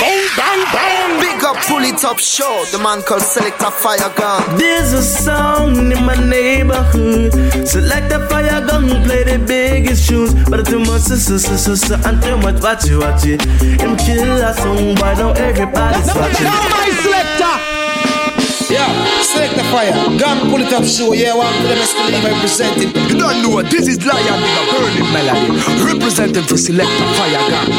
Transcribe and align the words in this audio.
Bang, 0.00 0.26
bang, 0.36 0.64
bang. 0.72 1.20
Big 1.20 1.44
up, 1.44 1.56
pull 1.68 1.84
top 1.96 2.18
show. 2.18 2.64
The 2.72 2.78
man 2.78 3.02
called 3.02 3.22
Selector 3.22 3.70
Fire 3.70 4.12
Gun. 4.16 4.58
There's 4.58 4.92
a 4.92 5.02
song 5.02 5.92
in 5.92 6.04
my 6.04 6.16
neighborhood. 6.16 7.32
Select 7.66 8.10
a 8.10 8.26
fire 8.28 8.66
gun, 8.66 8.88
play 9.04 9.22
the 9.22 9.38
biggest 9.46 10.08
tunes. 10.08 10.34
But 10.50 10.66
too 10.66 10.80
much 10.80 11.02
sister, 11.02 11.38
sister, 11.38 11.76
sister, 11.76 12.00
and 12.08 12.20
too 12.20 12.36
much 12.38 12.60
watch 12.60 12.90
it, 12.90 12.96
watch 12.98 13.24
it. 13.24 13.42
Him 13.80 13.96
kill 13.96 14.42
a 14.42 14.50
oh, 14.50 14.52
song, 14.52 14.94
why 14.96 15.14
don't 15.14 15.36
everybody's 15.38 16.12
watching? 16.14 16.44
Now 16.44 16.68
my 16.70 16.90
selector. 17.02 17.73
Yeah, 18.74 18.90
select 19.22 19.54
the 19.54 19.62
fire. 19.70 19.94
Gun 20.18 20.50
pull 20.50 20.60
it 20.60 20.72
up 20.72 20.82
show. 20.82 21.12
Yeah, 21.12 21.36
one 21.36 21.54
for 21.62 21.68
the 21.68 21.78
best 21.78 21.94
believe 21.94 22.24
I 22.24 22.34
present 22.40 22.78
it. 22.82 22.90
You 23.08 23.16
don't 23.16 23.40
know 23.40 23.50
what 23.50 23.70
this 23.70 23.86
is 23.86 24.04
Lion 24.04 24.42
with 24.42 24.50
a 24.50 24.64
burning 24.74 25.12
melody. 25.14 25.94
Representing 25.94 26.42
for 26.42 26.58
select 26.58 26.90
the 26.90 27.06
fire 27.14 27.44
gun. 27.50 27.70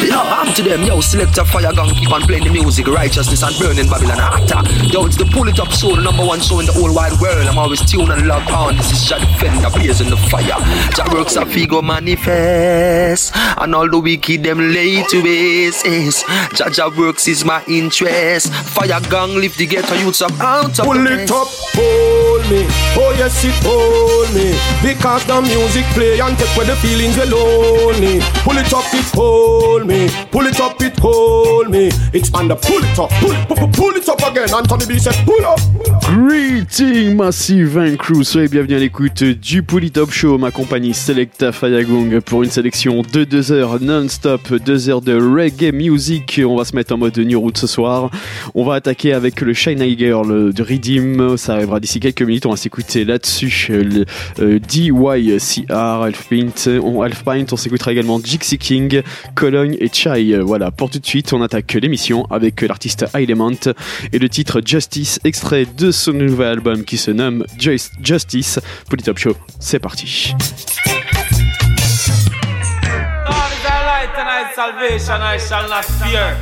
Yeah, 0.00 0.24
I'm 0.24 0.54
to 0.54 0.62
them, 0.62 0.82
yo, 0.82 1.00
select 1.02 1.36
a 1.36 1.44
fire 1.44 1.72
gun, 1.72 1.94
keep 1.94 2.10
on 2.10 2.22
playing 2.22 2.44
the 2.44 2.50
music, 2.50 2.86
righteousness 2.88 3.42
and 3.42 3.54
burning 3.58 3.88
Babylon 3.88 4.18
actor. 4.18 4.64
Yo, 4.86 5.04
it's 5.04 5.16
the 5.16 5.26
pull 5.26 5.46
it 5.48 5.60
up 5.60 5.70
show, 5.70 5.94
the 5.94 6.02
number 6.02 6.24
one 6.24 6.40
show 6.40 6.58
in 6.60 6.66
the 6.66 6.72
whole 6.72 6.92
wide 6.92 7.12
world. 7.20 7.46
I'm 7.46 7.58
always 7.58 7.84
tuned 7.88 8.10
and 8.10 8.26
locked 8.26 8.50
on. 8.50 8.76
This 8.76 8.90
is 8.90 9.04
Jah 9.06 9.20
Defender, 9.20 9.68
blazing 9.70 10.08
the 10.08 10.16
fire. 10.16 10.58
Jah 10.96 11.06
works 11.12 11.36
a 11.36 11.44
figo 11.44 11.84
manifest, 11.84 13.36
and 13.36 13.74
all 13.74 13.88
the 13.88 13.98
wicked 14.00 14.42
them 14.42 14.72
lay 14.72 15.04
to 15.04 15.22
base. 15.22 16.24
Jah 16.56 16.70
Jah 16.70 16.90
works 16.96 17.28
is 17.28 17.44
my 17.44 17.62
interest. 17.68 18.50
Fire 18.50 19.00
gang 19.10 19.34
lift 19.36 19.58
the 19.58 19.66
ghetto 19.66 19.89
youths 19.96 20.22
up 20.22 20.32
out 20.40 20.78
of 20.78 20.84
Pull 20.84 21.06
it 21.06 21.30
up, 21.30 21.48
hold 21.74 22.42
me. 22.50 22.66
Oh 22.96 23.14
yes, 23.18 23.44
it 23.44 23.54
hold 23.64 24.28
me. 24.34 24.54
Because 24.82 25.24
the 25.26 25.40
music 25.40 25.84
play 25.94 26.20
and 26.20 26.36
take 26.38 26.54
away 26.56 26.66
the 26.66 26.76
feelings 26.76 27.16
lonely. 27.18 28.20
Pull 28.44 28.58
it 28.58 28.72
up, 28.72 28.84
it 28.92 29.06
hold 29.14 29.86
me. 29.86 30.08
Pull 30.30 30.46
it 30.46 30.60
up, 30.60 30.80
it 30.82 30.98
hold 30.98 31.70
me. 31.70 31.88
It's 32.12 32.30
the 32.30 32.56
pull 32.56 32.82
it 32.84 32.98
up, 32.98 33.10
pull 33.20 33.32
it, 33.32 33.48
pull, 33.48 33.68
pull 33.68 33.96
it 33.96 34.08
up 34.08 34.22
again. 34.22 34.52
Anthony 34.54 34.86
B 34.86 34.98
said 34.98 35.14
pull 35.24 35.44
up. 35.44 35.60
Greeting 36.04 37.16
Massive 37.16 37.76
and 37.76 37.96
Crew, 37.96 38.24
soyez 38.24 38.48
bienvenue 38.48 38.74
à 38.74 38.78
l'écoute 38.78 39.22
du 39.22 39.62
Polytop 39.62 40.10
Show, 40.10 40.38
ma 40.38 40.50
compagnie 40.50 40.92
Selecta 40.92 41.52
Fayagong 41.52 42.20
pour 42.20 42.42
une 42.42 42.50
sélection 42.50 43.02
de 43.02 43.24
2 43.24 43.52
heures 43.52 43.80
non-stop, 43.80 44.52
2 44.52 44.90
heures 44.90 45.02
de 45.02 45.14
reggae 45.14 45.72
music. 45.72 46.40
On 46.44 46.56
va 46.56 46.64
se 46.64 46.74
mettre 46.74 46.94
en 46.94 46.98
mode 46.98 47.16
New 47.18 47.40
Route 47.40 47.58
ce 47.58 47.66
soir. 47.66 48.10
On 48.54 48.64
va 48.64 48.74
attaquer 48.74 49.12
avec 49.12 49.40
le 49.40 49.54
Girl 49.88 50.52
de 50.52 50.62
Redeem, 50.62 51.36
ça 51.36 51.54
arrivera 51.54 51.80
d'ici 51.80 52.00
quelques 52.00 52.22
minutes. 52.22 52.46
On 52.46 52.50
va 52.50 52.56
s'écouter 52.56 53.04
là-dessus 53.04 53.68
le 53.70 54.04
euh, 54.40 54.58
DYCR, 54.58 56.06
Elf 56.06 56.26
Paint. 56.28 56.78
On, 56.82 57.04
on 57.52 57.56
s'écoutera 57.56 57.92
également 57.92 58.20
Jixie 58.22 58.58
King, 58.58 59.02
Cologne 59.34 59.76
et 59.80 59.88
Chai. 59.92 60.38
Voilà, 60.40 60.70
pour 60.70 60.90
tout 60.90 60.98
de 60.98 61.06
suite, 61.06 61.32
on 61.32 61.42
attaque 61.42 61.72
l'émission 61.74 62.26
avec 62.30 62.60
l'artiste 62.62 63.06
Element 63.14 63.50
et 64.12 64.18
le 64.18 64.28
titre 64.28 64.60
Justice, 64.64 65.18
extrait 65.24 65.66
de 65.78 65.90
son 65.90 66.12
nouvel 66.12 66.48
album 66.48 66.84
qui 66.84 66.96
se 66.96 67.10
nomme 67.10 67.44
Just- 67.58 67.92
Justice. 68.02 68.60
Polytop 68.88 69.18
Show, 69.18 69.36
c'est 69.58 69.78
parti. 69.78 70.34
Salvation, 74.54 75.22
I 75.22 75.38
shall 75.38 75.68
not 75.68 75.84
fear. 75.84 76.36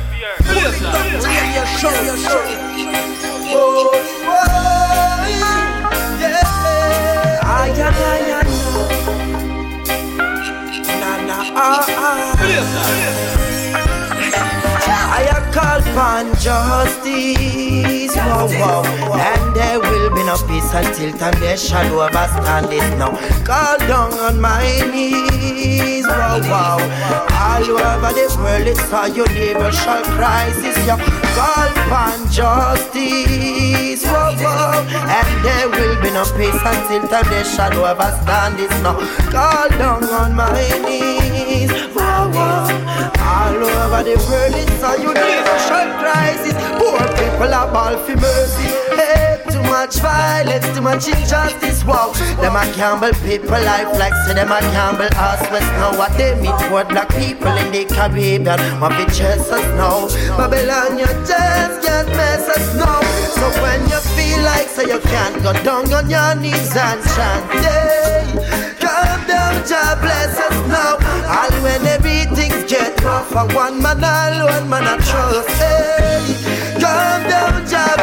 I 15.11 15.51
called 15.53 15.83
upon 15.87 16.25
justice, 16.39 17.98
wow, 18.27 18.47
wow, 18.47 18.83
and 19.15 19.55
there 19.55 19.79
will 19.79 20.09
be 20.15 20.23
no 20.23 20.35
peace 20.47 20.71
until 20.73 21.11
time 21.17 21.39
there 21.39 21.57
shall 21.57 21.87
overstand 21.99 22.71
it 22.71 22.97
now. 22.97 23.11
Call 23.45 23.77
down 23.79 24.13
on 24.13 24.39
my 24.39 24.65
knees, 24.91 26.05
wow, 26.07 26.39
wow, 26.41 26.79
all 27.31 27.63
over 27.63 28.11
the 28.13 28.27
world 28.39 28.67
it's 28.67 28.91
a 28.91 29.09
universal 29.09 30.03
crisis, 30.15 30.77
yeah. 30.85 30.99
Call 31.37 31.71
upon 31.85 32.17
justice, 32.31 34.03
wow, 34.05 34.35
wow, 34.43 34.85
and 35.17 35.45
there 35.45 35.69
will 35.69 35.95
be 36.01 36.09
no 36.11 36.23
peace 36.35 36.61
until 36.63 37.07
time 37.07 37.27
there 37.29 37.45
shall 37.45 37.73
overstand 37.73 38.59
it 38.59 38.71
now. 38.83 38.97
Call 39.31 39.69
down 39.77 40.03
on 40.03 40.35
my 40.35 40.67
knees, 40.85 41.71
wow, 41.95 42.29
wow. 42.33 42.67
All 43.29 43.55
over 43.55 44.03
the 44.03 44.15
world 44.27 44.55
it's 44.55 44.83
a 44.83 44.97
universal 45.01 45.87
crisis. 46.01 46.55
Poor 46.79 46.99
people 47.39 47.53
are 47.53 47.71
ball 47.71 47.97
for 48.03 48.17
mercy. 48.17 48.67
Hey, 48.99 49.41
too 49.49 49.63
much 49.63 49.95
violence, 49.99 50.65
too 50.75 50.81
much 50.81 51.07
injustice. 51.07 51.85
Wow, 51.85 52.11
them 52.41 52.55
a 52.55 52.65
gamble 52.75 53.13
people 53.23 53.51
life 53.63 53.97
like 53.97 54.13
say 54.27 54.33
them 54.33 54.51
a 54.51 54.59
gamble 54.75 55.07
us 55.15 55.39
west 55.49 55.71
now. 55.79 55.97
What 55.97 56.11
they 56.17 56.35
meet 56.41 56.59
for 56.67 56.83
black 56.83 57.07
people 57.15 57.55
in 57.63 57.71
the 57.71 57.85
Caribbean. 57.85 58.43
Want 58.81 58.95
to 58.95 59.05
chase 59.15 59.49
us 59.51 59.67
now. 59.79 60.07
Babylon, 60.35 60.99
you 60.99 61.05
just 61.23 61.81
can't 61.81 62.09
mess 62.09 62.49
us 62.49 62.75
now. 62.75 62.99
So 63.39 63.47
when 63.63 63.81
you 63.87 63.99
feel 64.15 64.43
like 64.43 64.67
say 64.67 64.87
you 64.91 64.99
can't 64.99 65.41
go 65.41 65.53
down 65.63 65.93
on 65.93 66.09
your 66.09 66.35
knees 66.35 66.75
and 66.75 67.01
chant. 67.15 67.47
Calm 68.83 69.27
down, 69.27 69.55
Jah 69.65 69.95
bless 70.01 70.37
us 70.37 70.67
now. 70.67 70.99
All 71.31 71.55
when 71.63 71.85
everything's 71.87 72.69
get 72.69 73.01
rough, 73.01 73.29
for 73.29 73.47
one 73.55 73.81
man 73.81 74.03
alone, 74.03 74.69
man 74.69 74.83
I 74.83 74.97
trust. 74.97 75.49
Hey, 75.51 76.48
down, 77.29 77.65
Jah. 77.67 77.95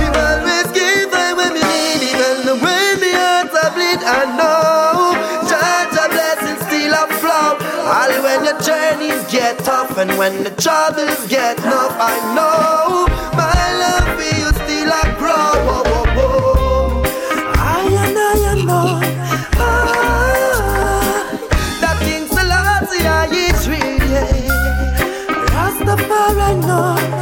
He 0.00 0.06
always 0.06 0.68
when 1.38 1.52
we 1.54 1.60
need 1.60 2.18
and 2.28 2.44
are 3.62 3.72
bleed, 3.74 4.02
I 4.02 4.24
know. 4.38 5.14
Jah, 5.48 5.88
blessings 6.14 6.60
still. 6.66 6.94
All 7.88 8.12
when 8.22 8.44
journeys 8.62 9.24
get 9.32 9.58
tough, 9.64 9.96
and 9.96 10.10
when 10.18 10.44
the 10.44 10.50
troubles 10.50 11.26
get 11.26 11.56
tough, 11.56 11.96
I 11.98 12.14
know 12.36 13.08
my 13.34 13.64
love 13.82 14.08
for 14.16 14.28
you 14.40 14.48
still 14.60 14.92
a 14.92 15.02
grow. 15.18 15.52
Whoa, 15.66 15.82
whoa, 15.90 16.04
whoa. 16.16 17.02
I 17.56 17.88
know, 18.14 18.32
I 18.52 18.54
know. 18.68 19.00
Ah, 19.56 21.22
King 22.04 22.26
Selassie 22.28 23.06
I. 23.06 24.28
Rastafari 25.52 26.50
know. 26.66 27.17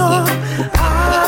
Ah. 0.00 1.18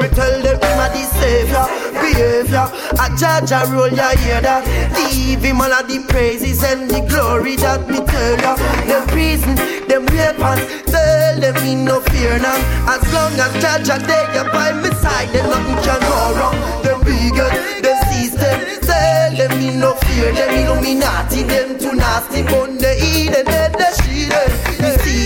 Me 0.00 0.08
tell 0.08 0.42
them 0.42 0.56
him 0.56 0.80
a 0.80 0.88
the 0.94 1.02
savior, 1.18 1.66
behavior. 2.00 2.66
A 2.98 3.06
judge 3.16 3.52
a 3.52 3.66
roll 3.72 3.88
ya 3.88 4.10
hear 4.16 4.40
that. 4.40 4.64
Leave 4.96 5.42
him 5.42 5.60
all 5.60 5.72
of 5.72 5.86
the 5.88 5.98
praises 6.08 6.62
and 6.62 6.88
the 6.90 7.00
glory 7.08 7.56
that 7.56 7.88
me 7.88 7.98
tell 8.00 8.38
ya. 8.40 8.56
Them 8.86 9.06
prison, 9.08 9.54
them 9.88 10.06
weapons, 10.06 10.62
tell 10.90 11.40
them 11.40 11.54
me 11.64 11.74
no 11.74 12.00
fear 12.00 12.38
now. 12.38 12.56
As 12.88 13.02
long 13.12 13.32
as 13.38 13.52
judge 13.62 13.88
a 13.88 13.98
there 14.06 14.44
by 14.52 14.72
me 14.72 14.90
side, 15.02 15.28
then 15.32 15.48
nothing 15.50 15.78
can 15.84 16.00
go 16.00 16.34
wrong. 16.38 16.56
Them 16.82 17.00
bigot, 17.04 17.52
them 17.82 17.98
system, 18.12 18.58
tell 18.82 19.36
them 19.36 19.58
me 19.58 19.76
no 19.76 19.94
fear. 19.94 20.32
Them 20.32 20.50
Illuminati, 20.64 21.42
them 21.44 21.78
too 21.78 21.94
nasty, 21.94 22.42
but 22.42 22.78
they 22.78 22.96
eat 23.00 23.34
and 23.34 23.46
they 23.46 23.92
she 24.02 24.28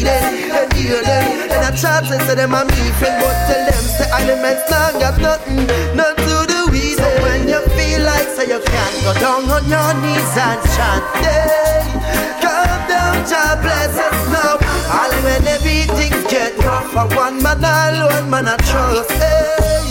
them. 0.04 0.20
Them, 0.20 0.56
and 0.56 0.72
hear 0.74 1.02
them, 1.02 1.50
and 1.50 1.62
I 1.64 1.70
try 1.76 2.00
to 2.00 2.16
say 2.26 2.34
them 2.34 2.54
a 2.54 2.64
me 2.64 2.90
friend, 2.98 3.16
but 3.20 3.36
tell 3.46 3.62
them 3.68 3.84
say 3.96 4.08
elements 4.10 4.70
not 4.70 4.92
got 5.00 5.16
nothing, 5.20 5.66
not 5.94 6.16
to 6.16 6.34
do 6.48 6.60
with 6.72 6.96
So 6.98 7.08
when 7.22 7.48
you 7.48 7.60
feel 7.76 8.02
like 8.04 8.28
so 8.34 8.42
you 8.42 8.60
can't 8.60 8.96
go 9.04 9.12
down 9.20 9.48
on 9.50 9.64
your 9.68 9.90
knees 10.02 10.32
and 10.36 10.60
chant, 10.74 11.04
hey, 11.22 11.84
calm 12.42 12.80
down, 12.88 13.16
Jah 13.28 13.58
bless 13.62 13.94
us 13.96 14.20
now. 14.32 14.58
All 14.90 15.12
when 15.22 15.46
everything 15.46 16.12
get 16.28 16.56
rough, 16.64 16.90
for 16.92 17.06
one 17.16 17.42
man 17.42 17.62
alone, 17.62 18.30
man 18.30 18.48
I 18.48 18.56
trust, 18.56 19.10
hey, 19.12 19.89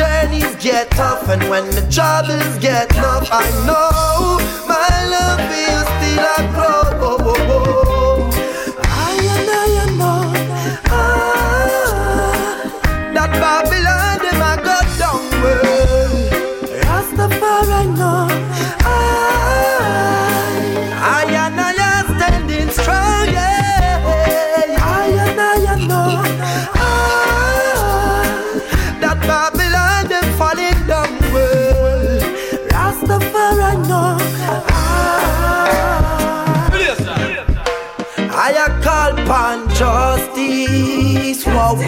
journeys 0.00 0.56
get 0.56 0.90
tough 0.92 1.28
and 1.28 1.42
when 1.50 1.66
the 1.72 1.82
troubles 1.92 2.58
get 2.58 2.88
tough, 2.88 3.28
I 3.30 3.46
know 3.66 4.38
my 4.66 4.88
love 5.14 5.40
you 5.52 5.76
still 5.92 6.54
grow. 6.54 7.89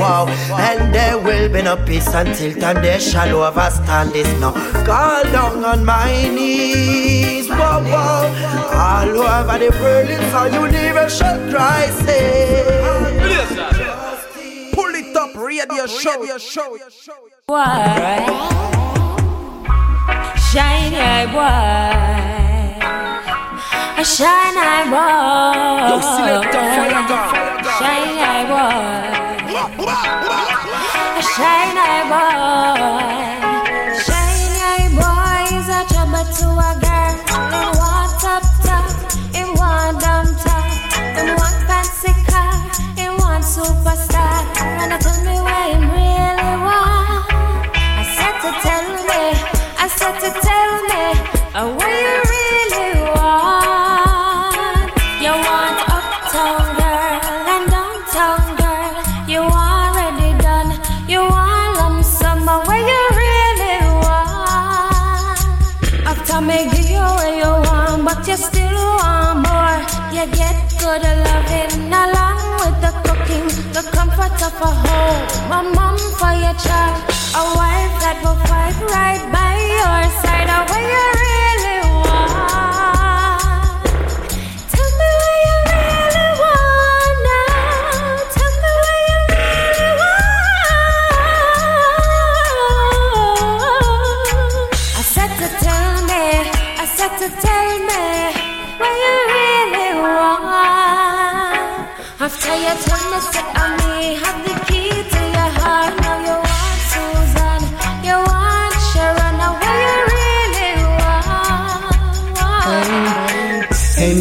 Wow, 0.02 0.26
wow. 0.26 0.58
And 0.58 0.92
there 0.94 1.16
will 1.16 1.48
be 1.48 1.62
no 1.62 1.76
peace 1.86 2.12
until 2.12 2.52
time 2.60 2.82
they 2.82 2.98
shall 2.98 3.30
overstand 3.42 4.12
this 4.12 4.28
now. 4.40 4.52
Call 4.84 5.22
down 5.30 5.64
on 5.64 5.84
my 5.84 6.28
knees. 6.28 7.48
Wow, 7.48 7.82
wow. 7.86 8.26
All 8.74 9.16
over 9.22 9.58
the 9.62 9.70
world, 9.80 10.10
it's 10.10 10.34
a 10.34 10.50
universal 10.50 11.36
crisis. 11.50 12.82
Pull 14.74 14.94
it 14.94 15.16
up, 15.16 15.34
radio 15.36 15.86
show. 15.86 16.20
Radio 16.20 16.38
show. 16.38 16.76
Why? 17.46 18.26
Shine, 20.50 21.30
boy. 21.32 22.02
A 24.02 24.04
shine 24.04 24.58
eye 24.58 24.84
boy. 24.90 25.86
Yo, 25.88 26.00
select 26.00 26.52
fire 26.52 27.06
gun. 27.06 27.28
Shine 27.78 28.18
eye 28.18 28.44
boy. 28.50 29.21
Shine 31.34 32.08
boy. 32.10 33.31
For 76.22 76.34
your 76.34 76.54
child, 76.54 77.02
a 77.34 77.42
wife 77.58 77.94
that 78.02 78.16
will 78.22 78.38
fight 78.46 78.78
right 78.94 79.24
by 79.34 79.52
your 79.78 80.02
side. 80.22 80.48
Oh, 80.54 80.62
where 80.70 81.31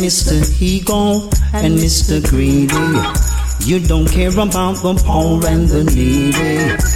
Mr. 0.02 0.42
Ego 0.60 1.30
and 1.54 1.78
Mr. 1.78 2.20
Greedy. 2.28 2.74
You 3.70 3.80
don't 3.80 4.08
care 4.10 4.30
about 4.30 4.82
the 4.82 4.96
poor 5.06 5.46
and 5.46 5.68
the 5.70 5.84
needy. 5.84 6.32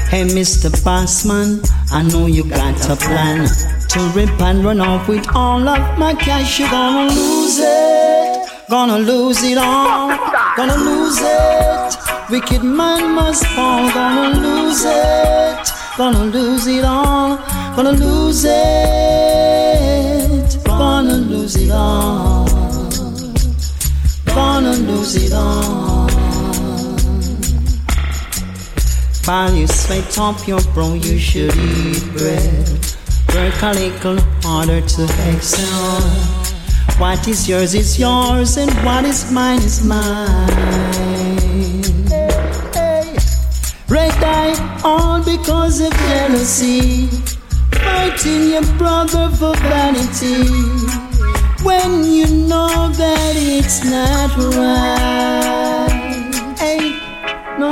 Hey, 0.10 0.26
Mr. 0.26 0.72
Bossman, 0.84 1.62
I 1.92 2.02
know 2.02 2.26
you 2.26 2.44
got 2.50 2.90
a 2.90 2.96
plan 2.96 3.48
to 3.90 4.00
rip 4.16 4.42
and 4.42 4.66
run 4.66 4.82
off 4.82 5.08
with 5.08 5.28
all 5.36 5.68
of 5.70 6.00
my 6.00 6.16
cash. 6.16 6.60
You're 6.60 6.72
gonna 6.72 7.14
lose 7.14 7.60
it, 7.60 8.50
gonna 8.72 8.98
lose 8.98 9.44
it 9.44 9.60
all, 9.60 10.10
gonna 10.58 10.78
lose 10.78 11.20
it. 11.22 11.96
Wicked 12.32 12.64
man 12.64 13.14
must 13.14 13.46
fall, 13.48 13.92
gonna 13.94 14.40
lose 14.40 14.84
it, 14.84 15.70
gonna 15.96 16.26
lose 16.26 16.66
it 16.66 16.84
all, 16.84 17.38
gonna 17.76 17.92
lose 17.92 18.46
it, 18.46 18.56
gonna 20.66 21.18
lose 21.18 21.56
it 21.56 21.70
all, 21.70 22.45
gonna 24.36 24.74
lose 24.74 25.16
it 25.16 25.32
all. 25.32 26.10
While 29.24 29.56
you 29.56 29.66
sweat 29.66 30.20
off 30.20 30.46
your 30.46 30.62
brow, 30.74 30.94
you 30.94 31.18
should 31.18 31.56
eat 31.56 32.04
bread. 32.14 32.68
Work 33.34 33.62
a 33.64 33.72
little 33.74 34.20
harder 34.44 34.82
to 34.82 35.04
excel. 35.32 36.02
What 37.00 37.26
is 37.28 37.48
yours 37.48 37.74
is 37.74 37.98
yours, 37.98 38.58
and 38.58 38.72
what 38.86 39.06
is 39.06 39.32
mine 39.32 39.60
is 39.60 39.86
mine. 39.86 40.48
Red 43.88 44.20
eye, 44.22 44.82
all 44.84 45.24
because 45.24 45.80
of 45.80 45.94
jealousy. 46.10 47.08
Fighting 47.72 48.50
your 48.52 48.68
brother 48.78 49.30
for 49.38 49.56
vanity. 49.56 51.05
When 51.66 52.04
you 52.04 52.28
know 52.28 52.90
that 52.90 53.34
it's 53.36 53.84
not 53.84 54.38
right. 54.54 55.90
Hey, 56.60 56.94
no. 57.58 57.72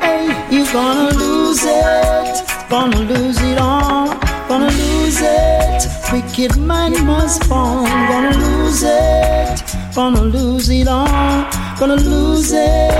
Hey, 0.00 0.26
you're 0.50 0.72
gonna 0.72 1.14
lose 1.14 1.62
it. 1.64 2.42
Gonna 2.68 2.98
lose 2.98 3.40
it 3.42 3.58
all. 3.58 4.08
Gonna 4.48 4.72
lose 4.72 5.20
it. 5.22 5.86
Wicked 6.12 6.56
man 6.58 7.06
must 7.06 7.44
fall. 7.44 7.84
Gonna 7.84 8.36
lose 8.36 8.82
it. 8.82 9.62
Gonna 9.94 10.22
lose 10.22 10.68
it 10.68 10.88
all. 10.88 11.46
Gonna 11.78 11.94
lose 11.94 12.50
it. 12.52 12.90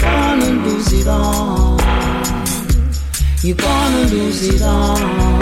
Gonna 0.00 0.50
lose 0.64 0.92
it 0.94 1.06
all. 1.06 1.78
You're 3.42 3.56
gonna 3.56 4.06
lose 4.06 4.42
it 4.48 4.62
all. 4.62 5.41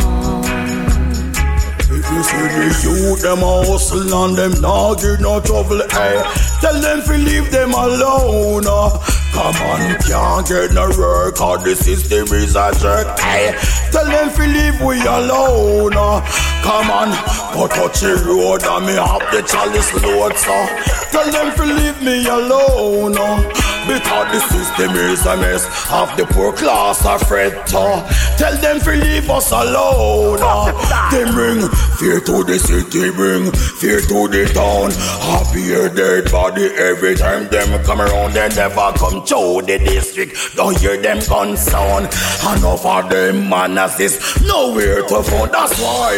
You 2.21 2.25
see 2.25 2.37
the 2.37 2.81
youth, 2.85 3.23
them 3.23 3.39
a 3.39 3.65
hustle 3.65 4.12
and 4.12 4.37
them 4.37 4.61
not 4.61 5.00
get 5.00 5.21
no 5.21 5.41
trouble, 5.41 5.81
eh 5.81 6.23
Tell 6.61 6.79
them 6.79 7.00
to 7.00 7.17
leave 7.17 7.50
them 7.50 7.73
alone, 7.73 8.67
uh. 8.67 8.93
Come 9.33 9.57
on, 9.57 9.97
can't 10.05 10.47
get 10.47 10.73
no 10.77 10.93
work, 11.00 11.37
cause 11.37 11.65
the 11.65 11.75
system 11.75 12.29
is 12.37 12.57
a 12.57 12.77
jerk, 12.77 13.09
eh 13.25 13.57
Tell 13.91 14.05
them 14.05 14.29
to 14.37 14.43
leave 14.45 14.79
we 14.83 15.00
alone, 15.00 15.97
uh. 15.97 16.21
Come 16.61 16.91
on, 16.93 17.09
go 17.57 17.67
touch 17.69 18.00
the 18.00 18.12
road 18.29 18.65
and 18.69 18.85
me 18.85 19.00
have 19.00 19.25
the 19.33 19.41
chalice 19.41 19.89
load, 20.05 20.37
so 20.37 20.53
Tell 21.17 21.33
them 21.33 21.57
to 21.57 21.65
leave 21.65 22.03
me 22.03 22.29
alone, 22.29 23.17
uh. 23.17 23.70
Because 23.87 24.32
the 24.32 24.40
system 24.52 24.90
is 24.96 25.25
a 25.26 25.37
mess. 25.37 25.64
Of 25.90 26.16
the 26.16 26.25
poor 26.26 26.52
class 26.52 27.04
afraid 27.04 27.52
to 27.72 28.06
Tell 28.38 28.56
them 28.58 28.78
to 28.80 28.90
leave 28.92 29.28
us 29.28 29.50
alone 29.50 30.38
uh. 30.40 31.10
They 31.10 31.25
bring 31.30 31.66
fear 31.99 32.20
to 32.20 32.44
the 32.44 32.58
city 32.58 33.10
Bring 33.10 33.50
fear 33.52 34.00
to 34.00 34.28
the 34.28 34.46
town. 34.54 34.92
Happy 35.26 35.72
a 35.75 35.88
dead 35.88 36.30
body 36.30 36.66
Every 36.76 37.16
time 37.16 37.49
them 37.49 37.82
come 37.84 38.00
around. 38.00 38.34
They 38.34 38.49
never 38.50 38.92
come 38.96 39.25
to 39.26 39.62
the 39.66 39.78
district. 39.82 40.54
Don't 40.54 40.78
hear 40.78 41.00
them 41.00 41.18
gun 41.28 41.56
sound. 41.56 42.06
Enough 42.56 42.87
of 42.87 43.10
them 43.10 43.49
manners 43.49 43.99
is 43.99 44.20
nowhere 44.46 45.02
to 45.02 45.22
find 45.22 45.50
That's 45.52 45.80
why 45.80 46.14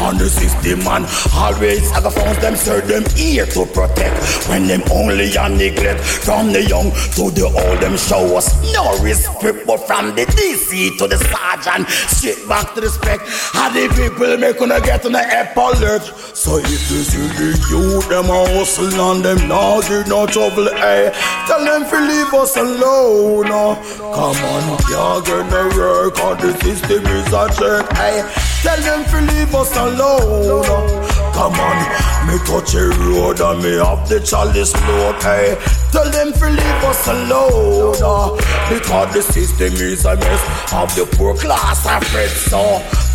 on 0.00 0.16
the 0.16 0.28
system 0.28 0.80
man 0.80 1.04
Always 1.34 1.90
I 1.92 2.00
go 2.00 2.10
found. 2.10 2.38
Them 2.40 2.56
serve 2.56 2.88
them 2.88 3.04
ear 3.18 3.44
to 3.46 3.66
protect. 3.66 4.48
When 4.48 4.66
them 4.66 4.82
only 4.90 5.34
a 5.36 5.48
neglect 5.48 6.00
From 6.00 6.52
the 6.52 6.64
young 6.64 6.90
to 7.16 7.30
the 7.30 7.44
old 7.44 7.80
them 7.80 7.96
show 7.96 8.36
us 8.36 8.48
no 8.72 8.96
respect 9.02 9.66
But 9.66 9.86
from 9.86 10.14
the 10.14 10.24
DC 10.26 10.98
to 10.98 11.06
the 11.06 11.18
sergeant 11.18 11.88
Straight 11.88 12.46
back 12.48 12.74
to 12.74 12.80
the 12.80 12.88
spec 12.88 13.20
How 13.52 13.68
the 13.70 13.88
people 13.94 14.36
make 14.38 14.58
gonna 14.58 14.80
get 14.80 15.04
on 15.06 15.12
the 15.12 15.24
alert 15.56 16.02
So 16.36 16.58
if 16.58 16.90
you 16.90 17.02
see 17.02 17.26
the 17.38 17.48
youth 17.70 18.08
them 18.08 18.26
hustle 18.26 18.92
and 19.12 19.24
them 19.24 19.48
not 19.48 19.88
get 19.88 20.08
no 20.08 20.26
trouble 20.26 20.68
eh 20.68 21.10
Tell 21.46 21.64
them 21.64 21.88
to 21.88 21.98
leave 22.00 22.34
us 22.34 22.56
alone 22.56 23.50
uh. 23.50 23.74
Come 23.96 24.40
on 24.52 25.24
get 25.24 25.50
no 25.50 25.62
work 25.76 26.18
on 26.20 26.36
the 26.38 26.52
system 26.62 27.06
is 27.06 27.32
a 27.32 27.48
check 27.56 27.86
eh 27.98 28.22
Tell 28.62 28.80
them 28.80 29.04
to 29.10 29.32
leave 29.32 29.54
us 29.54 29.76
alone 29.76 30.64
uh. 30.66 30.99
Come 31.40 31.54
on 31.54 32.10
me 32.28 32.36
touch 32.44 32.74
a 32.74 32.90
road 33.08 33.40
and 33.40 33.62
me 33.62 33.72
have 33.80 34.06
the 34.06 34.20
chalice 34.20 34.74
load 34.86 35.24
eh 35.24 35.56
Tell 35.90 36.04
them 36.10 36.34
to 36.34 36.50
leave 36.50 36.84
us 36.84 37.08
alone 37.08 37.96
uh, 38.04 38.36
Because 38.68 39.14
the 39.14 39.22
system 39.22 39.72
is 39.72 40.04
a 40.04 40.16
mess 40.16 40.72
Of 40.74 40.94
the 40.94 41.08
poor 41.16 41.34
class 41.34 41.86
I'm 41.86 42.02
afraid 42.02 42.28
so 42.28 42.60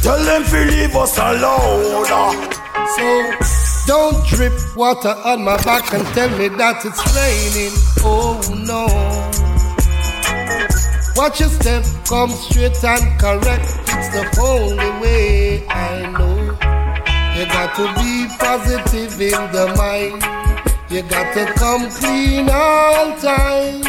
Tell 0.01 0.17
them 0.25 0.43
to 0.43 0.65
leave 0.65 0.95
us 0.95 1.19
alone 1.19 2.07
uh. 2.09 2.65
So 2.97 3.85
Don't 3.85 4.25
drip 4.25 4.53
water 4.75 5.13
on 5.23 5.43
my 5.43 5.57
back 5.63 5.93
and 5.93 6.03
tell 6.15 6.29
me 6.35 6.47
that 6.47 6.83
it's 6.83 7.01
raining. 7.13 7.77
Oh 8.03 8.41
no. 8.65 8.87
Watch 11.15 11.39
your 11.41 11.49
step, 11.49 11.85
come 12.07 12.31
straight 12.31 12.83
and 12.83 13.19
correct. 13.19 13.69
It's 13.87 14.09
the 14.09 14.41
only 14.41 14.89
way 14.99 15.67
I 15.67 16.11
know. 16.11 16.34
You 17.35 17.45
got 17.47 17.75
to 17.75 17.83
be 18.01 18.27
positive 18.39 19.19
in 19.19 19.51
the 19.51 19.67
mind. 19.75 20.23
You 20.89 21.01
got 21.03 21.33
to 21.33 21.45
come 21.59 21.89
clean 21.91 22.49
all 22.49 23.13
time. 23.19 23.81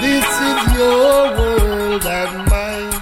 This 0.00 0.26
is 0.50 0.72
your 0.76 1.30
world 1.38 2.04
and 2.04 2.48
mine. 2.50 2.92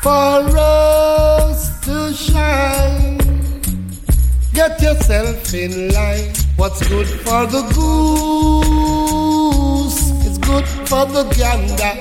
For 0.00 0.56
us 0.56 1.80
to 1.86 2.14
shine. 2.14 3.18
Get 4.54 4.80
yourself 4.80 5.52
in 5.52 5.90
line. 5.92 6.32
What's 6.56 6.86
good 6.86 7.08
for 7.08 7.46
the 7.46 7.62
goose 7.74 9.98
is 10.26 10.38
good 10.38 10.64
for 10.86 11.06
the 11.06 11.24
gander. 11.36 11.98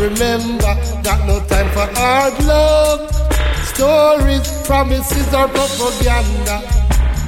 Remember, 0.00 0.74
got 1.04 1.24
no 1.28 1.38
time 1.46 1.70
for 1.70 1.86
hard 1.94 2.42
love. 2.44 3.08
Stories, 3.74 4.46
promises, 4.66 5.32
or 5.32 5.48
propaganda. 5.48 6.56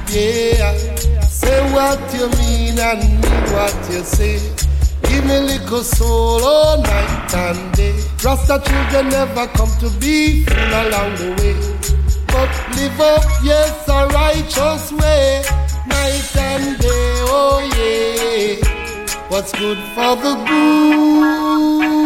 Yeah, 0.09 0.73
say 1.25 1.59
what 1.73 1.99
you 2.13 2.27
mean 2.37 2.77
and 2.79 2.99
mean 3.21 3.43
what 3.53 3.75
you 3.89 4.03
say. 4.03 4.39
Give 5.03 5.25
me 5.25 5.39
little 5.39 5.83
soul 5.83 6.43
all 6.43 6.77
night 6.81 7.33
and 7.33 7.73
day. 7.73 7.95
Rasta 8.23 8.61
children 8.65 9.09
never 9.09 9.47
come 9.47 9.71
to 9.79 9.89
be 9.99 10.43
fool 10.45 10.73
along 10.83 11.15
the 11.15 11.29
way. 11.39 11.55
But 12.27 12.51
live 12.75 12.99
up, 12.99 13.23
yes, 13.43 13.87
a 13.87 14.07
righteous 14.07 14.91
way. 14.91 15.43
Night 15.87 16.35
and 16.35 16.77
day, 16.77 17.21
oh 17.33 17.59
yeah. 17.77 18.57
What's 19.29 19.51
good 19.53 19.79
for 19.95 20.15
the 20.17 20.35
goose, 21.33 21.97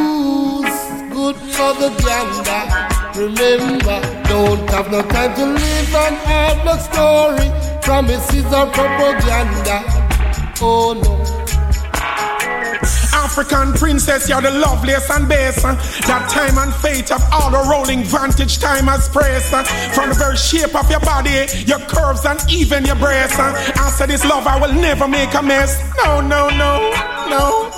good 1.12 1.36
for 1.36 1.74
the 1.82 1.90
gander. 2.04 2.87
Remember, 3.18 4.00
don't 4.30 4.70
have 4.70 4.92
no 4.92 5.02
time 5.02 5.34
to 5.34 5.46
live 5.48 5.96
and 5.96 6.16
have 6.18 6.64
no 6.64 6.78
story. 6.78 7.50
Promises 7.82 8.46
are 8.54 8.68
propaganda. 8.68 9.82
Oh 10.62 10.94
no. 10.94 11.37
African 13.38 13.74
princess, 13.74 14.28
you're 14.28 14.42
the 14.42 14.50
loveliest 14.50 15.12
and 15.12 15.30
best. 15.30 15.62
That 15.62 16.28
time 16.28 16.58
and 16.58 16.74
fate 16.74 17.12
of 17.12 17.22
all 17.32 17.52
the 17.52 17.70
rolling 17.70 18.04
vantage 18.04 18.58
time 18.58 18.86
has 18.88 19.08
pressed. 19.08 19.54
From 19.94 20.10
the 20.10 20.16
very 20.16 20.36
shape 20.36 20.74
of 20.74 20.90
your 20.90 21.02
body, 21.02 21.46
your 21.68 21.78
curves 21.82 22.26
and 22.26 22.40
even 22.50 22.84
your 22.84 22.96
breasts. 22.96 23.38
Answer 23.38 24.08
this 24.08 24.26
love, 24.26 24.48
I 24.48 24.60
will 24.60 24.74
never 24.74 25.08
make 25.08 25.36
a 25.36 25.44
mess. 25.44 25.80
No, 26.04 26.20
no, 26.20 26.50
no, 26.50 26.90
no. 27.30 27.70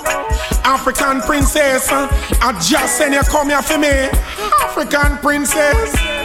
African 0.64 1.20
princess, 1.20 1.88
I 1.92 2.58
just 2.66 2.96
send 2.96 3.12
you 3.12 3.20
come 3.20 3.50
here 3.50 3.60
for 3.60 3.76
me. 3.76 4.08
African 4.64 5.18
princess. 5.18 6.19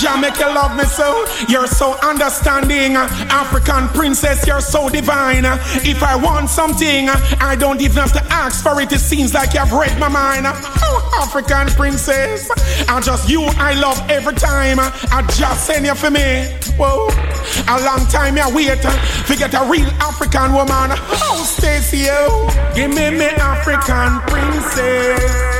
Jah 0.00 0.18
make 0.20 0.38
you 0.38 0.46
love 0.46 0.76
me 0.76 0.84
so. 0.84 1.24
You're 1.48 1.66
so 1.66 1.96
understanding. 2.02 2.96
African 2.96 3.88
princess, 3.88 4.46
you're 4.46 4.60
so 4.60 4.88
divine. 4.88 5.44
If 5.84 6.02
I 6.02 6.16
want 6.16 6.50
something, 6.50 7.08
I 7.08 7.56
don't 7.58 7.80
even 7.80 7.96
have 7.96 8.12
to 8.12 8.22
ask 8.32 8.62
for 8.62 8.80
it. 8.80 8.92
It 8.92 8.98
seems 8.98 9.32
like 9.32 9.54
you've 9.54 9.72
read 9.72 9.98
my 9.98 10.08
mind. 10.08 10.44
Oh, 10.46 11.20
African 11.22 11.68
princess. 11.68 12.50
I 12.88 13.00
just 13.00 13.28
you 13.28 13.42
I 13.56 13.74
love 13.74 13.98
every 14.10 14.34
time. 14.34 14.78
I 14.80 15.22
just 15.36 15.66
send 15.66 15.86
you 15.86 15.94
for 15.94 16.10
me. 16.10 16.48
Whoa. 16.76 17.08
A 17.68 17.80
long 17.84 18.06
time 18.08 18.36
I 18.36 18.50
wait 18.52 18.82
to 18.82 19.36
get 19.36 19.54
a 19.54 19.64
real 19.70 19.88
African 20.00 20.52
woman. 20.52 20.90
Oh, 21.24 21.42
Stacy, 21.46 22.06
oh. 22.10 22.72
Give 22.74 22.90
me 22.90 23.10
me 23.10 23.26
African 23.26 24.20
princess. 24.28 25.55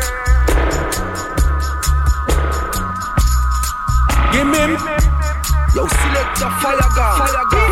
Give 4.36 4.46
me. 4.48 4.58
Yo, 5.74 5.86
select 5.86 6.32
the 6.38 6.48
fire 6.60 6.90
gun. 6.94 7.16
Fire 7.16 7.44
gun. 7.50 7.70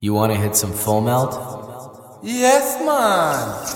You 0.00 0.14
want 0.14 0.32
to 0.32 0.38
hit 0.38 0.56
some 0.56 0.72
full 0.72 1.02
melt? 1.02 1.34
Yes, 2.24 2.80
man. 2.84 3.68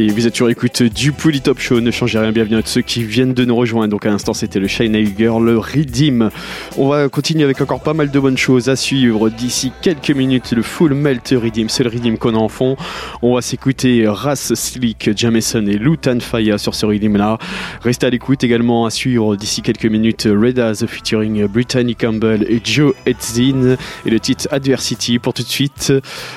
Et 0.00 0.10
vous 0.10 0.28
êtes 0.28 0.36
sur 0.36 0.48
écoute 0.48 0.84
du 0.84 1.10
Pouli 1.10 1.40
Top 1.40 1.58
Show, 1.58 1.80
ne 1.80 1.90
changez 1.90 2.20
rien, 2.20 2.30
bienvenue 2.30 2.54
à 2.54 2.62
ceux 2.64 2.82
qui 2.82 3.02
viennent 3.02 3.34
de 3.34 3.44
nous 3.44 3.56
rejoindre. 3.56 3.88
Donc 3.88 4.06
à 4.06 4.10
l'instant 4.10 4.32
c'était 4.32 4.60
le 4.60 4.68
Shine 4.68 4.94
Girl, 5.18 5.44
le 5.44 5.58
Redeem. 5.58 6.30
On 6.76 6.86
va 6.86 7.08
continuer 7.08 7.42
avec 7.42 7.60
encore 7.60 7.80
pas 7.80 7.94
mal 7.94 8.08
de 8.08 8.20
bonnes 8.20 8.38
choses 8.38 8.68
à 8.68 8.76
suivre. 8.76 9.28
D'ici 9.28 9.72
quelques 9.82 10.12
minutes, 10.12 10.52
le 10.52 10.62
Full 10.62 10.94
Melt 10.94 11.34
Redeem, 11.36 11.68
c'est 11.68 11.82
le 11.82 11.90
Redeem 11.90 12.16
qu'on 12.16 12.36
a 12.36 12.38
en 12.38 12.46
fond. 12.46 12.76
On 13.22 13.34
va 13.34 13.42
s'écouter 13.42 14.06
Ras 14.06 14.52
Slick, 14.54 15.10
Jameson 15.16 15.66
et 15.66 15.76
Lutan 15.76 16.20
Faya 16.20 16.58
sur 16.58 16.76
ce 16.76 16.86
Redeem 16.86 17.16
là. 17.16 17.36
Restez 17.82 18.06
à 18.06 18.10
l'écoute 18.10 18.44
également 18.44 18.86
à 18.86 18.90
suivre 18.90 19.34
d'ici 19.34 19.62
quelques 19.62 19.86
minutes 19.86 20.28
Red 20.30 20.60
As 20.60 20.86
featuring 20.86 21.44
Brittany 21.48 21.96
Campbell 21.96 22.46
et 22.48 22.60
Joe 22.62 22.94
Etzin 23.04 23.74
et 24.06 24.10
le 24.10 24.20
titre 24.20 24.46
Adversity. 24.52 25.18
Pour 25.18 25.34
tout 25.34 25.42
de 25.42 25.48
suite, 25.48 25.92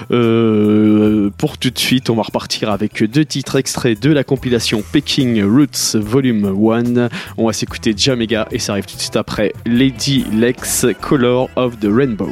euh, 0.10 1.30
pour 1.38 1.60
tout 1.60 1.70
de 1.70 1.78
suite, 1.78 2.10
on 2.10 2.16
va 2.16 2.24
repartir 2.24 2.72
avec 2.72 3.04
deux 3.04 3.24
titres 3.24 3.51
extraits 3.60 4.00
de 4.00 4.12
la 4.12 4.24
compilation 4.24 4.84
Peking 4.92 5.44
Roots 5.44 5.96
Volume 5.96 6.46
1. 6.46 7.10
On 7.38 7.48
va 7.48 7.54
s'écouter 7.54 7.94
Jamega 7.96 8.48
et 8.52 8.60
ça 8.60 8.74
arrive 8.74 8.86
tout 8.86 8.96
de 8.96 9.02
suite 9.02 9.16
après 9.16 9.54
Lady 9.66 10.26
Lex 10.34 10.86
Color 11.02 11.50
of 11.56 11.80
the 11.80 11.88
Rainbow. 11.90 12.30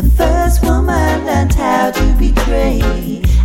The 0.00 0.10
first 0.12 0.62
woman 0.62 1.26
learned 1.26 1.52
how 1.52 1.90
to 1.90 2.14
betray. 2.18 2.80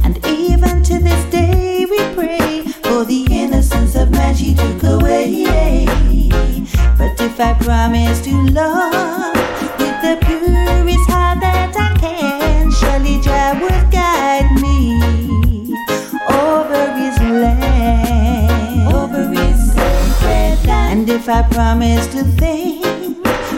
And 0.05 0.25
even 0.25 0.83
to 0.83 0.99
this 0.99 1.23
day 1.29 1.85
we 1.85 1.97
pray 2.15 2.61
for 2.83 3.03
the 3.03 3.27
innocence 3.29 3.95
of 3.95 4.11
man 4.11 4.35
she 4.35 4.53
took 4.55 4.83
away. 4.83 5.45
But 6.97 7.19
if 7.19 7.39
I 7.41 7.53
promise 7.59 8.21
to 8.21 8.33
love 8.51 9.35
with 9.79 9.97
the 10.05 10.17
purest 10.25 11.09
heart 11.09 11.41
that 11.41 11.75
I 11.75 11.91
can, 11.99 12.71
surely 12.71 13.19
Jah 13.19 13.59
would 13.61 13.91
guide 13.91 14.49
me 14.61 15.01
over 16.29 16.83
his 17.01 17.19
land, 17.19 18.93
over 18.93 19.27
his 19.27 19.73
sacred 19.73 20.67
land. 20.67 20.99
And 20.99 21.09
if 21.09 21.27
I 21.27 21.41
promise 21.49 22.07
to 22.15 22.23
think 22.23 22.85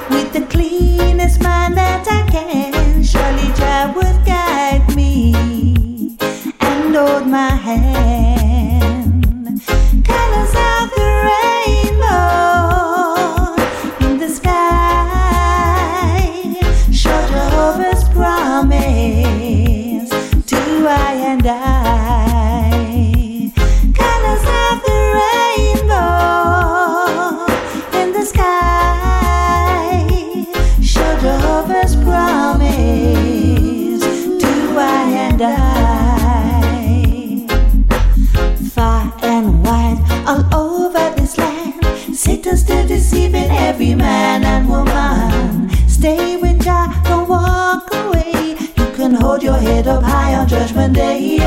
with 0.10 0.34
the 0.34 0.48
cleanest 0.50 1.44
mind 1.44 1.77
that 1.77 2.08
I 2.10 2.27
can, 2.32 2.76
surely 3.58 3.94
would 3.94 4.26
guide 4.26 4.96
me 4.96 5.34
and 6.60 6.96
hold 6.96 7.28
my 7.28 7.50
hand. 7.50 7.97
hold 49.38 49.44
your 49.44 49.72
head 49.72 49.88
up 49.88 50.03
high 50.03 50.34
on 50.34 50.48
Judgment 50.48 50.96
Day. 50.96 51.38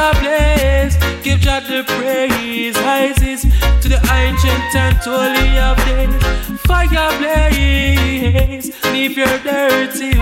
a 0.00 0.10
blaze. 0.20 0.96
Give 1.22 1.40
God 1.44 1.64
the 1.64 1.84
praise, 1.86 2.76
rises 2.78 3.42
to 3.82 3.88
the 3.88 4.00
ancient 4.20 4.74
and 4.74 4.96
holy 4.96 5.50
of 5.58 5.76
days. 5.84 6.60
Fire 6.66 7.12
blaze, 7.18 8.66
leave 8.92 9.16
your 9.16 9.38
dirty 9.40 10.19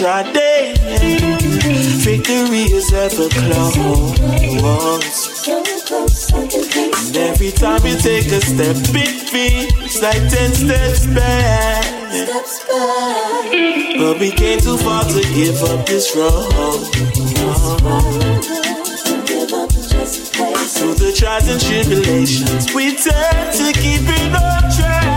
extra 0.00 0.32
day. 0.32 0.74
Victory 2.00 2.64
is 2.72 2.92
ever 2.92 3.28
close. 3.28 4.16
And 6.96 7.16
every 7.16 7.50
time 7.50 7.84
you 7.84 7.98
take 7.98 8.26
a 8.26 8.40
step, 8.40 8.76
it 8.94 9.28
feels 9.28 10.02
like 10.02 10.28
ten 10.30 10.52
steps 10.54 11.06
back. 11.06 11.84
But 13.98 14.18
we 14.18 14.30
came 14.30 14.60
too 14.60 14.78
far 14.78 15.04
to 15.04 15.22
give 15.34 15.62
up 15.64 15.86
this 15.86 16.16
road. 16.16 16.84
Through 20.80 20.94
the 20.94 21.12
trials 21.14 21.48
and 21.48 21.60
tribulations, 21.60 22.74
we 22.74 22.96
tend 22.96 23.52
to 23.52 23.72
keep 23.78 24.02
it 24.02 24.34
on 24.34 24.62
track. 24.72 25.10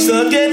So 0.00 0.30
get 0.30 0.51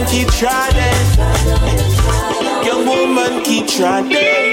woman 0.00 0.12
keep 0.12 0.28
trying. 0.28 1.16
Young 2.64 2.86
woman 2.86 3.42
keep 3.42 3.66
trying. 3.66 4.49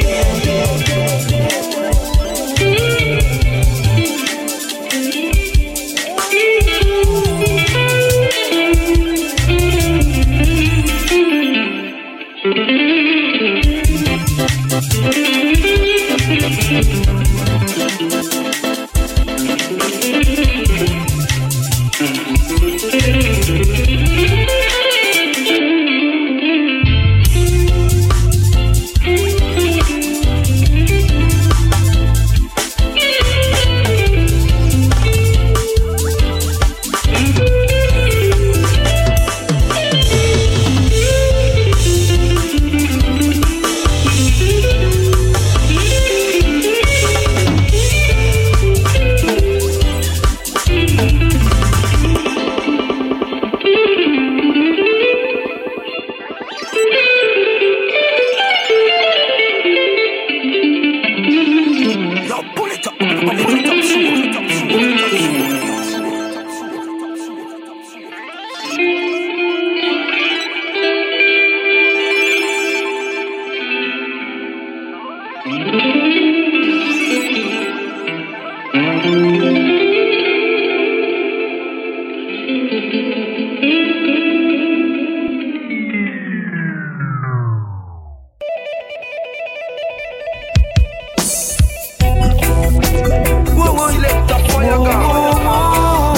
Whoa, 93.56 93.74
whoa, 93.74 93.90
select 93.92 94.28
the 94.28 94.38
fire 94.52 94.78
gun. 94.78 96.18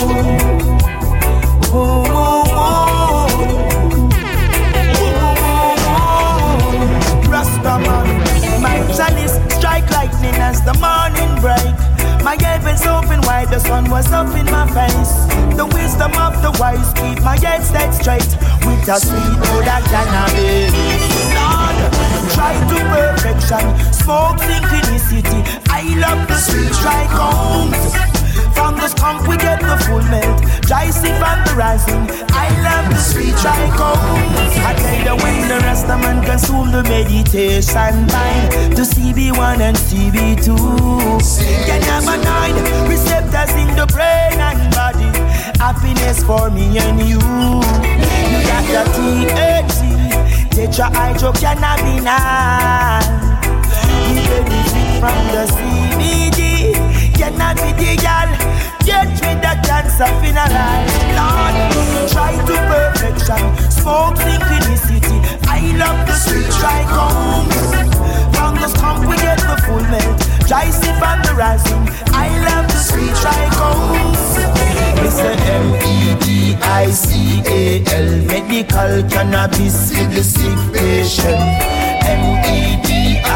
Rastaman, 7.31 8.07
my 8.61 8.77
chalice 8.95 9.35
strike 9.55 9.89
lightning 9.91 10.35
as 10.35 10.61
the 10.61 10.73
morning 10.75 11.41
break. 11.41 11.75
My 12.23 12.35
heavens 12.41 12.85
open 12.85 13.21
wide, 13.21 13.49
the 13.49 13.59
sun 13.59 13.89
was 13.89 14.11
up 14.11 14.35
in 14.35 14.45
my 14.45 14.67
face. 14.67 15.13
The 15.55 15.65
wisdom 15.65 16.13
of 16.17 16.41
the 16.41 16.51
wise 16.59 16.93
keep 16.93 17.23
my 17.23 17.37
head 17.39 17.63
set 17.63 17.91
straight 17.93 18.37
with 18.65 18.87
a 18.89 18.99
sweet 18.99 19.39
odor 19.51 19.81
cannabis. 19.89 21.48
Try 22.39 22.55
to 22.55 22.79
perfection, 22.87 23.65
smoke 23.91 24.39
synchronicity. 24.39 25.43
I 25.67 25.83
love 25.99 26.25
the 26.29 26.35
sweet 26.39 26.71
trichomes. 26.71 27.75
From 28.55 28.75
the 28.75 28.87
skunk 28.87 29.27
we 29.27 29.35
get 29.35 29.59
the 29.59 29.75
full 29.83 30.01
melt. 30.07 30.39
Dry 30.61 30.89
seed 30.89 31.19
from 31.19 31.43
the 31.43 31.53
rising. 31.59 32.07
I 32.31 32.47
love 32.63 32.87
the 32.95 32.95
sweet 32.95 33.35
trichome. 33.43 34.31
I 34.63 34.71
tell 34.71 34.99
you 35.03 35.15
when 35.21 35.49
the 35.49 35.59
rest 35.67 35.89
of 35.89 35.99
man 35.99 36.23
consume 36.23 36.71
the 36.71 36.81
meditation 36.83 38.07
bind 38.07 38.75
to 38.77 38.83
CB1 38.87 39.59
and 39.59 39.75
CB2. 39.75 40.47
Can 41.67 41.83
a 42.07 42.23
nine 42.23 42.55
receptors 42.87 43.51
in 43.59 43.75
the 43.75 43.85
brain 43.91 44.39
and 44.39 44.73
body. 44.73 45.11
Happiness 45.59 46.23
for 46.23 46.49
me 46.49 46.77
and 46.79 46.99
you. 47.01 47.19
You 47.19 48.39
got 48.47 48.63
the 48.71 48.83
THC, 48.95 49.88
tetrahydrocannabinol. 50.59 52.99
You 54.11 54.19
benefit 54.27 54.91
from 54.99 55.23
the 55.31 55.47
CBD. 55.55 56.75
Cannot 57.15 57.55
be 57.63 57.71
the 57.79 57.95
gal. 57.95 58.27
Get 58.83 59.07
with 59.07 59.39
the 59.39 59.55
cancer 59.63 60.11
funeral. 60.19 60.83
Lord, 61.15 61.55
try 62.11 62.35
to 62.47 62.55
perfection. 62.67 63.39
Smoke 63.71 64.19
synchronicity. 64.19 65.23
I 65.47 65.63
love 65.79 66.03
the 66.07 66.13
sweet 66.13 66.51
trichomes. 66.59 67.55
From 68.35 68.51
the 68.55 68.67
skunk 68.67 69.07
we 69.07 69.15
get 69.15 69.39
the 69.39 69.55
full 69.63 69.79
melt. 69.91 70.28
Seed 70.49 70.97
from 70.97 71.21
the 71.21 71.35
rising. 71.37 71.85
I 72.09 72.25
love 72.41 72.65
the 72.65 72.79
sweet 72.81 73.13
trichomes. 73.21 74.17
It's 75.05 75.19
a 75.19 75.29
M-E-D-I-C-A-L 75.61 76.65
Medical 78.25 79.03
cannabis 79.11 79.93
for 79.93 80.09
the 80.09 80.23
sick 80.23 80.57
patient 80.73 81.37
M-E-D-I-C-A-L 82.01 83.29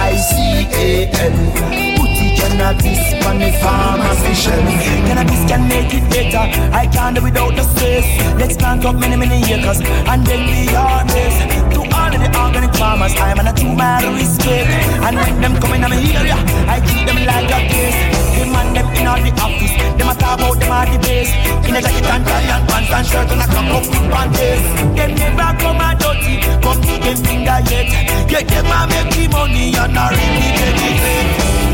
cannabis 2.35 3.13
on 3.27 3.37
the 3.37 3.51
pharmacy 3.61 4.33
shelf 4.33 4.65
Cannabis 5.05 5.45
can 5.47 5.67
make 5.69 5.93
it 5.93 6.09
better. 6.09 6.49
I 6.73 6.87
can't 6.87 7.15
do 7.15 7.21
without 7.21 7.55
the 7.55 7.61
space. 7.61 8.09
Let's 8.39 8.57
plant 8.57 8.85
up 8.85 8.95
many 8.95 9.17
many 9.17 9.43
acres 9.53 9.81
And 9.81 10.25
then 10.25 10.47
be 10.49 10.75
honest 10.75 11.72
To 12.13 12.21
of 12.21 12.29
the 12.29 12.37
organic 12.37 12.73
farmers. 12.75 13.13
I'm 13.17 13.39
on 13.39 13.47
a 13.47 13.53
two 13.53 13.73
mile 13.73 14.13
respect 14.13 14.69
And 15.01 15.17
when 15.17 15.41
them 15.41 15.57
come 15.57 15.73
in 15.73 15.81
my 15.81 15.97
area 15.97 16.37
I 16.69 16.77
treat 16.85 17.09
them 17.09 17.25
like 17.25 17.49
a 17.49 17.59
case. 17.65 17.97
The 18.37 18.45
man 18.53 18.69
them 18.77 18.85
in 18.93 19.07
all 19.09 19.17
the 19.17 19.33
office. 19.41 19.73
Them 19.97 20.09
a 20.09 20.13
talk 20.13 20.37
about 20.37 20.59
them 20.61 20.69
at 20.69 20.93
the 20.93 20.99
base 21.01 21.33
In 21.65 21.73
a 21.73 21.81
jacket 21.81 22.05
and 22.05 22.21
tie 22.21 22.53
and 22.53 22.69
pants 22.69 22.93
and 22.93 23.07
shirt 23.09 23.31
And 23.33 23.41
a 23.41 23.47
cock 23.49 23.65
up 23.65 23.85
with 23.89 24.05
panties 24.13 24.61
Them 24.93 25.11
never 25.17 25.57
come 25.57 25.81
a 25.81 25.89
dirty 25.97 26.37
Come 26.61 26.81
to 26.85 26.93
them 27.01 27.17
finger 27.17 27.59
yet. 27.65 27.89
Get 28.29 28.45
them 28.45 28.69
a 28.69 28.85
make 28.85 29.09
the 29.09 29.25
money 29.33 29.73
And 29.73 29.97
a 29.97 30.05
ring 30.13 30.37
the 30.37 30.49
benefit 30.53 31.25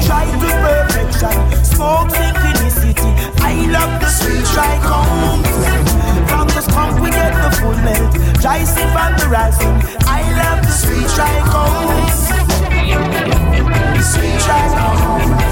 Try 0.08 0.23
to 0.23 0.39
perfection. 0.39 1.36
Smoke 1.67 2.15
synchronicity. 2.15 3.12
I 3.43 3.67
love 3.67 3.99
the 3.99 4.08
sweet 4.08 4.47
trichomes 4.56 5.52
From 5.99 6.09
the 6.60 6.72
skunk 6.72 7.02
we 7.02 7.10
get 7.10 7.32
the 7.41 7.50
full 7.58 7.78
melt 7.86 8.13
Dry 8.41 8.63
seed 8.63 8.89
from 8.91 9.12
the 9.17 9.28
rising 9.30 9.76
I 10.08 10.22
love 10.39 10.62
the 10.67 10.74
sweet 10.82 11.08
trichomes 11.15 12.17
Sweet 14.12 14.39
trichomes 14.45 15.50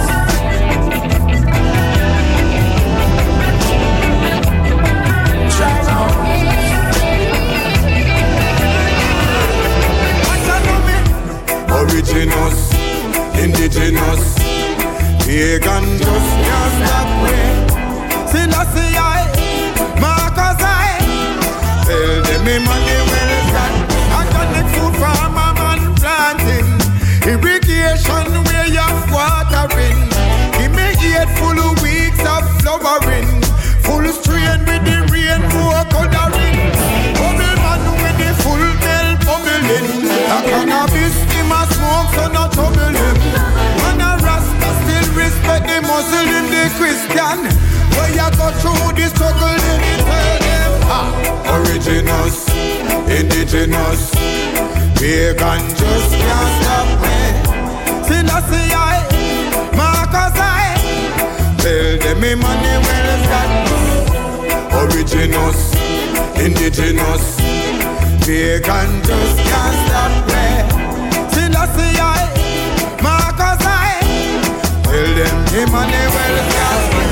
Originous, 11.80 12.74
indigenous, 13.38 14.24
pagan 15.26 15.86
just 15.98 16.30
can't 16.46 16.74
stop 16.80 17.10
me. 17.24 17.40
Selassie 18.32 18.98
I, 18.98 19.28
Marcus 20.02 20.37
I, 20.37 20.37
tell 21.88 22.22
them 22.22 22.44
me 22.44 22.60
money 22.60 23.00
well 23.10 23.34
spent. 23.48 23.96
The 24.48 24.64
food 24.74 24.96
farm 25.00 25.38
a 25.40 25.48
man 25.60 25.82
planting, 26.00 26.70
irrigation 27.28 28.28
way 28.48 28.76
of 28.76 29.00
watering. 29.12 30.00
Give 30.58 30.72
me 30.76 30.88
eight 31.16 31.32
full 31.40 31.60
weeks 31.84 32.22
of 32.28 32.44
flowering, 32.60 33.30
full 33.86 34.08
strain 34.20 34.60
with 34.68 34.84
the 34.88 34.98
rainbow 35.12 35.84
coloring. 35.94 36.60
Bubble 37.20 37.56
man 37.64 37.84
with 38.04 38.18
the 38.20 38.30
full 38.44 38.66
bell 38.84 39.10
bubbling. 39.28 40.08
A 40.36 40.38
cannabis 40.48 41.16
him 41.32 41.52
a 41.52 41.62
smoke 41.72 42.10
so 42.16 42.26
not 42.36 42.52
trouble 42.56 42.96
him. 43.00 43.18
Man 43.84 44.02
a 44.02 44.12
rasta 44.26 44.70
still 44.82 45.08
respect 45.16 45.68
the 45.68 45.80
Muslim, 45.88 46.46
the 46.52 46.64
Christian. 46.80 47.40
Where 47.96 48.12
you 48.12 48.30
go 48.40 48.48
through 48.60 48.92
the 48.96 49.06
struggle, 49.12 49.56
then 49.66 49.82
it 49.94 50.67
Ah, 50.90 51.08
indigenous, 53.10 54.12
pagan 54.96 55.64
just 55.76 56.12
can't 56.16 56.52
stop 56.62 56.90
me. 57.02 57.18
Selassie 58.08 58.74
I, 58.74 59.04
Marcus 59.76 60.38
I, 60.40 60.76
tell 61.60 61.98
them 62.00 62.18
me 62.22 62.36
money 62.36 62.76
well 62.86 63.10
spent. 63.24 63.68
Originous, 64.80 65.60
indigenous, 66.40 67.26
pagan 68.26 68.90
just 69.04 69.38
can't 69.50 69.78
stop 69.86 70.14
me. 70.32 70.48
Selassie 71.34 72.00
I, 72.00 72.24
Marcus 73.04 73.64
I, 73.66 74.00
tell 74.84 75.12
them 75.20 75.36
me 75.54 75.62
money 75.72 76.04
well 76.16 76.38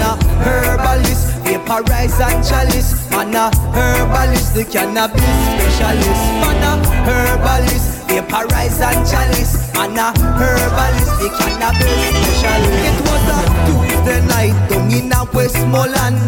a 0.01 0.17
herbalist, 0.43 1.27
vaporize 1.43 2.19
and 2.19 2.43
chalice. 2.45 3.04
Man 3.25 3.35
a 3.35 3.57
herbalist, 3.73 4.53
the 4.53 4.63
cannabis 4.65 5.23
specialist. 5.49 6.25
Man 6.45 6.61
a 6.61 6.77
herbalist, 7.09 8.05
vaporize 8.05 8.79
and 8.81 9.01
chalice. 9.09 9.73
Man 9.73 9.97
a 9.97 10.13
herbalist, 10.37 11.09
the 11.17 11.29
cannabis 11.33 11.89
specialist. 12.13 12.85
It 12.85 12.97
was 13.01 13.25
a 13.33 13.41
Tuesday 13.65 14.21
night 14.27 14.69
down 14.69 14.93
in 14.93 15.11
a 15.11 15.25
Westmoreland. 15.33 16.21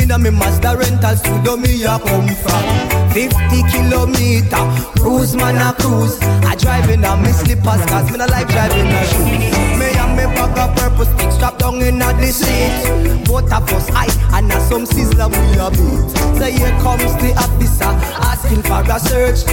In 0.00 0.12
a 0.12 0.18
me 0.18 0.30
Mazda 0.30 0.76
rental 0.78 1.16
studio 1.16 1.56
me 1.56 1.82
a 1.82 1.98
come 1.98 2.28
from 2.28 3.10
50 3.10 3.62
kilometer 3.72 4.62
Cruise 5.00 5.34
man 5.34 5.56
a 5.56 5.72
cruise 5.74 6.18
I 6.44 6.54
driving 6.54 7.02
a 7.02 7.16
me 7.16 7.32
slippers 7.32 7.84
Cause 7.86 8.10
me 8.12 8.18
no 8.18 8.26
like 8.26 8.46
driving 8.48 8.86
a 8.86 9.04
shoes 9.06 9.95
me 10.16 10.24
bag 10.32 10.58
of 10.58 10.74
purple 10.76 11.04
stick 11.04 11.30
Strap 11.32 11.58
down 11.58 11.82
in 11.82 12.00
a 12.00 12.08
the 12.16 12.32
seat 12.32 13.24
Both 13.28 13.52
of 13.52 13.68
us 13.72 13.88
high 13.92 14.10
And 14.36 14.50
a 14.50 14.58
some 14.60 14.86
sizzler 14.86 15.28
we 15.28 15.60
a 15.60 15.68
beat. 15.70 16.08
So 16.40 16.46
here 16.48 16.74
comes 16.80 17.12
the 17.20 17.36
officer 17.36 17.92
Asking 18.24 18.62
for 18.64 18.80
a 18.80 18.98
search. 18.98 19.44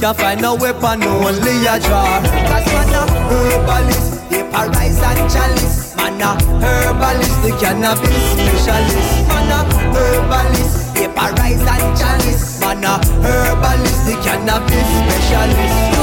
Can't 0.00 0.16
find 0.16 0.40
no 0.42 0.54
weapon 0.54 1.02
Only 1.02 1.64
a 1.64 1.80
jar 1.80 2.20
Cause 2.20 2.66
man 2.68 2.92
a 2.92 3.02
herbalist 3.32 4.20
Vaporize 4.28 5.00
and 5.00 5.24
chalice. 5.32 5.96
Man 5.96 6.20
a 6.20 6.36
herbalist 6.60 7.42
The 7.42 7.50
cannabis 7.56 8.24
specialist. 8.36 9.28
Man 9.28 9.50
a 9.50 9.60
herbalist 9.96 10.94
Vaporize 10.94 11.64
and 11.64 11.88
chalice. 11.98 12.60
Man 12.60 12.84
a 12.84 13.00
herbalist 13.24 14.04
The 14.06 14.14
cannabis 14.22 14.88
specialist. 15.00 15.94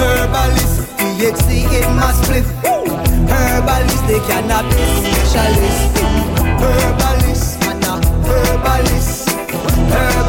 Herbalist 0.00 0.74
THC 0.98 1.82
in 1.82 1.96
my 1.96 2.12
spliff 2.12 2.83
Herbalist 3.28 4.06
The 4.06 4.20
cannabis 4.28 5.04
specialist. 5.06 5.98
Herbalist 6.60 7.60
Man 7.64 8.02
herbalist. 8.24 9.28
Herbalist 9.90 10.23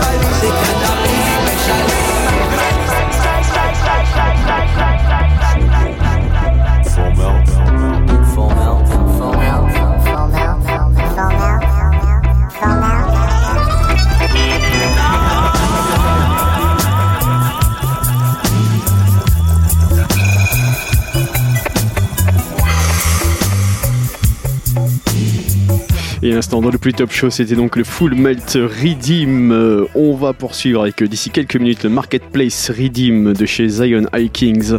Et 26.26 26.32
l'instant, 26.32 26.60
dans 26.60 26.72
le 26.72 26.80
plus 26.80 26.92
top 26.92 27.12
show, 27.12 27.30
c'était 27.30 27.54
donc 27.54 27.76
le 27.76 27.84
Full 27.84 28.16
Melt 28.16 28.58
Redeem. 28.58 29.52
Euh, 29.52 29.86
on 29.94 30.16
va 30.16 30.34
poursuivre 30.34 30.82
avec 30.82 31.04
euh, 31.04 31.08
d'ici 31.08 31.30
quelques 31.30 31.56
minutes 31.56 31.84
le 31.84 31.92
Marketplace 31.92 32.72
Redeem 32.72 33.34
de 33.34 33.46
chez 33.46 33.70
Zion 33.70 34.08
High 34.12 34.32
Kings. 34.32 34.74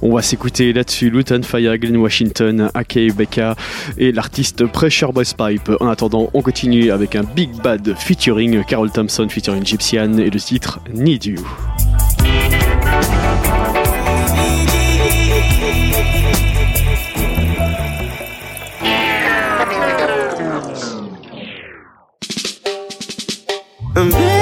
On 0.00 0.14
va 0.14 0.22
s'écouter 0.22 0.72
là-dessus 0.72 1.10
Luton 1.10 1.42
Fire, 1.42 1.76
Glen 1.76 1.96
Washington, 1.96 2.70
Ake 2.74 3.16
Becca 3.16 3.56
et 3.98 4.12
l'artiste 4.12 4.64
Pressure 4.66 5.12
Boys 5.12 5.34
Pipe. 5.36 5.72
En 5.80 5.88
attendant, 5.88 6.30
on 6.34 6.40
continue 6.40 6.92
avec 6.92 7.16
un 7.16 7.24
Big 7.24 7.50
Bad 7.64 7.96
featuring 7.98 8.62
Carol 8.62 8.92
Thompson 8.92 9.26
featuring 9.28 9.66
Gypsian 9.66 10.18
et 10.18 10.30
le 10.30 10.38
titre 10.38 10.78
Need 10.94 11.24
You. 11.24 11.44
And 23.94 24.41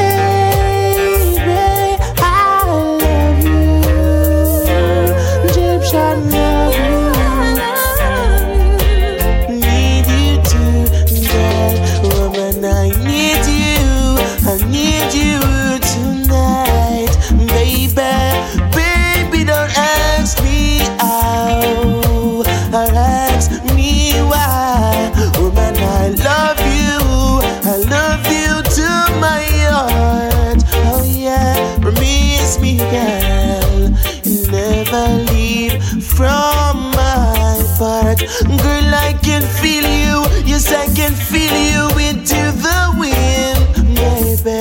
the 42.63 42.95
wind, 42.99 43.97
baby. 43.97 44.61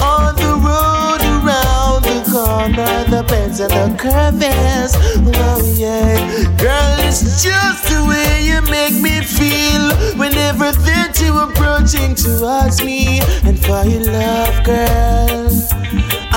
On 0.00 0.34
the 0.36 0.52
road 0.66 1.20
around 1.22 2.02
the 2.04 2.18
corner, 2.30 3.04
the 3.10 3.22
bends 3.28 3.60
and 3.60 3.70
the 3.70 3.96
curves. 3.96 4.94
Oh 5.36 5.74
yeah, 5.76 6.16
girl, 6.56 6.96
it's 7.06 7.42
just 7.42 7.88
the 7.88 8.04
way 8.08 8.44
you 8.44 8.60
make 8.70 8.94
me 8.94 9.20
feel 9.20 9.84
whenever 10.16 10.72
they're 10.72 11.12
two 11.12 11.36
approaching 11.38 12.14
towards 12.14 12.82
me. 12.82 13.20
And 13.44 13.58
for 13.58 13.84
your 13.84 14.04
love, 14.04 14.64
girl, 14.64 15.50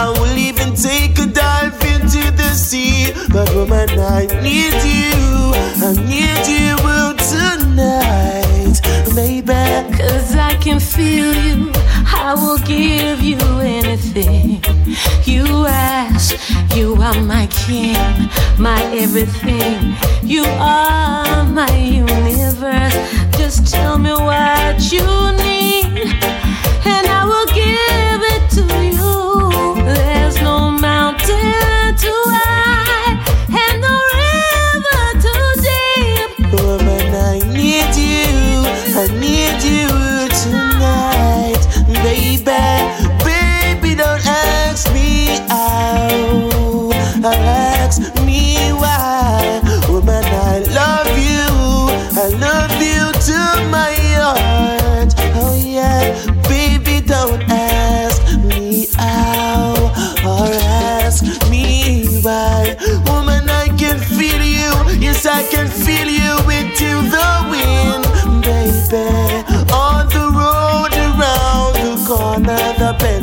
I 0.02 0.10
will 0.18 0.38
even 0.38 0.76
take 0.76 1.20
a 1.20 1.26
dive 1.26 1.74
into 1.94 2.32
the 2.32 2.52
sea. 2.54 3.12
But 3.34 3.54
woman, 3.54 3.90
I 4.00 4.28
need 4.42 4.74
you. 4.96 5.52
I 5.88 5.92
need 6.14 6.46
you 6.48 6.78
tonight, 7.34 8.80
baby. 9.14 9.98
Cause 9.98 10.36
I 10.38 10.56
can 10.62 10.80
feel 10.80 11.34
you. 11.46 11.72
I 12.06 12.34
will 12.34 12.60
give 12.60 13.22
you 13.22 13.40
anything 13.60 14.64
you 15.26 15.66
ask. 15.66 16.36
You 16.78 16.96
are 17.02 17.22
my 17.22 17.48
king, 17.48 17.98
my 18.58 18.82
everything. 18.96 19.96
You 20.24 20.46
are 20.46 21.44
my 21.44 21.76
universe. 21.76 22.96
Just 23.38 23.68
tell 23.68 23.98
me 23.98 24.14
what 24.14 24.92
you 24.94 25.06
need, 25.44 26.08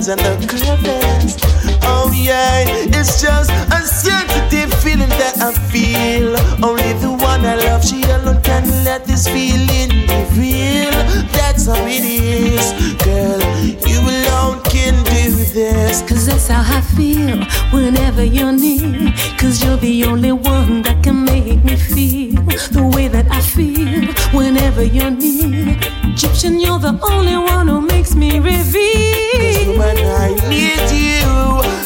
and 0.08 0.20
the 0.20 0.46
curves. 0.46 1.36
Oh 1.82 2.12
yeah, 2.14 2.64
it's 2.66 3.20
just 3.20 3.50
a 3.50 3.80
sensitive 3.82 4.72
feeling 4.80 5.08
that 5.08 5.38
I 5.40 5.52
feel. 5.52 6.36
Only 6.64 6.92
the 7.00 7.10
one 7.10 7.44
I 7.44 7.56
love, 7.56 7.84
she 7.84 8.02
alone 8.02 8.40
can 8.42 8.64
let 8.84 9.04
this 9.04 9.26
feeling 9.26 10.06
be 10.06 10.18
real. 10.38 10.92
That's 11.34 11.66
how 11.66 11.84
it 11.86 12.04
is, 12.04 12.66
girl. 13.02 13.40
You 13.88 13.98
alone 14.00 14.62
can 14.64 14.94
do 15.04 15.34
this. 15.52 16.02
Cause 16.02 16.26
that's 16.26 16.48
how 16.48 16.62
I 16.62 16.80
feel 16.82 17.44
whenever 17.72 18.22
you're 18.22 18.52
near. 18.52 19.12
Cause 19.38 19.64
you're 19.64 19.76
the 19.76 20.04
only 20.04 20.32
one 20.32 20.82
that 20.82 21.02
can 21.02 21.24
make 21.24 21.64
me 21.64 21.74
feel 21.74 22.42
the 22.70 22.92
way 22.94 23.08
that 23.08 23.26
I 23.30 23.40
feel 23.40 24.12
whenever 24.32 24.84
you're 24.84 25.10
near. 25.10 26.05
Egyptian, 26.18 26.58
you're 26.58 26.78
the 26.78 26.98
only 27.12 27.36
one 27.36 27.68
who 27.68 27.82
makes 27.82 28.14
me 28.14 28.38
reveal. 28.38 29.72
Woman, 29.72 29.98
I 29.98 30.32
need 30.48 30.90
you. 30.90 31.28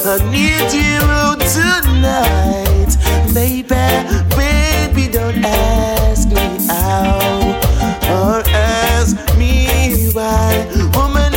I 0.07 0.19
need 0.31 0.71
you 0.71 1.01
tonight, 1.51 2.95
baby. 3.35 3.87
Baby, 4.37 5.13
don't 5.13 5.45
ask 5.45 6.29
me 6.29 6.69
out 6.71 7.59
or 8.09 8.47
ask 8.55 9.17
me 9.37 10.13
why. 10.13 10.65
Woman, 10.95 11.30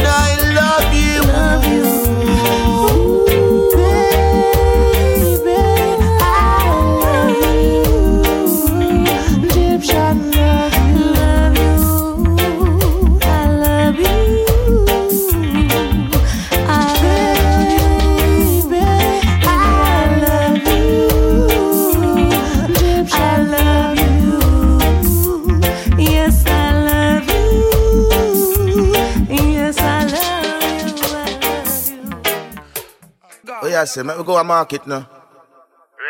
you. 33.73 33.79
Oh 33.79 33.85
say, 33.85 34.03
let 34.03 34.17
me 34.17 34.23
go 34.23 34.37
to 34.37 34.43
market 34.43 34.85
now. 34.85 35.09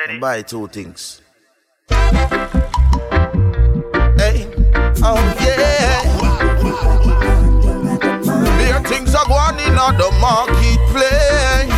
Ready? 0.08 0.20
buy 0.20 0.42
two 0.42 0.68
things. 0.68 1.22
Hey, 1.90 1.98
oh 5.02 5.22
yeah. 5.40 6.04
There 8.58 8.82
things 8.84 9.16
are 9.16 9.26
going 9.28 9.60
in 9.66 9.78
on 9.80 9.96
the 9.98 10.12
marketplace. 10.20 11.72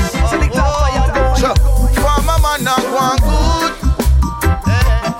Oh, 0.57 1.35
sure. 1.37 1.55
Farmer 2.01 2.39
man 2.41 2.67
are 2.67 2.85
going 2.89 3.21
good. 3.29 3.73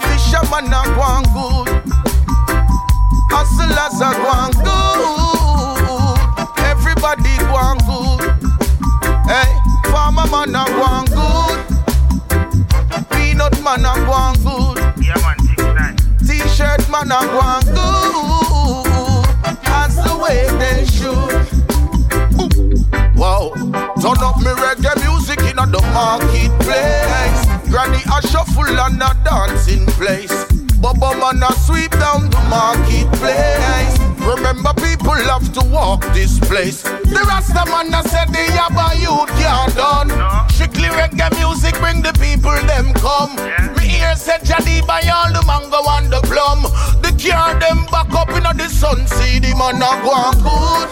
Fisherman 0.02 0.74
are 0.74 0.90
going 0.98 1.28
good. 1.36 1.68
Hustlers 3.30 4.02
are 4.02 4.18
going 4.26 4.56
good. 4.66 6.18
Everybody 6.66 7.38
going 7.54 7.85
farmer 10.28 10.52
man 10.52 10.56
are 10.56 10.70
going 10.70 11.06
good. 11.06 11.60
Peanut 13.12 13.64
man 13.64 13.86
are 13.86 14.06
going 14.06 14.44
good. 14.44 14.78
Yeah, 15.04 15.16
man, 15.22 15.96
T-shirt 16.20 16.90
man 16.90 17.12
are 17.12 17.28
going 17.28 17.66
good. 17.76 18.86
That's 19.64 19.96
the 19.96 20.18
way 20.22 20.48
they 20.60 20.86
should. 20.86 21.46
Wow, 23.16 23.54
turn 24.02 24.24
up 24.24 24.38
me 24.38 24.52
reggae 24.64 24.96
music 25.04 25.40
in 25.40 25.56
the 25.56 25.82
marketplace. 25.94 27.46
Granny 27.70 28.02
a 28.06 28.22
shuffle 28.28 28.80
and 28.80 29.02
a 29.02 29.14
dancing 29.24 29.86
place. 29.88 30.65
Bubba 30.86 31.18
man 31.20 31.42
a 31.42 31.52
sweep 31.66 31.90
down 31.98 32.30
the 32.30 32.38
marketplace. 32.48 33.98
Remember 34.22 34.72
people 34.76 35.18
have 35.18 35.52
to 35.54 35.66
walk 35.74 36.06
this 36.14 36.38
place. 36.38 36.84
The 36.84 37.26
Rasta 37.28 37.66
man 37.66 37.92
a 37.92 38.04
said 38.08 38.30
the 38.30 38.46
Yaba 38.54 38.94
youth 39.02 39.34
can't 39.42 39.74
done. 39.74 40.10
Strictly 40.52 40.90
reggae 40.90 41.36
music 41.40 41.74
bring 41.82 42.04
the 42.04 42.14
people 42.22 42.54
them 42.70 42.94
come. 43.02 43.36
Me 43.76 43.88
hear 43.98 44.16
said 44.16 44.42
Jadi 44.42 44.86
buy 44.86 45.02
all 45.10 45.34
the 45.34 45.42
mango 45.50 45.82
and 45.98 46.14
the 46.14 46.22
plum. 46.30 46.62
The 47.02 47.10
car 47.18 47.60
them 47.60 47.88
back 47.90 48.14
up 48.14 48.30
in 48.30 48.44
the 48.56 48.70
sun. 48.70 49.08
See 49.08 49.40
the 49.40 49.58
man 49.58 49.82
a 49.82 49.90
go 50.06 50.14
on 50.14 50.38
good. 50.46 50.90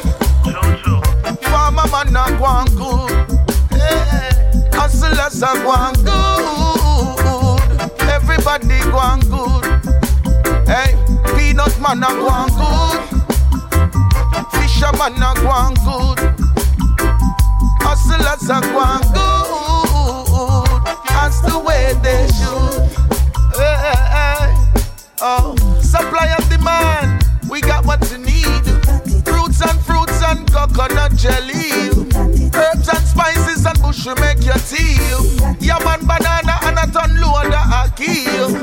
Farmer 1.54 1.86
man 1.94 2.18
a 2.18 2.34
go 2.42 2.46
on 2.46 2.66
good. 2.74 3.14
Hustlers 4.74 5.38
a 5.44 5.54
go 5.62 5.70
on 5.70 5.94
good. 6.02 6.34
Everybody 8.10 8.80
go 8.90 8.98
on 8.98 9.20
good. 9.30 9.73
Hey, 10.66 10.96
peanut 11.36 11.78
man 11.80 12.04
a 12.04 12.08
go 12.08 12.28
on 12.30 12.50
good. 12.50 13.02
Fisherman 14.52 15.22
a 15.22 15.34
go 15.36 15.50
on 15.50 15.74
good. 15.76 16.20
Hustlers 17.82 18.50
a 18.50 18.62
go 18.62 18.80
on 18.80 19.02
good. 19.14 20.84
That's 21.10 21.42
the 21.42 21.60
way 21.60 21.94
they 22.02 22.28
should. 22.32 22.90
Hey, 23.56 23.76
hey, 24.16 24.56
oh, 25.22 25.56
supply 25.82 26.28
and 26.28 26.50
demand. 26.50 27.24
We 27.50 27.62
got 27.62 27.86
what 27.86 28.10
you 28.10 28.18
need. 28.20 28.64
Fruits 29.26 29.62
and 29.62 29.80
fruits 29.82 30.24
and 30.24 30.50
coconut 30.52 31.16
jelly. 31.16 31.92
Herbs 32.56 32.88
and 32.90 33.06
spices 33.06 33.66
and 33.66 33.82
bush 33.82 34.06
will 34.06 34.16
make 34.16 34.44
your 34.44 34.56
tea. 34.56 34.98
Yam 35.60 35.86
and 35.88 36.08
banana 36.08 36.58
and 36.64 36.80
a 36.80 36.88
ton 36.92 37.20
load 37.20 37.54
of 37.54 37.96
kill. 37.96 38.63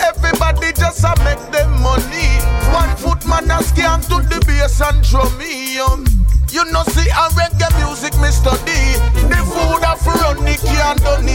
Everybody 0.00 0.72
just 0.72 1.04
a 1.04 1.14
make 1.24 1.42
them 1.52 1.70
money. 1.82 2.28
One 2.72 2.94
foot 2.96 3.26
man 3.26 3.50
a 3.50 3.62
scam 3.62 4.00
to 4.08 4.16
the 4.28 4.40
bass 4.46 4.80
and 4.80 5.02
drum 5.02 5.36
me. 5.38 5.78
um. 5.78 6.04
You 6.50 6.64
know 6.72 6.82
see 6.82 7.08
a 7.10 7.28
reggae 7.38 7.70
music 7.78 8.18
me 8.18 8.28
study. 8.28 8.98
The 9.30 9.38
food 9.46 9.84
a 9.86 9.94
run 10.18 10.44
the 10.44 10.56
can 10.58 10.96
done 10.98 11.26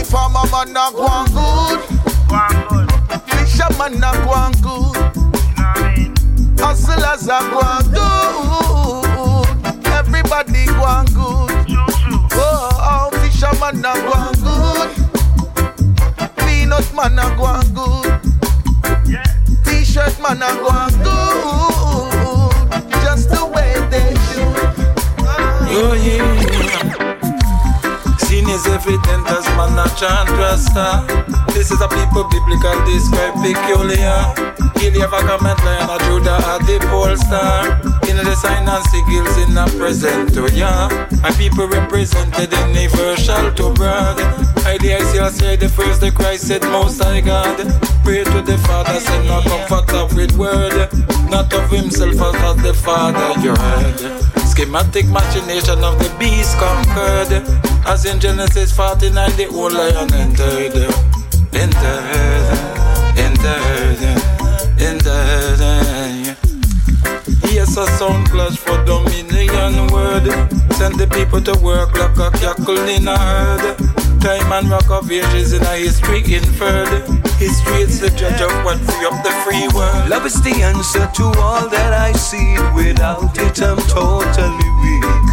man 0.52 0.76
a 0.76 0.92
go 0.92 1.06
on 1.08 1.28
good. 1.32 1.80
Fisherman 3.30 4.04
a 4.04 4.12
go 4.26 4.32
on 4.32 4.52
good. 4.60 4.98
Hustlers 6.60 7.28
a 7.28 7.40
go 7.50 7.60
on 7.60 7.84
chant 29.96 30.30
rasta. 30.32 31.08
This 31.54 31.72
is 31.72 31.80
a 31.82 31.88
people 31.88 32.28
biblical 32.28 32.76
describe 32.86 33.36
peculiar. 33.40 34.20
Gilead 34.76 35.10
comment 35.10 35.60
lion 35.64 35.90
a 35.90 35.98
Judah 36.06 36.40
at 36.52 36.60
the 36.68 36.78
pole 36.92 37.16
star. 37.16 37.80
In 38.10 38.18
the 38.18 38.36
sign 38.36 38.68
and 38.68 38.84
sigils 38.92 39.36
in 39.44 39.56
the 39.56 39.66
present 39.78 40.38
oh, 40.38 40.48
to 40.48 40.54
ya. 40.54 40.90
My 41.22 41.32
people 41.32 41.68
represented 41.68 42.52
universal 42.52 43.52
to 43.54 43.74
broad. 43.74 44.20
Idea 44.66 44.98
is 44.98 45.14
here 45.14 45.30
say 45.30 45.56
the 45.56 45.70
first 45.70 46.02
the 46.02 46.12
Christ 46.12 46.48
said 46.48 46.64
most 46.64 47.02
high 47.02 47.22
God. 47.22 47.58
Pray 48.04 48.24
to 48.24 48.42
the 48.42 48.58
Father, 48.68 49.00
send 49.00 49.28
no 49.28 49.42
comfort 49.68 50.14
with 50.14 50.36
word. 50.38 50.90
Not 51.30 51.54
of 51.54 51.72
himself 51.72 52.20
as 52.20 52.36
of 52.44 52.64
the 52.64 52.74
Father 52.74 53.40
you 53.42 53.56
heard. 53.56 54.00
Schematic 54.46 55.08
machination 55.08 55.84
of 55.84 55.98
the 56.00 56.14
beast 56.20 56.58
conquered. 56.58 57.75
As 57.88 58.04
in 58.06 58.20
Genesis 58.20 58.72
49, 58.72 59.14
the 59.38 59.48
old 59.48 59.74
lion 59.74 60.12
entered. 60.14 60.76
Entered. 61.54 62.76
Entered. 63.16 64.02
Entered. 64.80 66.36
Yes, 67.54 67.78
a 67.78 67.86
sound 67.98 68.30
clash 68.30 68.58
for 68.58 68.84
dominion 68.86 69.88
word. 69.94 70.26
Send 70.74 70.96
the 70.96 71.08
people 71.14 71.40
to 71.42 71.54
work 71.60 71.96
like 71.98 72.18
a 72.18 72.32
cackle 72.38 72.90
in 72.90 73.08
a 73.08 73.18
herd. 73.18 73.78
Time 74.20 74.52
and 74.52 74.70
rock 74.70 74.90
of 74.90 75.12
ages 75.12 75.54
in 75.54 75.62
a 75.62 75.76
history 75.78 76.24
inferred. 76.34 76.90
History 77.38 77.82
is 77.82 78.00
the 78.00 78.10
judge 78.10 78.42
of 78.42 78.52
what 78.66 78.80
free 78.80 79.06
up 79.06 79.24
the 79.24 79.32
free 79.46 79.68
world. 79.78 80.10
Love 80.10 80.26
is 80.26 80.42
the 80.42 80.64
answer 80.64 81.08
to 81.14 81.24
all 81.40 81.70
that 81.70 81.94
I 81.94 82.12
see. 82.14 82.58
Without 82.76 83.38
it, 83.38 83.62
I'm 83.62 83.78
totally 83.88 84.70
weak. 84.82 85.25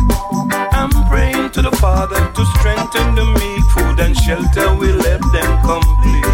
To 1.53 1.61
the 1.61 1.77
Father 1.77 2.17
to 2.17 2.47
strengthen 2.57 3.15
the 3.15 3.27
meek. 3.27 3.63
Food 3.73 4.01
and 4.01 4.17
shelter 4.17 4.75
will 4.75 4.97
let 4.97 5.21
them 5.33 5.61
complete. 5.61 6.33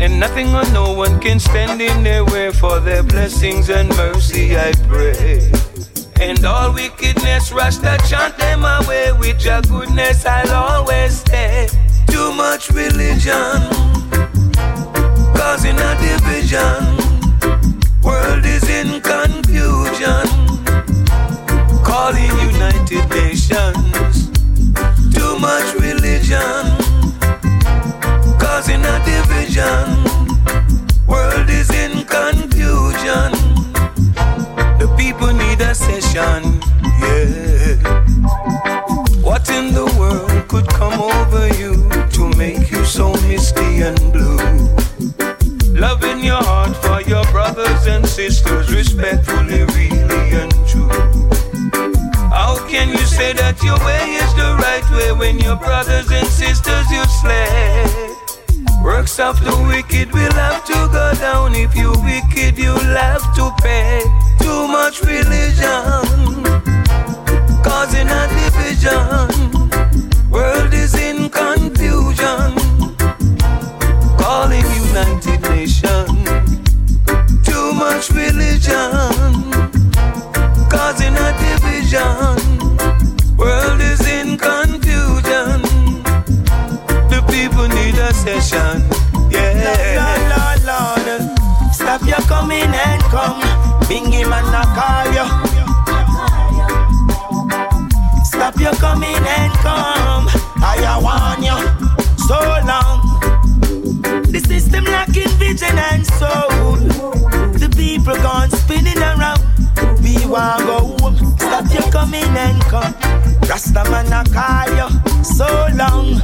And 0.00 0.20
nothing 0.20 0.54
or 0.54 0.64
no 0.72 0.92
one 0.92 1.18
can 1.20 1.40
stand 1.40 1.80
in 1.80 2.02
their 2.02 2.24
way 2.24 2.50
for 2.52 2.80
their 2.80 3.02
blessings 3.02 3.70
and 3.70 3.88
mercy, 3.96 4.56
I 4.58 4.72
pray. 4.88 5.50
And 6.20 6.44
all 6.44 6.74
wickedness 6.74 7.50
rush 7.50 7.76
that 7.78 8.04
chant 8.04 8.36
them 8.36 8.64
away. 8.64 9.12
With 9.12 9.42
your 9.44 9.62
goodness, 9.62 10.26
I'll 10.26 10.52
always 10.52 11.20
stay. 11.20 11.68
Too 12.08 12.32
much 12.32 12.70
religion, 12.70 13.56
causing 15.34 15.78
a 15.78 15.96
division. 15.96 16.84
World 18.02 18.44
is 18.44 18.68
in 18.68 19.00
confusion, 19.00 20.26
calling 22.08 22.52
United 22.52 23.06
Nations. 23.10 24.30
Too 25.14 25.38
much 25.38 25.74
religion, 25.74 26.64
causing 28.38 28.82
a 28.82 28.96
division. 29.04 29.84
World 31.06 31.50
is 31.50 31.70
in 31.70 32.06
confusion. 32.06 33.32
The 34.80 34.88
people 34.96 35.32
need 35.32 35.60
a 35.60 35.74
session, 35.74 36.60
yeah. 37.02 37.76
What 39.20 39.50
in 39.50 39.74
the 39.74 39.86
world 39.98 40.48
could 40.48 40.68
come 40.68 41.00
over 41.00 41.48
you 41.60 41.74
to 42.16 42.38
make 42.38 42.70
you 42.70 42.84
so 42.86 43.12
misty 43.28 43.82
and 43.82 44.00
blue? 44.12 44.38
Love 45.78 46.02
in 46.04 46.20
your 46.20 46.42
heart 46.42 46.74
for 46.76 47.02
your 47.02 47.24
brothers 47.24 47.86
and 47.86 48.06
sisters, 48.06 48.72
respectfully, 48.74 49.64
say 53.18 53.32
that 53.32 53.60
your 53.64 53.78
way 53.82 54.04
is 54.22 54.30
the 54.38 54.50
right 54.62 54.86
way 54.94 55.10
when 55.10 55.40
your 55.40 55.56
brothers 55.56 56.08
and 56.10 56.26
sisters 56.28 56.86
you 56.88 57.02
slay? 57.20 57.82
Works 58.80 59.18
of 59.18 59.34
the 59.42 59.56
wicked 59.66 60.12
will 60.12 60.36
have 60.44 60.64
to 60.70 60.78
go 60.98 61.06
down. 61.18 61.56
If 61.56 61.74
you 61.74 61.90
wicked, 62.06 62.56
you'll 62.56 62.94
have 63.02 63.26
to 63.38 63.50
pay. 63.60 64.02
Too 64.38 64.62
much 64.68 65.02
religion, 65.02 66.38
causing 67.66 68.08
a 68.20 68.22
division. 68.38 69.26
World 70.30 70.72
is 70.72 70.94
in 70.94 71.28
confusion, 71.28 72.50
calling 74.22 74.68
United 74.86 75.40
Nations. 75.50 76.22
Too 77.48 77.66
much 77.84 78.10
religion, 78.10 79.42
causing 80.70 81.16
a 81.26 81.28
division. 81.42 82.47
Bingy 93.88 94.22
man, 94.28 94.44
I 94.52 94.64
call 94.76 95.06
you. 95.16 95.26
Stop 98.22 98.60
your 98.60 98.74
coming 98.74 99.16
and 99.16 99.52
come. 99.64 100.28
I 100.62 101.00
want 101.02 101.42
you 101.42 101.58
so 102.28 102.38
long. 102.68 103.00
The 104.30 104.40
system 104.46 104.84
lacking 104.84 105.30
vision 105.38 105.78
and 105.78 106.06
soul. 106.06 106.76
The 107.52 107.68
people 107.76 108.16
gone 108.16 108.50
spinning 108.50 108.98
around. 108.98 109.40
We 110.02 110.26
want 110.26 110.66
go. 110.66 110.96
Stop 111.38 111.72
your 111.72 111.90
coming 111.90 112.36
and 112.36 112.60
come. 112.64 112.94
Rasta 113.48 113.82
man, 113.90 114.12
I 114.12 114.24
call 114.24 114.68
you 114.76 115.24
so 115.24 115.46
long. 115.74 116.20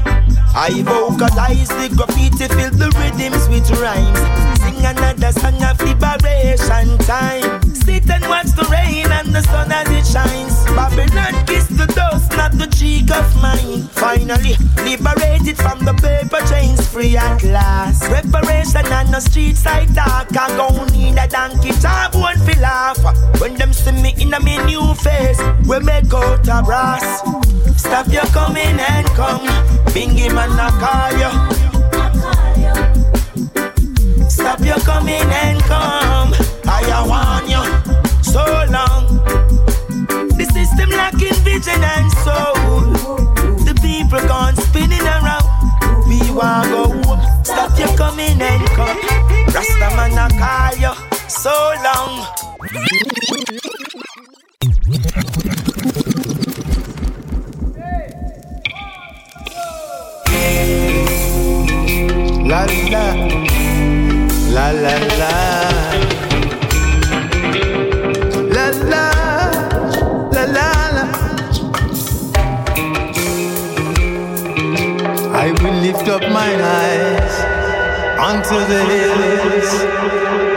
I 0.55 0.83
vocalize 0.85 1.69
the 1.69 1.89
graffiti, 1.97 2.47
fill 2.49 2.71
the 2.71 2.93
rhythms 2.99 3.49
with 3.49 3.71
rhymes. 3.81 4.21
Sing 4.61 4.85
another 4.85 5.33
song 5.33 5.63
of 5.63 5.81
liberation 5.81 6.99
time. 6.99 7.64
Sit 7.85 8.09
and 8.09 8.25
watch 8.29 8.51
the 8.55 8.67
rain 8.71 9.11
and 9.11 9.35
the 9.35 9.43
sun 9.43 9.73
as 9.73 9.89
it 9.91 10.07
shines. 10.07 10.55
Babylon 10.77 11.45
kiss 11.47 11.67
the 11.67 11.87
dust, 11.87 12.31
not 12.37 12.53
the 12.53 12.67
cheek 12.67 13.11
of 13.11 13.27
mine. 13.43 13.83
Finally, 13.91 14.55
liberated 14.85 15.57
from 15.57 15.81
the 15.85 15.95
paper 15.95 16.41
chains, 16.49 16.87
free 16.87 17.17
at 17.17 17.43
last. 17.43 18.09
Reparation 18.11 18.87
on 18.93 19.11
the 19.11 19.21
streets 19.21 19.67
I 19.67 19.87
talk. 19.87 20.31
I 20.37 20.49
gon' 20.57 20.87
need 20.93 21.19
a 21.19 21.27
donkey 21.27 21.73
job, 21.81 22.15
one 22.15 22.39
feel 22.47 22.65
off. 22.65 23.03
When 23.41 23.55
them 23.55 23.73
see 23.73 23.93
me 23.93 24.05
me 24.05 24.15
in 24.23 24.35
a 24.35 24.41
me 24.41 24.59
new 24.67 24.95
face. 24.95 25.41
We 25.67 25.79
make 25.81 26.13
out 26.13 26.47
a 26.47 26.63
brass. 26.63 27.23
Stop 27.81 28.09
your 28.09 28.27
coming 28.37 28.79
and 28.79 29.07
come. 29.19 29.47
Bingy 29.95 30.29
man, 30.35 30.51
I 30.61 30.69
call 30.83 31.13
you. 31.23 31.33
Stop 34.29 34.61
your 34.61 34.81
coming 34.81 35.31
and 35.43 35.61
come. 35.63 36.44
I 36.83 37.07
want 37.07 37.49
you 37.49 37.63
so 38.23 38.43
long. 38.71 39.07
The 40.37 40.45
system 40.53 40.91
lacking 40.91 41.39
vision 41.45 41.81
and 41.83 42.11
soul. 42.25 42.93
The 43.65 43.75
people 43.81 44.21
gone 44.27 44.57
spinning 44.57 45.01
around. 45.03 45.47
We 46.09 46.19
want 46.33 46.71
go 46.71 46.89
home. 46.89 47.45
Stop 47.45 47.79
your 47.79 47.97
coming 47.97 48.41
and 48.41 48.67
come. 48.71 48.99
Rasta 49.55 49.89
man, 49.97 50.19
I 50.19 50.29
call 50.41 50.75
you 50.83 50.95
so 51.29 51.55
long. 51.85 52.13
La 62.47 62.67
la 62.67 63.15
la 64.55 64.71
la 64.71 64.71
la 64.71 64.95
la 65.19 66.04
mine 76.33 76.61
eyes 76.61 77.35
unto 78.19 78.57
the 78.71 78.81
hills 78.85 80.54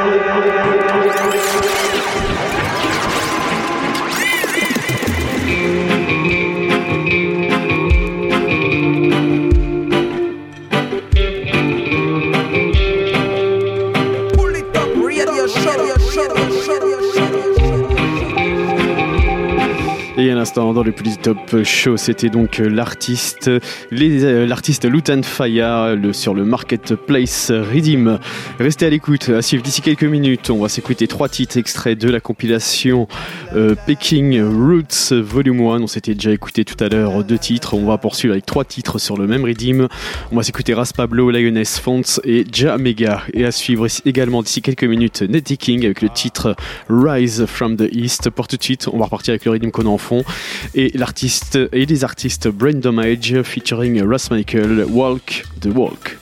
à 20.32 20.36
l'instant, 20.36 20.74
dans 20.74 20.84
le 20.84 20.92
plus 20.92 21.18
top 21.18 21.64
show, 21.64 21.96
c'était 21.96 22.30
donc 22.30 22.60
euh, 22.60 22.68
l'artiste, 22.68 23.50
euh, 23.50 24.46
l'artiste 24.46 24.86
Lutan 24.86 25.22
Faya 25.22 25.96
le, 25.96 26.12
sur 26.12 26.34
le 26.34 26.44
marketplace 26.44 27.52
Redeem. 27.52 28.20
Restez 28.60 28.86
à 28.86 28.90
l'écoute. 28.90 29.30
À 29.30 29.42
suivre 29.42 29.64
d'ici 29.64 29.82
quelques 29.82 30.04
minutes, 30.04 30.50
on 30.50 30.60
va 30.60 30.70
s'écouter 30.70 31.08
trois 31.08 31.30
titres 31.30 31.58
extraits 31.58 31.98
de 32.00 32.10
la 32.10 32.20
compilation 32.20 33.08
euh, 33.56 33.76
Peking 33.86 34.42
Roots 34.42 35.12
Volume 35.12 35.62
1. 35.62 35.82
On 35.82 35.88
s'était 35.88 36.14
déjà 36.14 36.32
écouté 36.32 36.66
tout 36.66 36.82
à 36.84 36.90
l'heure 36.90 37.24
deux 37.24 37.38
titres. 37.38 37.74
On 37.74 37.86
va 37.86 37.98
poursuivre 37.98 38.34
avec 38.34 38.46
trois 38.46 38.66
titres 38.66 39.00
sur 39.00 39.18
le 39.18 39.28
même 39.28 39.46
Redeem. 39.46 39.88
On 40.32 40.36
va 40.36 40.44
s'écouter 40.44 40.74
Ras 40.74 40.92
Pablo, 40.96 41.32
Lioness 41.32 41.80
Fonts 41.80 42.20
et 42.24 42.46
Ja 42.52 42.78
Mega. 42.78 43.24
Et 43.34 43.46
à 43.46 43.52
suivre 43.52 43.88
également 44.06 44.42
d'ici 44.42 44.62
quelques 44.62 44.84
minutes 44.84 45.22
Nettie 45.22 45.58
King 45.58 45.86
avec 45.86 46.02
le 46.02 46.10
titre 46.10 46.56
Rise 46.90 47.46
from 47.46 47.78
the 47.78 47.88
East. 47.92 48.30
Pour 48.30 48.48
tout 48.48 48.58
de 48.58 48.64
suite, 48.64 48.88
on 48.92 48.98
va 48.98 49.06
repartir 49.06 49.34
avec 49.34 49.46
le 49.46 49.52
Redeem 49.52 49.72
qu'on 49.72 49.86
a 49.86 49.90
en 49.90 49.98
fond. 49.98 50.17
Et 50.76 50.92
l'artiste 50.96 51.58
et 51.72 51.86
les 51.86 52.04
artistes 52.04 52.48
Brain 52.48 52.74
Damage 52.74 53.42
featuring 53.44 54.02
Russ 54.04 54.30
Michael, 54.32 54.86
Walk 54.90 55.44
the 55.60 55.68
Walk. 55.68 56.18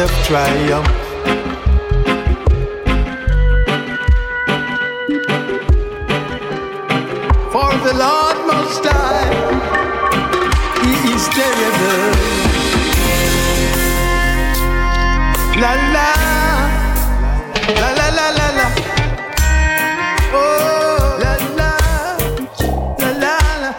Of 0.00 0.10
triumph. 0.26 0.86
For 7.50 7.72
the 7.82 7.94
Lord 7.98 8.36
Most 8.46 8.84
High, 8.84 9.77
is 11.18 11.28
terrible. 11.34 12.14
La 15.62 15.72
la. 15.94 16.10
La 17.80 17.88
la 17.98 18.08
la 18.18 18.48
la. 18.58 18.66
Oh, 20.40 21.18
la 21.22 21.34
la. 21.58 21.70
La 23.02 23.10
la. 23.62 23.70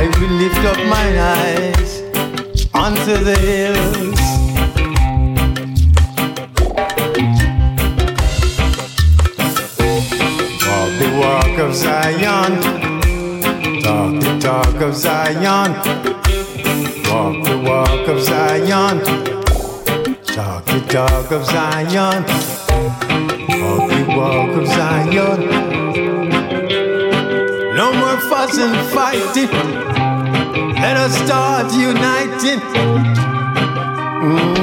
I 0.00 0.04
will 0.16 0.34
lift 0.42 0.62
up 0.72 0.78
mine 0.92 1.18
eyes 1.38 1.90
unto 2.84 3.14
the 3.28 3.38
hills. 3.48 4.22
Walk 10.68 10.92
the 11.02 11.10
walk 11.22 11.54
of 11.58 11.74
Zion. 11.74 12.97
Talk 13.88 14.20
the 14.20 14.38
talk 14.38 14.80
of 14.82 14.94
Zion. 14.94 15.72
Walk 17.08 17.36
the 17.48 17.56
walk 17.64 18.06
of 18.06 18.20
Zion. 18.22 18.98
Talk 20.24 20.66
the 20.66 20.80
talk 20.90 21.30
of 21.32 21.46
Zion. 21.46 22.22
Walk 23.62 23.88
the 23.88 24.04
walk 24.14 24.52
of 24.60 24.66
Zion. 24.66 25.38
No 27.78 27.86
more 27.94 28.20
fuss 28.28 28.58
and 28.58 28.76
fighting. 28.92 29.48
Let 30.82 30.98
us 30.98 31.16
start 31.24 31.72
uniting. 31.72 32.60
Mm. 34.20 34.56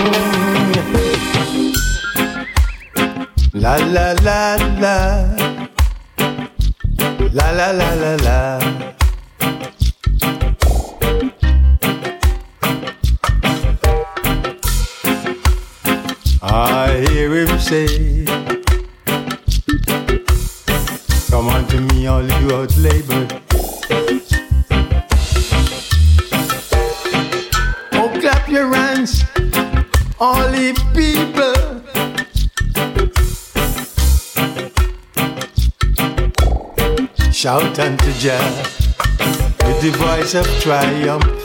La 3.56 3.76
la 3.96 4.14
la 4.22 4.56
la. 4.84 4.98
La 7.34 7.50
la 7.50 7.72
la 7.72 7.94
la 7.96 8.16
la. 8.24 8.85
I 16.58 17.06
hear 17.10 17.46
him 17.46 17.60
say, 17.60 18.24
Come 21.30 21.50
unto 21.50 21.82
me, 21.82 22.08
all 22.08 22.24
you 22.24 22.56
out 22.56 22.78
labored. 22.78 23.42
Oh, 27.92 28.10
clap 28.22 28.48
your 28.48 28.74
hands, 28.74 29.26
all 30.18 30.56
ye 30.56 30.72
people. 30.94 31.82
Shout 37.34 37.78
unto 37.80 38.14
Jah 38.14 38.76
the 39.82 39.92
voice 39.92 40.34
of 40.34 40.48
triumph. 40.62 41.45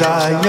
Zion. 0.00 0.40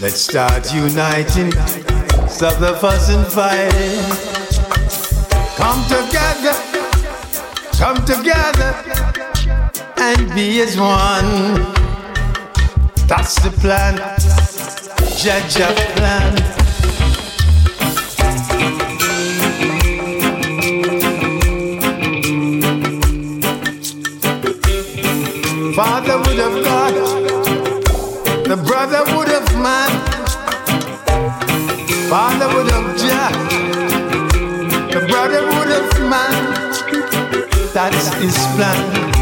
Let's 0.00 0.20
start 0.20 0.72
uniting, 0.72 1.50
stop 2.28 2.60
the 2.60 2.78
fuss 2.80 3.10
and 3.10 3.26
fighting. 3.26 4.23
be 10.34 10.60
as 10.60 10.76
one. 10.76 11.62
That's 13.06 13.40
the 13.40 13.50
plan, 13.60 13.96
judge 15.16 15.60
a 15.60 15.72
plan. 15.94 16.34
Father 25.74 26.18
would 26.18 26.38
have 26.38 26.64
God, 26.64 26.94
the 28.44 28.56
brother 28.66 29.04
would 29.14 29.28
have 29.28 29.56
man, 29.62 29.90
father 32.08 32.48
would 32.54 32.70
have 32.72 32.96
Jah, 32.98 33.30
the 34.92 35.06
brother 35.06 35.44
would 35.46 35.68
have 35.68 36.10
man. 36.10 36.64
That's 37.72 38.14
his 38.14 38.36
plan. 38.56 39.13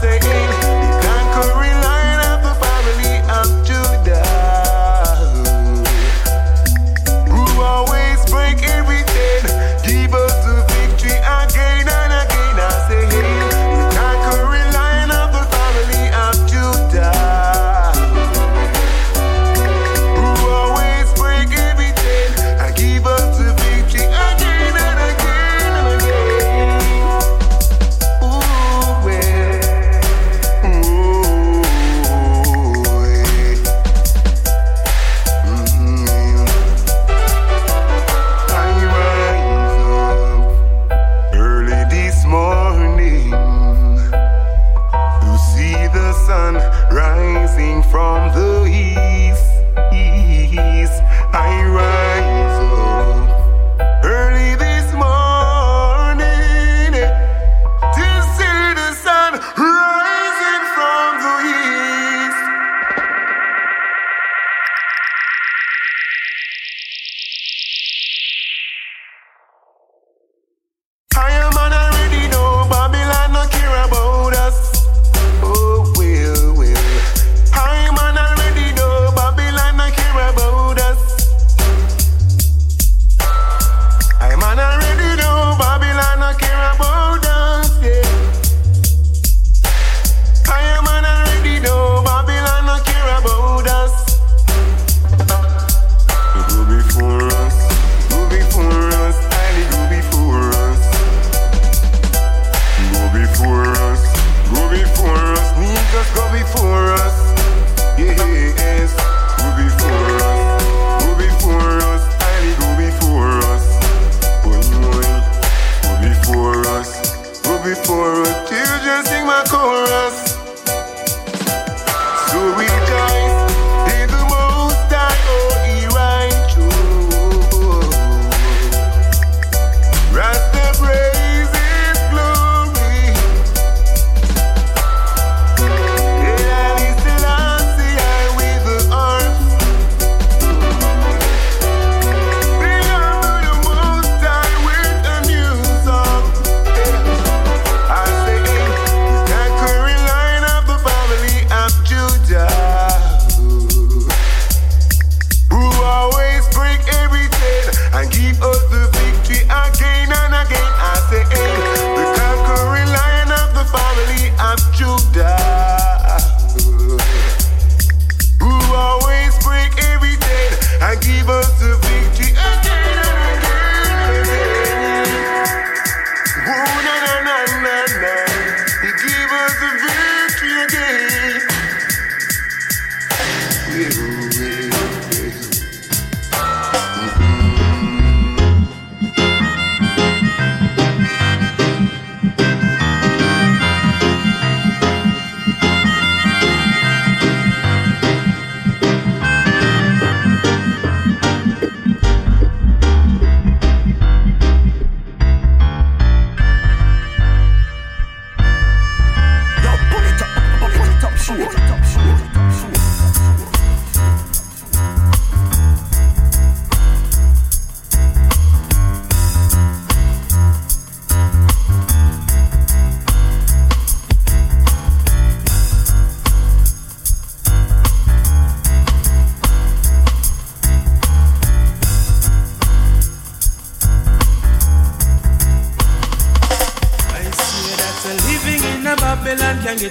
say. 0.00 0.39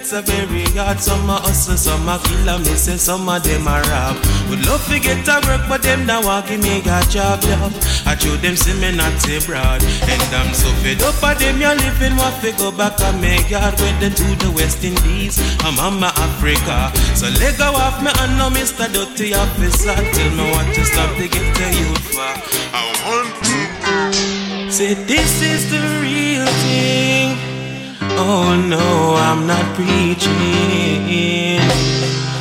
Get 0.10 0.26
so 0.26 0.34
very 0.34 0.64
hard. 0.76 1.00
Some 1.00 1.30
a 1.30 1.40
hustle, 1.40 1.78
some 1.78 2.08
a 2.08 2.20
kill, 2.24 2.50
and 2.50 2.66
me 2.66 2.76
say 2.76 2.98
some 2.98 3.28
of 3.30 3.44
them 3.44 3.68
a 3.68 3.82
rob. 3.90 4.18
Would 4.50 4.66
love 4.66 4.86
to 4.88 5.00
get 5.00 5.28
a 5.28 5.36
work, 5.48 5.62
but 5.70 5.82
them 5.84 6.06
now 6.06 6.24
want 6.24 6.48
give 6.48 6.62
me 6.62 6.80
a 6.80 7.02
job, 7.10 7.44
love. 7.44 7.74
I 8.06 8.16
show 8.18 8.36
them 8.38 8.56
see 8.56 8.74
me 8.80 8.96
not 8.96 9.20
say 9.22 9.40
broad, 9.46 9.84
and 9.84 10.36
I'm 10.36 10.54
so 10.54 10.70
fed 10.82 11.02
up 11.04 11.22
of 11.24 11.40
them. 11.40 11.62
You 11.62 11.74
living 11.74 12.16
what 12.18 12.34
fi 12.42 12.52
go 12.58 12.72
back 12.72 13.00
and 13.02 13.22
make 13.22 13.50
yard 13.50 13.80
went 13.80 14.02
to 14.02 14.28
the 14.42 14.52
West 14.56 14.84
Indies. 14.84 15.38
I'm 15.62 15.76
Mama 15.76 16.12
Africa, 16.16 16.92
so 17.16 17.28
let 17.40 17.58
go 17.58 17.70
off 17.74 18.02
me 18.02 18.12
and 18.20 18.38
no 18.38 18.50
Mr. 18.50 18.92
Dirty 18.92 19.34
Officer. 19.34 19.96
Tell 19.96 20.32
me 20.36 20.46
what 20.52 20.66
to 20.76 20.86
stop 20.86 21.16
to 21.18 21.28
get 21.28 21.48
the 21.56 21.68
youth 21.78 22.06
for. 22.14 22.34
I 22.74 22.82
want 23.06 23.30
to 23.46 24.72
say 24.72 24.94
this 24.94 25.42
is 25.42 25.70
the 25.72 25.82
real 26.02 26.46
thing. 26.64 27.29
Oh 28.22 28.54
no, 28.68 29.16
I'm 29.16 29.48
not 29.48 29.64
preaching. 29.76 31.62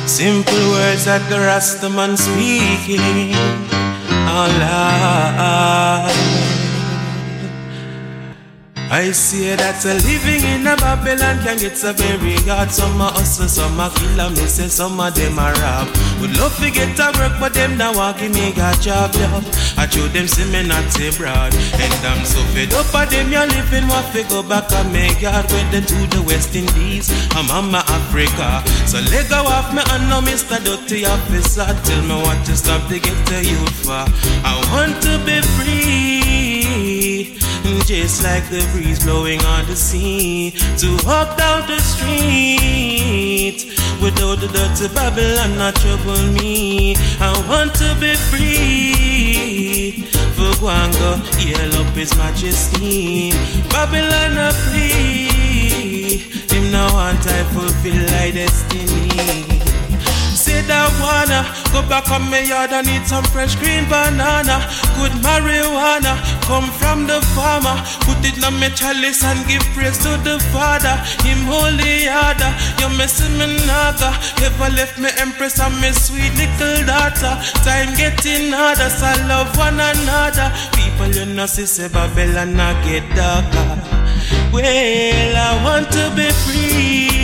Simple 0.05 0.71
words 0.75 1.05
that 1.05 1.23
the 1.29 1.37
Rastaman 1.37 2.17
speaking. 2.17 3.33
Allah. 4.27 5.69
I 8.91 9.11
see 9.11 9.53
that 9.53 9.85
a 9.85 9.93
living 10.01 10.41
in 10.49 10.65
a 10.65 10.73
Babylon 10.73 11.37
can 11.45 11.61
get 11.61 11.77
so 11.77 11.93
very 11.93 12.33
hard. 12.49 12.71
Some 12.73 12.97
a 12.97 13.13
hustle, 13.13 13.47
some 13.47 13.77
a 13.77 13.85
kill, 13.93 14.17
and 14.17 14.33
me 14.33 14.49
say 14.49 14.65
some 14.65 14.99
of 14.99 15.13
them 15.13 15.37
a 15.37 15.53
rob. 15.61 15.85
Would 16.17 16.33
love 16.41 16.57
to 16.57 16.73
get 16.73 16.97
a 16.97 17.13
work, 17.21 17.37
but 17.39 17.53
them 17.53 17.77
now 17.77 17.93
want 17.93 18.17
give 18.17 18.33
me 18.33 18.49
a 18.49 18.73
job, 18.81 19.13
love. 19.29 19.45
I 19.77 19.85
show 19.85 20.09
them 20.09 20.25
see 20.25 20.49
me 20.49 20.65
not 20.65 20.89
say 20.89 21.13
broad, 21.13 21.53
and 21.53 22.01
I'm 22.01 22.25
so 22.25 22.41
fed 22.49 22.73
up 22.73 22.89
of 22.89 23.05
them. 23.13 23.29
You 23.29 23.45
living 23.45 23.85
what 23.93 24.09
fi 24.09 24.25
go 24.25 24.41
back 24.41 24.73
and 24.73 24.89
make 24.91 25.21
yard 25.21 25.45
went 25.53 25.69
them 25.69 25.85
to 25.85 25.99
the 26.09 26.25
West 26.25 26.57
Indies. 26.57 27.13
I'm 27.37 27.45
Mama 27.45 27.85
Africa, 27.85 28.65
so 28.89 28.97
let 29.13 29.29
go 29.29 29.45
off 29.45 29.69
me 29.69 29.85
and 29.85 30.09
now 30.09 30.21
Mr. 30.25 30.57
Dirty 30.65 31.05
Officer. 31.05 31.69
Tell 31.85 32.01
me 32.09 32.17
what 32.25 32.41
to 32.49 32.57
stop 32.57 32.81
to 32.89 32.97
get 32.97 33.19
the 33.29 33.45
you 33.45 33.61
for. 33.85 34.01
I 34.41 34.57
want 34.73 34.97
to 35.05 35.13
be 35.29 35.37
free 35.53 36.18
just 37.85 38.23
like 38.23 38.49
the 38.49 38.61
breeze 38.71 39.03
blowing 39.03 39.41
on 39.45 39.65
the 39.65 39.75
sea. 39.75 40.51
To 40.77 40.97
walk 41.05 41.37
down 41.37 41.67
the 41.67 41.79
street 41.79 43.65
without 44.01 44.39
the 44.39 44.47
dirty 44.47 44.87
Babylon 44.93 45.57
not 45.57 45.75
trouble 45.75 46.21
me. 46.33 46.95
I 47.19 47.31
want 47.49 47.73
to 47.75 47.95
be 47.99 48.15
free. 48.29 49.91
For 50.35 50.51
Guango, 50.61 51.19
heal 51.37 51.81
up 51.81 51.93
His 51.95 52.15
Majesty. 52.15 53.31
Babylon 53.69 54.37
a 54.37 54.51
plea. 54.65 56.17
Him 56.49 56.71
now 56.71 56.93
want 56.93 57.25
I 57.27 57.43
fulfill 57.53 58.05
thy 58.07 58.31
destiny. 58.31 59.68
I 60.67 60.91
wanna 60.99 61.47
uh. 61.47 61.71
go 61.71 61.79
back 61.87 62.11
on 62.11 62.27
my 62.29 62.41
yard 62.41 62.71
and 62.71 62.87
eat 62.87 63.05
some 63.07 63.23
fresh 63.31 63.55
green 63.55 63.87
banana. 63.87 64.59
Good 64.99 65.15
marijuana 65.23 66.19
come 66.43 66.67
from 66.81 67.07
the 67.07 67.21
farmer. 67.37 67.77
Put 68.03 68.19
it 68.27 68.43
on 68.43 68.59
my 68.59 68.69
chalice 68.69 69.23
and 69.23 69.39
give 69.47 69.63
praise 69.71 69.97
to 70.03 70.11
the 70.27 70.39
Father. 70.51 70.95
Him 71.23 71.45
holy 71.47 72.09
yada, 72.09 72.49
you 72.79 72.89
messing 72.97 73.37
me 73.39 73.47
naga. 73.65 74.11
Never 74.41 74.69
left 74.75 74.97
me 74.99 75.09
empress 75.17 75.59
and 75.59 75.75
me 75.79 75.91
sweet 75.93 76.33
little 76.35 76.85
daughter. 76.85 77.33
Time 77.63 77.95
getting 77.95 78.51
harder, 78.51 78.89
so 78.89 79.05
I 79.05 79.15
love 79.27 79.55
one 79.57 79.79
another. 79.79 80.51
People 80.75 81.09
you 81.15 81.25
know 81.33 81.45
see 81.45 81.87
Babylon 81.87 82.59
I 82.59 82.73
get 82.83 83.05
darker. 83.15 83.99
Well, 84.51 85.35
I 85.35 85.63
want 85.63 85.91
to 85.91 86.03
be 86.15 86.29
free. 86.43 87.18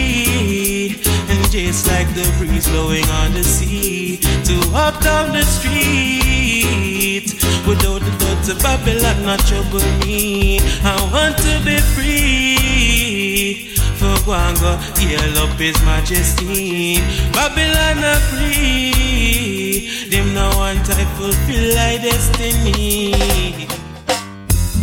Just 1.56 1.88
like 1.88 2.10
the 2.14 2.28
breeze 2.38 2.68
blowing 2.68 3.08
on 3.24 3.32
the 3.32 3.42
sea, 3.42 4.18
to 4.44 4.60
walk 4.74 5.00
down 5.02 5.32
the 5.32 5.42
street 5.44 7.32
without 7.66 8.02
the 8.02 8.12
thoughts 8.20 8.50
of 8.50 8.60
Babylon 8.60 9.24
not 9.24 9.40
trouble 9.40 9.80
me. 10.06 10.60
I 10.84 11.00
want 11.14 11.38
to 11.38 11.62
be 11.64 11.78
free. 11.96 13.74
For 13.96 14.18
Guango, 14.28 14.76
heal 15.00 15.38
up 15.38 15.58
His 15.58 15.82
Majesty. 15.86 17.00
Babylon 17.32 18.04
a 18.04 18.20
free. 18.36 20.10
Them 20.10 20.34
no 20.34 20.50
want 20.58 20.90
I 20.90 21.06
fulfill 21.16 21.74
thy 21.74 21.98
destiny. 22.00 23.14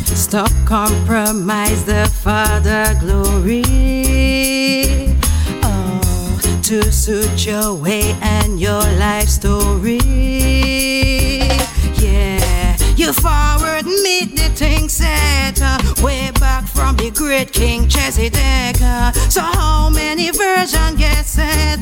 Stop, 0.06 0.50
compromise 0.64 1.84
the 1.84 2.08
Father 2.24 2.94
glory. 2.98 4.61
To 6.72 6.90
suit 6.90 7.44
your 7.44 7.74
way 7.74 8.16
and 8.22 8.58
your 8.58 8.80
life 8.96 9.28
story. 9.28 9.98
Yeah, 12.00 12.76
you 12.96 13.12
forward 13.12 13.84
meet 13.84 14.41
the 14.52 14.64
thing 14.64 14.88
set 14.88 15.60
uh, 15.62 15.78
way 16.02 16.30
back 16.40 16.66
from 16.66 16.96
the 16.96 17.10
great 17.10 17.52
King 17.52 17.86
Chesedek. 17.86 18.76
So 19.30 19.40
how 19.40 19.90
many 19.90 20.30
versions 20.30 20.98
get 20.98 21.26
set? 21.26 21.80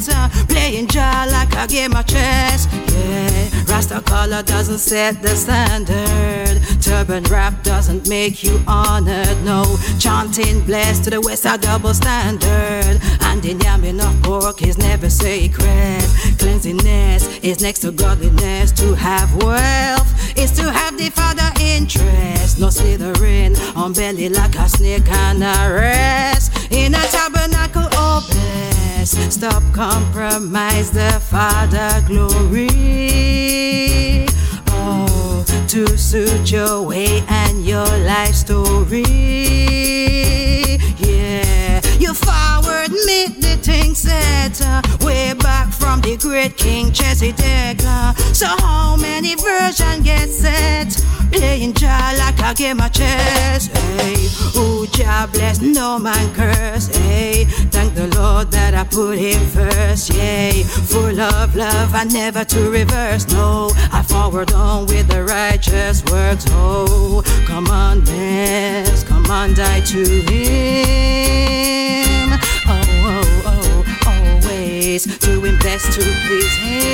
Playing 0.49 0.87
jar 0.89 1.27
like 1.29 1.55
a 1.57 1.67
game 1.67 1.95
of 1.95 2.07
chess. 2.07 2.67
Yeah, 2.73 3.65
Rasta 3.67 4.01
color 4.01 4.43
doesn't 4.43 4.79
set 4.79 5.23
the 5.23 5.37
standard. 5.37 6.61
Turban 6.83 7.25
rap 7.25 7.63
doesn't 7.63 8.09
make 8.09 8.43
you 8.43 8.61
honored. 8.67 9.37
No, 9.45 9.65
chanting 9.99 10.65
blessed 10.65 11.05
to 11.05 11.11
the 11.11 11.21
west 11.21 11.47
are 11.47 11.59
double 11.59 11.95
standard. 11.95 13.01
And 13.23 13.45
in 13.45 13.59
yamming 13.59 14.01
of 14.01 14.23
pork 14.23 14.63
is 14.63 14.79
never 14.79 15.11
sacred. 15.11 16.03
Cleanliness 16.39 17.39
is 17.43 17.61
next 17.61 17.81
to 17.81 17.93
godliness. 17.93 18.73
To 18.73 18.95
have 18.95 19.35
wealth 19.43 20.39
is 20.39 20.53
to 20.53 20.71
have 20.71 20.97
the 20.97 21.11
father 21.11 21.51
interest. 21.61 22.60
No 22.61 22.69
slithering 22.69 23.57
on 23.75 23.95
belly 23.95 24.29
like 24.29 24.55
a 24.57 24.69
snake 24.69 25.09
and 25.09 25.43
a 25.43 25.73
rest. 25.73 26.53
In 26.71 26.95
a 26.95 26.99
tabernacle 27.07 27.85
or 27.85 28.21
bless. 28.21 29.13
Stop 29.35 29.63
compromise 29.73 30.91
the 30.91 31.11
father 31.31 32.03
glory. 32.07 32.69
Oh, 34.69 35.43
to 35.69 35.97
suit 35.97 36.53
your 36.53 36.83
way 36.83 37.25
and 37.29 37.65
your 37.65 37.87
life 38.05 38.35
story. 38.35 39.05
Yeah, 40.99 41.81
you 41.99 42.13
forward 42.13 42.91
the 42.91 43.59
thing 43.63 43.95
set 43.95 44.61
uh, 44.61 44.83
way 45.01 45.33
back 45.33 45.73
from 45.73 46.03
the 46.03 46.19
great 46.19 46.59
King 46.59 46.91
Chesedek. 46.91 47.81
Uh, 47.83 48.13
so 48.35 48.47
how 48.47 48.97
many 48.97 49.35
versions 49.35 50.05
get 50.05 50.29
set? 50.29 51.20
Playing 51.33 51.75
jar 51.75 52.17
like 52.17 52.41
a 52.41 52.55
game 52.55 52.81
of 52.81 52.93
chess. 52.93 53.69
Hey, 53.69 54.29
ooh, 54.59 54.87
Jah 54.87 55.29
bless, 55.33 55.61
no 55.61 55.99
man 55.99 56.35
curse. 56.35 56.89
Hey, 56.89 57.45
thank 57.71 57.95
the 57.95 58.09
Lord 58.19 58.51
that 58.51 58.75
I 58.75 58.85
put 58.85 59.19
him 59.19 59.41
first. 59.47 60.11
Yay, 60.13 60.65
full 60.65 61.21
of 61.21 61.55
love 61.55 61.95
and 61.95 62.13
never 62.13 62.45
to 62.45 62.71
reverse. 62.71 63.27
No, 63.33 63.71
I 63.93 64.03
forward 64.03 64.53
on 64.53 64.87
with 64.87 65.09
the 65.09 65.25
righteous 65.25 66.03
works. 66.11 66.45
Oh, 66.51 67.23
commandments, 67.47 69.05
command 69.05 69.59
I 69.61 69.81
to 69.81 70.05
him. 70.05 70.41
Oh, 72.67 72.83
oh, 73.07 73.25
oh, 73.47 73.85
always 74.07 75.05
doing 75.19 75.59
best 75.59 75.93
to 75.93 76.03
please 76.27 76.57
him. 76.57 76.91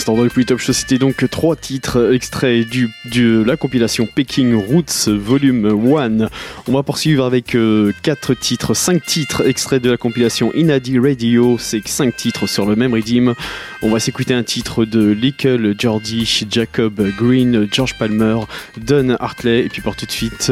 L'instant 0.00 0.16
dans 0.16 0.22
le 0.22 0.72
c'était 0.72 0.96
donc 0.96 1.28
trois 1.30 1.56
titres 1.56 2.14
extraits 2.14 2.66
du, 2.66 2.88
de 3.12 3.42
la 3.42 3.58
compilation 3.58 4.06
Peking 4.06 4.54
Roots 4.54 5.08
Volume 5.08 5.66
1. 5.66 6.28
On 6.68 6.72
va 6.72 6.82
poursuivre 6.82 7.26
avec 7.26 7.54
euh, 7.54 7.92
quatre 8.02 8.32
titres, 8.32 8.72
cinq 8.72 9.04
titres 9.04 9.46
extraits 9.46 9.82
de 9.82 9.90
la 9.90 9.98
compilation 9.98 10.54
Inadi 10.54 10.98
Radio. 10.98 11.58
C'est 11.58 11.86
cinq 11.86 12.16
titres 12.16 12.46
sur 12.46 12.64
le 12.64 12.76
même 12.76 12.94
rythme. 12.94 13.34
On 13.82 13.90
va 13.90 14.00
s'écouter 14.00 14.32
un 14.32 14.42
titre 14.42 14.86
de 14.86 15.10
Lickle, 15.10 15.74
Geordie, 15.78 16.46
Jacob 16.50 16.98
Green, 17.18 17.68
George 17.70 17.98
Palmer, 17.98 18.38
Don 18.78 19.16
Hartley. 19.20 19.66
Et 19.66 19.68
puis 19.68 19.82
pour 19.82 19.96
tout 19.96 20.06
de 20.06 20.12
suite, 20.12 20.50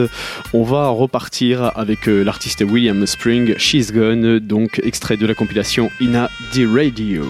on 0.52 0.62
va 0.62 0.88
repartir 0.88 1.72
avec 1.74 2.06
euh, 2.06 2.22
l'artiste 2.22 2.62
William 2.68 3.06
Spring, 3.06 3.56
She's 3.56 3.92
Gone, 3.92 4.40
donc 4.40 4.78
extrait 4.84 5.16
de 5.16 5.24
la 5.24 5.32
compilation 5.32 5.90
Inadi 6.00 6.66
Radio. 6.66 7.24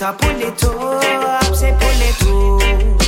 it 0.00 0.18
pull 0.18 0.40
it 0.40 0.64
up, 0.64 1.54
say 1.54 1.72
pull 1.78 2.02
it 2.02 2.22
up. 2.22 3.00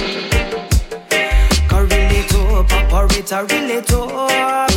Curl 1.68 1.89
it 1.91 2.34
up, 2.34 2.68
pop 2.68 3.12
it, 3.12 3.32
reel 3.32 3.70
it 3.70 3.93
up. 3.93 4.76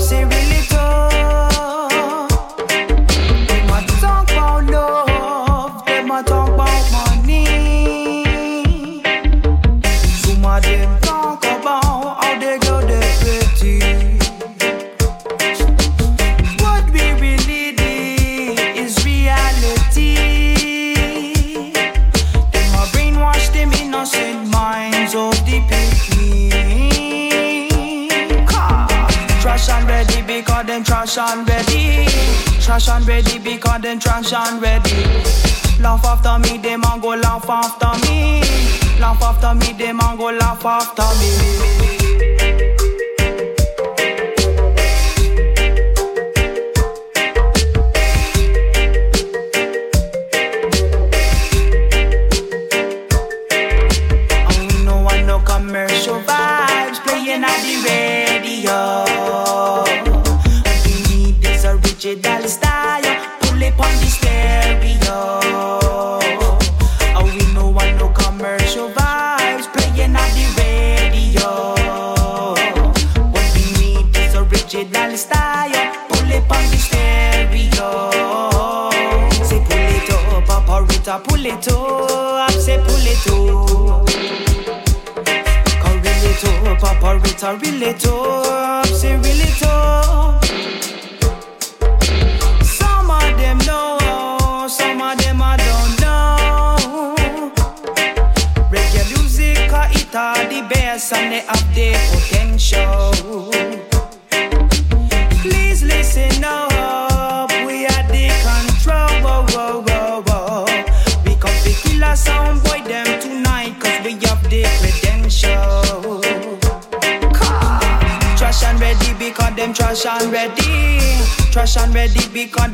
action 34.31 34.59
ready. 34.59 35.03
Laugh 35.81 36.03
after 36.05 36.37
me, 36.39 36.57
them 36.57 36.83
and 36.85 37.01
go 37.01 37.09
laugh 37.09 37.49
after 37.49 38.07
me. 38.07 38.41
Laugh 38.99 39.21
after 39.21 39.55
me, 39.55 39.73
them 39.73 39.99
and 40.01 40.17
go 40.17 40.25
laugh 40.31 40.65
after 40.65 41.03
me. 41.19 41.98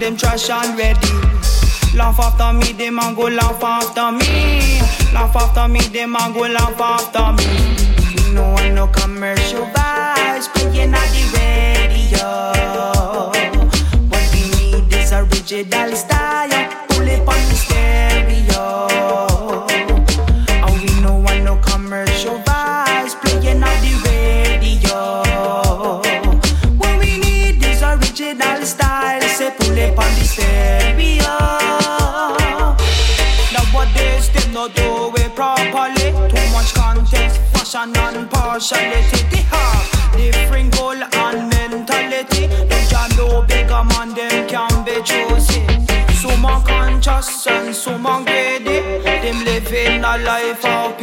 them 0.06 0.16
trash 0.16 0.52
already. 0.52 1.10
Laugh 1.98 2.20
after 2.20 2.54
me, 2.54 2.74
them 2.74 3.00
and 3.00 3.16
go 3.16 3.24
laugh 3.24 3.64
after 3.64 4.12
me. 4.12 4.80
Laugh 5.12 5.36
after 5.36 5.68
me, 5.68 5.80
them 5.80 6.16
and 6.16 6.34
go 6.36 6.42
laugh 6.42 6.80
after 6.80 7.25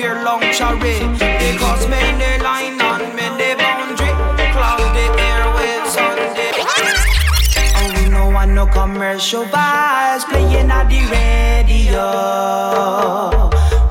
Long 0.02 0.40
luxury 0.40 0.98
Because 1.38 1.86
me 1.86 2.00
they 2.18 2.38
line 2.42 2.80
and 2.80 3.14
me 3.14 3.22
they 3.38 3.54
boundary. 3.54 4.10
Cloud 4.50 4.80
the 4.96 5.06
airwaves 5.28 5.94
on 5.96 6.18
oh, 6.18 6.34
the 6.34 6.46
And 7.76 7.90
we 7.96 8.04
no 8.10 8.22
want 8.30 8.50
no 8.50 8.66
commercial 8.66 9.44
vibes 9.44 10.24
Playing 10.28 10.72
at 10.72 10.88
the 10.90 11.00
radio. 11.06 12.06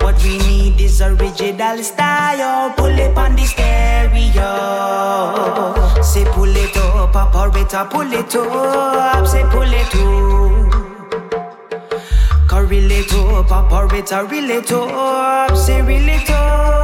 What 0.02 0.22
we 0.24 0.38
need 0.40 0.82
is 0.82 1.02
original 1.02 1.82
style. 1.82 2.74
Pull 2.76 3.00
it 3.00 3.18
on 3.18 3.36
the 3.38 3.46
stereo. 3.46 4.52
Say 6.04 6.26
pull 6.26 6.56
it 6.56 6.76
up, 6.76 7.16
operator, 7.16 7.88
pull 7.90 8.12
it 8.12 8.36
up. 8.36 9.28
Say 9.28 9.44
pull 9.50 9.62
it 9.64 9.96
up 9.96 10.61
relate 12.72 13.14
up, 13.14 13.52
operator 13.52 14.24
relate 14.26 14.72
say 15.58 15.82
relate. 15.82 16.81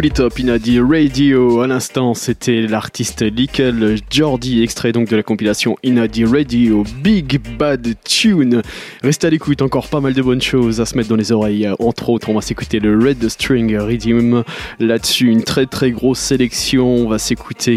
Pull 0.00 0.06
It 0.06 0.20
Up, 0.20 0.38
Inadi 0.38 0.80
Radio. 0.80 1.60
À 1.60 1.66
l'instant, 1.66 2.14
c'était 2.14 2.62
l'artiste 2.62 3.20
Lickel 3.20 3.98
Jordi, 4.10 4.62
extrait 4.62 4.92
donc 4.92 5.08
de 5.08 5.16
la 5.16 5.22
compilation 5.22 5.76
Inadi 5.82 6.24
Radio, 6.24 6.84
Big 7.02 7.38
Bad 7.58 7.86
Tune. 8.02 8.62
Restez 9.02 9.26
à 9.26 9.30
l'écoute, 9.30 9.60
encore 9.60 9.88
pas 9.88 10.00
mal 10.00 10.14
de 10.14 10.22
bonnes 10.22 10.40
choses 10.40 10.80
à 10.80 10.86
se 10.86 10.96
mettre 10.96 11.10
dans 11.10 11.16
les 11.16 11.32
oreilles. 11.32 11.68
Entre 11.78 12.08
autres, 12.08 12.30
on 12.30 12.34
va 12.34 12.40
s'écouter 12.40 12.80
le 12.80 12.98
Red 12.98 13.28
String 13.28 13.76
Rhythm. 13.76 14.42
Là-dessus, 14.78 15.26
une 15.26 15.42
très 15.42 15.66
très 15.66 15.90
grosse 15.90 16.20
sélection. 16.20 16.88
On 16.88 17.08
va 17.10 17.18
s'écouter 17.18 17.76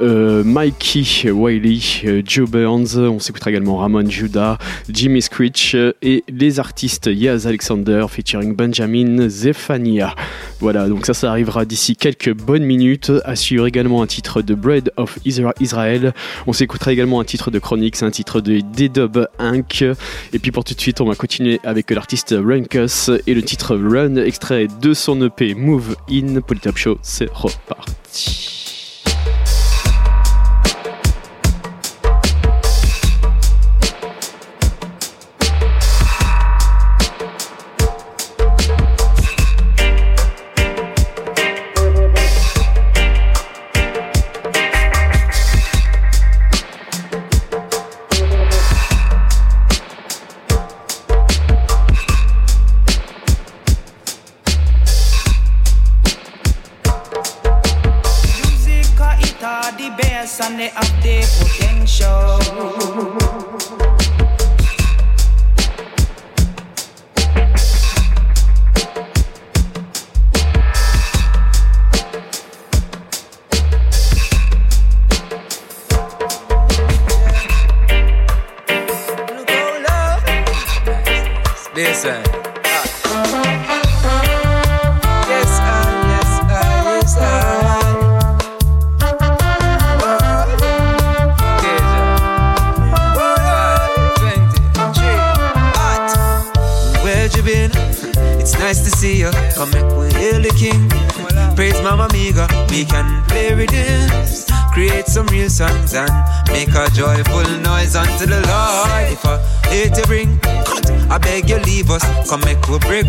euh, 0.00 0.42
Mikey 0.44 1.30
Wiley, 1.30 1.80
euh, 2.06 2.22
Joe 2.24 2.48
Burns. 2.48 2.96
On 2.96 3.18
s'écoutera 3.18 3.50
également 3.50 3.76
Ramon 3.76 4.08
Judah, 4.08 4.56
Jimmy 4.88 5.20
Screech 5.20 5.74
euh, 5.74 5.92
et 6.00 6.24
les 6.30 6.60
artistes 6.60 7.10
Yaz 7.12 7.46
Alexander 7.46 8.06
featuring 8.08 8.56
Benjamin 8.56 9.28
Zephania. 9.28 10.14
Voilà, 10.60 10.88
donc 10.88 11.04
ça, 11.04 11.12
ça 11.12 11.28
arrive 11.28 11.41
arrivera 11.42 11.64
d'ici 11.64 11.96
quelques 11.96 12.32
bonnes 12.32 12.62
minutes. 12.62 13.10
À 13.24 13.34
suivre 13.34 13.66
également 13.66 14.00
un 14.00 14.06
titre 14.06 14.42
de 14.42 14.54
Bread 14.54 14.92
of 14.96 15.18
Isra- 15.24 15.54
Israel. 15.58 16.14
On 16.46 16.52
s'écoutera 16.52 16.92
également 16.92 17.18
un 17.20 17.24
titre 17.24 17.50
de 17.50 17.58
Chronix, 17.58 18.00
un 18.04 18.12
titre 18.12 18.40
de 18.40 18.60
D-Dub 18.60 19.26
Inc. 19.40 19.82
Et 20.32 20.38
puis 20.38 20.52
pour 20.52 20.62
tout 20.62 20.74
de 20.74 20.80
suite, 20.80 21.00
on 21.00 21.04
va 21.06 21.16
continuer 21.16 21.58
avec 21.64 21.90
l'artiste 21.90 22.32
Runkus 22.38 23.10
et 23.26 23.34
le 23.34 23.42
titre 23.42 23.74
Run, 23.76 24.16
extrait 24.16 24.68
de 24.80 24.94
son 24.94 25.20
EP 25.22 25.54
Move 25.54 25.96
In. 26.08 26.40
Polytop 26.42 26.76
Show, 26.76 26.98
c'est 27.02 27.28
reparti. 27.32 28.61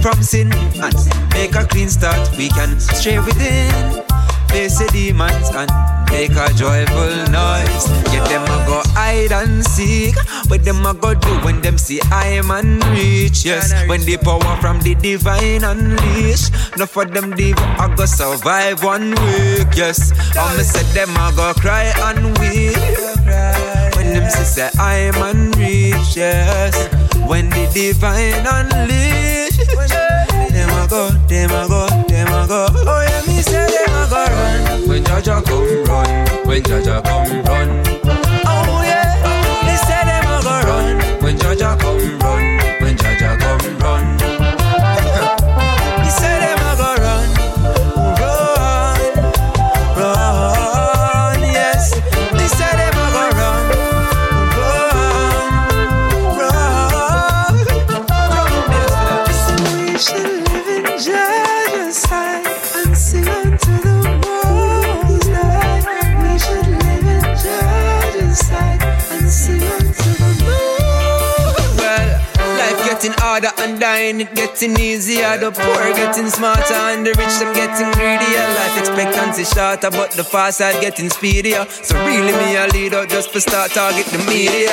From 0.03 0.21
sin 0.21 0.51
and 0.83 0.95
make 1.31 1.55
a 1.55 1.63
clean 1.65 1.87
start. 1.87 2.19
We 2.37 2.49
can 2.49 2.77
stray 2.77 3.19
within, 3.19 3.71
face 4.51 4.77
the 4.77 4.89
demons 4.91 5.47
and 5.55 5.71
make 6.11 6.35
a 6.35 6.51
joyful 6.53 7.15
noise. 7.31 7.87
Get 8.11 8.27
them 8.27 8.43
a 8.43 8.59
go 8.67 8.83
hide 8.91 9.31
and 9.31 9.63
seek. 9.63 10.15
What 10.49 10.65
them 10.65 10.85
a 10.85 10.93
go 10.93 11.13
do 11.13 11.33
when 11.45 11.61
them 11.61 11.77
see 11.77 12.01
I 12.11 12.41
man 12.41 12.81
reach? 12.91 13.45
Yes, 13.45 13.71
when 13.87 14.01
the 14.01 14.17
power 14.17 14.57
from 14.59 14.81
the 14.81 14.93
divine 14.95 15.63
unleash. 15.63 16.51
No 16.77 16.85
for 16.85 17.05
them 17.05 17.31
diva 17.31 17.63
I 17.79 17.95
go 17.95 18.05
survive 18.05 18.83
one 18.83 19.11
week. 19.11 19.71
Yes, 19.73 20.11
I 20.35 20.57
me 20.57 20.63
said 20.63 20.85
them 20.91 21.15
a 21.15 21.31
go 21.33 21.53
cry 21.53 21.93
and 22.11 22.37
weep. 22.39 22.75
When 23.95 24.11
them 24.11 24.29
see 24.29 24.43
say 24.43 24.69
I 24.77 25.11
man 25.15 25.51
reach. 25.51 26.17
Yes, 26.17 26.75
when 27.25 27.49
the 27.51 27.71
divine 27.73 28.43
unleash. 28.45 29.52
Go, 30.93 31.09
them 31.27 31.49
a 31.49 31.67
go, 31.67 31.87
them 32.07 32.27
a 32.27 32.47
go. 32.47 32.67
Oh 32.69 33.01
yeah, 33.01 33.21
me 33.25 33.41
say 33.41 33.65
them 33.65 33.95
a 33.95 34.07
go 34.11 34.25
run. 34.29 34.87
When 34.87 35.03
Jah 35.03 35.21
Jah 35.21 35.41
come 35.41 35.83
run, 35.85 36.27
when 36.45 36.61
Jah 36.61 36.83
Jah 36.83 37.01
come 37.01 37.41
run. 37.45 38.22
Dying, 74.13 74.27
it 74.27 74.35
getting 74.35 74.79
easier. 74.79 75.37
The 75.37 75.51
poor 75.51 75.83
getting 75.93 76.29
smarter 76.29 76.77
and 76.93 77.05
the 77.05 77.13
rich 77.17 77.33
them 77.41 77.53
getting 77.53 77.89
greedier. 77.97 78.45
Life 78.53 78.77
expectancy 78.77 79.43
shorter, 79.43 79.89
but 79.89 80.11
the 80.11 80.23
fast 80.23 80.57
side 80.59 80.79
getting 80.81 81.09
speedier. 81.09 81.65
So 81.69 81.97
really 82.05 82.33
me 82.33 82.55
a 82.57 82.67
leader 82.67 83.05
just 83.05 83.31
for 83.31 83.39
start 83.39 83.71
target 83.71 84.05
the 84.07 84.19
media. 84.29 84.69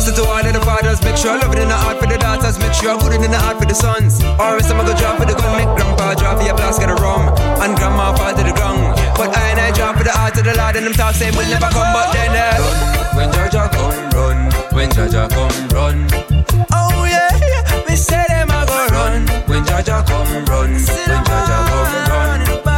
So 0.00 0.14
to 0.16 0.24
all 0.24 0.40
of 0.40 0.52
the 0.52 0.60
fathers, 0.60 1.02
make 1.02 1.16
sure 1.16 1.32
I 1.32 1.38
love 1.38 1.52
it 1.52 1.60
in 1.60 1.68
the 1.68 1.76
heart 1.76 1.98
for 2.00 2.06
the 2.06 2.16
daughters, 2.16 2.58
make 2.58 2.72
sure 2.72 2.96
I 2.96 2.98
good 3.00 3.20
it 3.20 3.24
in 3.24 3.30
the 3.30 3.38
heart 3.38 3.58
for 3.58 3.66
the 3.66 3.74
sons. 3.74 4.22
Or 4.40 4.56
else 4.56 4.70
I'm 4.70 4.78
gonna 4.80 4.96
drop 4.96 5.18
for 5.20 5.26
the 5.26 5.34
gun, 5.36 5.52
make 5.56 5.72
grandpa 5.76 6.14
drop 6.14 6.38
for 6.38 6.44
your 6.44 6.56
blast 6.56 6.80
get 6.80 6.88
a 6.88 6.96
rum, 6.96 7.28
and 7.60 7.76
grandma 7.76 8.16
fall 8.16 8.32
to 8.32 8.42
the 8.42 8.54
ground. 8.56 8.96
But 9.16 9.36
I 9.36 9.52
and 9.52 9.60
I 9.60 9.70
drop 9.72 9.96
for 9.96 10.04
the 10.04 10.12
heart 10.16 10.38
of 10.38 10.44
the 10.44 10.56
Lord, 10.56 10.76
and 10.76 10.86
them 10.86 10.94
talk 10.96 11.14
say 11.14 11.30
we'll 11.36 11.48
never 11.48 11.68
come, 11.68 11.92
but 11.92 12.08
then 12.16 12.32
uh, 12.32 12.56
when 13.12 13.28
Jah 13.32 13.48
Jah 13.52 13.68
come 13.68 14.00
run, 14.16 14.38
when 14.72 14.88
Jah 14.92 15.08
Jah 15.08 15.28
come 15.28 15.52
run. 15.76 16.08
Oh 16.72 17.04
yeah, 17.04 17.17
me 17.88 17.96
say 17.96 18.24
them 18.28 18.50
a 18.50 18.66
go 18.66 18.86
run. 18.92 19.26
When 19.46 19.64
Jah 19.64 19.82
Jah 19.82 20.04
come 20.06 20.44
run, 20.44 20.70
when 20.72 20.84
Jah 20.84 21.22
Jah 21.48 21.64
come 21.68 22.10
run. 22.10 22.77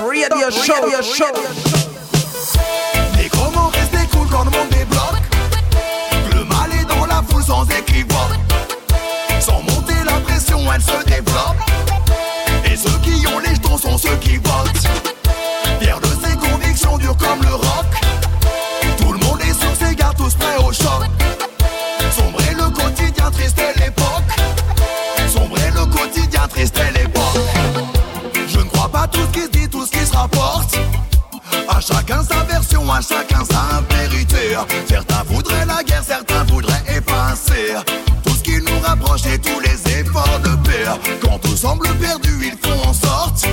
radio 0.00 0.50
show, 0.50 0.74
radio 0.74 1.02
show. 1.02 1.24
Les 3.16 3.28
chromos 3.28 3.70
restent 3.72 4.10
cool 4.10 4.28
quand 4.30 4.44
le 4.44 4.50
monde 4.50 4.68
débloque. 4.70 5.22
Le 6.34 6.44
mal 6.44 6.70
est 6.80 6.84
dans 6.84 7.06
la 7.06 7.22
foule 7.28 7.42
sans 7.42 7.64
équivoque. 7.68 8.38
Sans 9.40 9.60
monter 9.62 9.94
la 10.04 10.20
pression, 10.20 10.60
elle 10.72 10.82
se 10.82 11.04
développe. 11.04 11.56
Et 12.64 12.76
ceux 12.76 12.98
qui 13.02 13.26
ont 13.26 13.38
les 13.40 13.54
jetons 13.54 13.78
sont 13.78 13.98
ceux 13.98 14.16
qui 14.16 14.36
votent. 14.36 14.77
chacun 33.00 33.44
sa 33.44 33.82
vérité. 33.94 34.56
Certains 34.88 35.22
voudraient 35.24 35.66
la 35.66 35.82
guerre, 35.82 36.02
certains 36.04 36.44
voudraient 36.44 36.82
effacer 36.88 37.74
tout 38.24 38.34
ce 38.34 38.42
qui 38.42 38.58
nous 38.58 38.78
rapproche 38.82 39.26
et 39.26 39.38
tous 39.38 39.60
les 39.60 40.00
efforts 40.00 40.40
de 40.42 40.50
paix. 40.66 40.84
Quand 41.20 41.38
tout 41.38 41.56
semble 41.56 41.88
perdu, 42.00 42.30
il 42.42 42.56
faut 42.62 42.88
en 42.88 42.92
sorte 42.92 43.46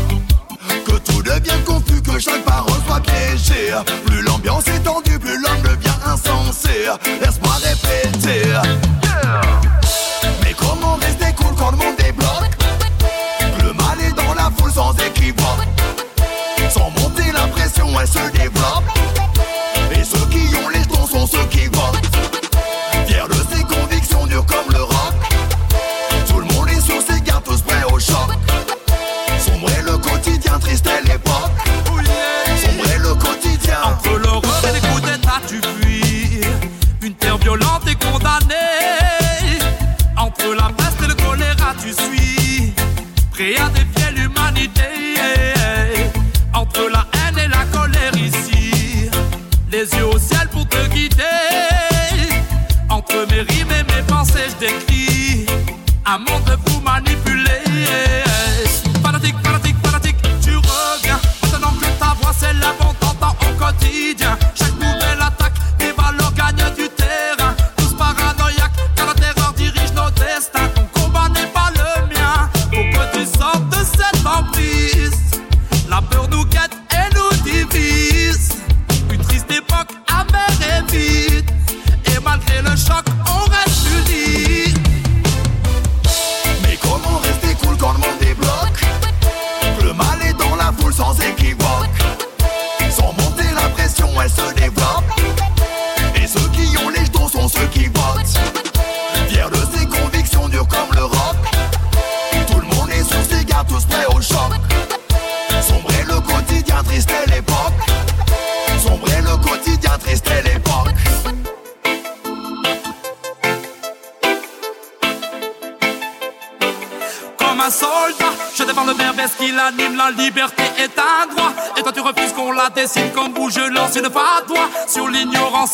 que 0.85 0.97
tout 0.97 1.21
devient 1.21 1.63
confus, 1.65 2.01
que 2.01 2.19
chaque 2.19 2.43
parole 2.43 2.79
soit 2.87 3.01
piégée. 3.01 3.73
Plus 4.05 4.21
l'ambiance 4.21 4.67
est 4.67 4.83
tendue, 4.83 5.19
plus 5.19 5.39
l'homme 5.41 5.61
devient 5.61 5.99
insensé. 6.05 6.89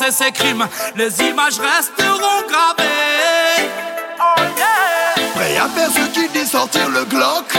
ses 0.09 0.31
crimes, 0.31 0.67
les 0.95 1.21
images 1.21 1.59
resteront 1.59 2.41
gravées. 2.49 3.69
Prêt 5.35 5.57
à 5.57 5.67
faire 5.69 5.89
ce 5.91 6.09
qui 6.11 6.27
dit 6.29 6.45
sortir 6.45 6.89
le 6.89 7.05
Glock. 7.05 7.53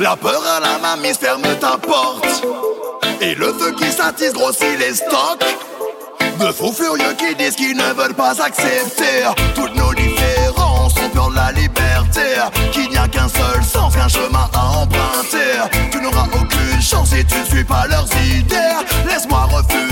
La 0.00 0.16
peur 0.16 0.42
à 0.46 0.60
la 0.60 0.78
main, 0.78 0.96
mystère 0.96 1.38
me 1.38 1.54
t'apporte. 1.54 2.44
Et 3.20 3.34
le 3.34 3.52
feu 3.52 3.72
qui 3.72 3.90
s'attise 3.92 4.32
grossit 4.32 4.78
les 4.78 4.94
stocks. 4.94 5.44
De 6.40 6.50
faux 6.50 6.72
furieux 6.72 7.14
qui 7.18 7.34
disent 7.34 7.54
qu'ils 7.54 7.76
ne 7.76 7.92
veulent 7.92 8.14
pas 8.14 8.42
accepter 8.42 9.24
toutes 9.54 9.74
nos 9.76 9.92
différences, 9.92 10.94
on 11.04 11.08
peur 11.10 11.30
de 11.30 11.36
la 11.36 11.52
liberté. 11.52 12.22
Qu'il 12.72 12.88
n'y 12.88 12.96
a 12.96 13.06
qu'un 13.06 13.28
seul 13.28 13.62
sens, 13.62 13.94
qu'un 13.94 14.08
chemin 14.08 14.48
à 14.54 14.78
emprunter. 14.78 15.60
Tu 15.90 16.00
n'auras 16.00 16.26
aucune 16.34 16.82
chance 16.82 17.10
si 17.10 17.24
tu 17.24 17.38
ne 17.38 17.44
suis 17.44 17.64
pas 17.64 17.86
leurs 17.86 18.08
idées. 18.34 18.56
Laisse-moi 19.06 19.48
refuser 19.52 19.91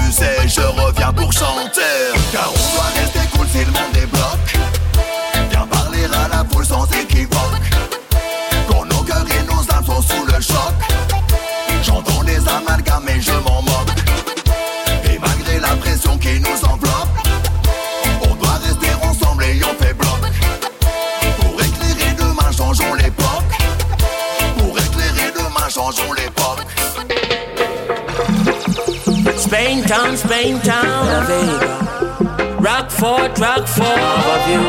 Spain 29.51 29.82
town, 29.82 30.16
Spain 30.16 30.60
town, 30.60 31.06
La 31.09 31.27
Vega. 31.27 32.56
Rockfort, 32.60 33.36
above 33.36 34.47
you. 34.48 34.62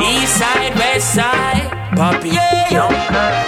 East 0.00 0.38
side, 0.38 0.76
west 0.76 1.12
side, 1.12 1.68
Poppy. 1.96 2.28
Yeah, 2.28 2.86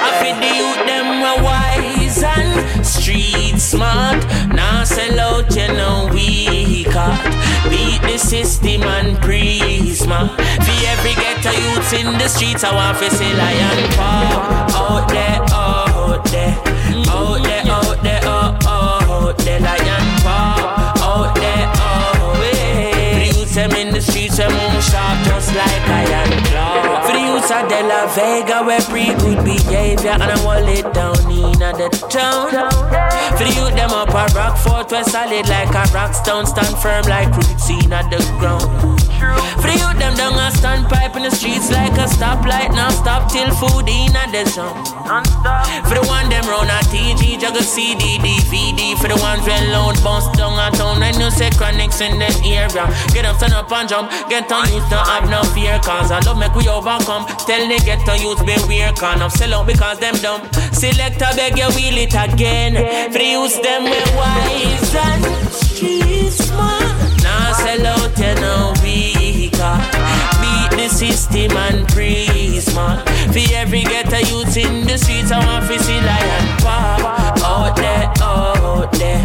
I 0.02 0.10
feel 0.18 0.34
the 0.42 0.50
youth 0.58 0.82
them 0.84 1.20
were 1.22 1.44
wise 1.44 2.24
and 2.24 2.84
street 2.84 3.60
smart. 3.60 4.20
Now 4.52 4.82
sell 4.82 5.20
out, 5.20 5.54
you 5.54 5.68
know 5.68 6.10
we 6.12 6.82
caught. 6.86 7.22
Beat 7.70 8.02
the 8.02 8.18
system 8.18 8.82
and 8.82 9.16
prisma. 9.18 10.28
For 10.66 10.86
every 10.90 11.14
ghetto 11.14 11.52
youths 11.52 11.92
in 11.92 12.18
the 12.18 12.26
streets, 12.26 12.64
I 12.64 12.74
want 12.74 12.98
to 12.98 13.10
see 13.10 13.32
lion 13.32 13.90
paw. 13.92 14.66
Out 14.74 15.08
there, 15.08 15.40
out 15.52 16.24
there, 16.24 16.58
out 17.10 17.44
there, 17.44 17.62
out 17.70 18.02
there, 18.02 18.20
oh, 18.24 18.58
oh, 18.66 19.28
out 19.28 19.38
there, 19.38 19.60
them 24.36 24.52
move 24.52 24.84
sharp 24.84 25.24
just 25.24 25.54
like 25.54 25.88
iron 25.88 26.44
claw. 26.44 27.06
For 27.06 27.12
the 27.12 27.20
youths 27.20 27.50
of 27.50 27.68
De 27.68 27.80
La 27.82 28.06
Vega, 28.14 28.62
we're 28.64 28.80
pretty 28.82 29.14
good 29.20 29.44
behavior, 29.44 30.10
and 30.10 30.22
I 30.22 30.44
want 30.44 30.68
it 30.68 30.92
down 30.92 31.16
in 31.30 31.58
the 31.58 31.88
town. 32.10 32.50
For 33.36 33.44
the 33.44 33.52
youth, 33.56 33.74
them 33.74 33.90
up 33.90 34.10
a 34.10 34.32
rock 34.34 34.58
fort, 34.58 34.90
we're 34.90 35.04
solid 35.04 35.48
like 35.48 35.74
a 35.74 35.90
rock 35.92 36.14
stone, 36.14 36.46
stand 36.46 36.76
firm 36.78 37.04
like 37.04 37.34
roots 37.34 37.70
in 37.70 37.90
the 37.90 38.36
ground. 38.38 39.05
For 39.16 39.68
the 39.68 39.76
youth, 39.80 39.98
them 39.98 40.14
down 40.14 40.34
a 40.34 40.52
standpipe 40.52 41.16
in 41.16 41.22
the 41.24 41.30
streets 41.30 41.70
like 41.70 41.96
a 41.96 42.06
stoplight, 42.06 42.70
now 42.72 42.90
stop 42.90 43.30
till 43.32 43.50
food 43.56 43.88
in 43.88 44.12
the 44.12 44.44
zone. 44.50 44.76
For 45.88 45.94
the 45.96 46.04
one 46.06 46.28
them 46.28 46.44
round 46.44 46.68
a 46.68 46.78
TG, 46.92 47.40
juggle 47.40 47.62
CD, 47.62 48.18
DVD. 48.18 48.96
For 49.00 49.08
the 49.08 49.16
ones 49.16 49.46
when 49.46 49.72
load 49.72 49.96
bounce 50.04 50.28
down 50.36 50.58
a 50.58 50.74
town, 50.76 51.00
when 51.00 51.18
you 51.18 51.30
say 51.30 51.50
chronics 51.50 52.00
in 52.00 52.18
the 52.18 52.28
area. 52.44 52.84
Get 53.14 53.24
up, 53.24 53.36
stand 53.36 53.54
up 53.54 53.70
and 53.72 53.88
jump, 53.88 54.10
get 54.28 54.50
on 54.52 54.68
youth, 54.68 54.84
don't 54.90 55.06
have 55.06 55.30
no 55.30 55.42
fear, 55.54 55.78
cause 55.80 56.10
I 56.10 56.20
love 56.20 56.38
make 56.38 56.54
we 56.54 56.68
overcome. 56.68 57.24
Tell 57.48 57.64
the 57.64 57.78
get 57.84 58.06
on 58.08 58.20
youth, 58.20 58.44
beware, 58.44 58.92
can 58.92 59.22
of 59.22 59.32
sell 59.32 59.54
out 59.54 59.66
because 59.66 59.98
them 59.98 60.14
dumb. 60.20 60.42
Select 60.72 61.22
a 61.22 61.32
beg 61.34 61.56
you 61.56 61.68
wheel 61.72 61.96
it 62.04 62.14
again. 62.14 62.74
For 63.12 63.18
the 63.18 63.24
youth, 63.24 63.56
them 63.62 63.84
we 63.88 63.98
wise 64.12 64.94
and 64.94 65.24
street 65.48 66.30
smart. 66.30 66.84
Now 67.22 67.52
sell 67.52 67.86
out, 67.86 68.12
you 68.18 68.34
know, 68.42 68.75
got 69.66 69.80
beat 70.40 70.70
the 70.78 70.88
system 70.88 71.56
and 71.56 71.86
prisma. 71.88 72.86
For 73.32 73.46
every 73.54 73.82
ghetto 73.82 74.18
youth 74.30 74.56
in 74.56 74.86
the 74.86 74.96
streets, 74.98 75.30
I 75.32 75.38
want 75.44 75.66
to 75.66 75.78
see 75.78 76.00
lion 76.08 76.46
pop. 76.62 77.38
Out 77.52 77.76
there, 77.76 78.06
out 78.22 78.92
there, 79.00 79.22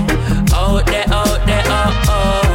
out 0.54 0.86
there, 0.86 1.06
out 1.10 1.46
there, 1.48 1.64
out 1.68 2.06
there, 2.06 2.51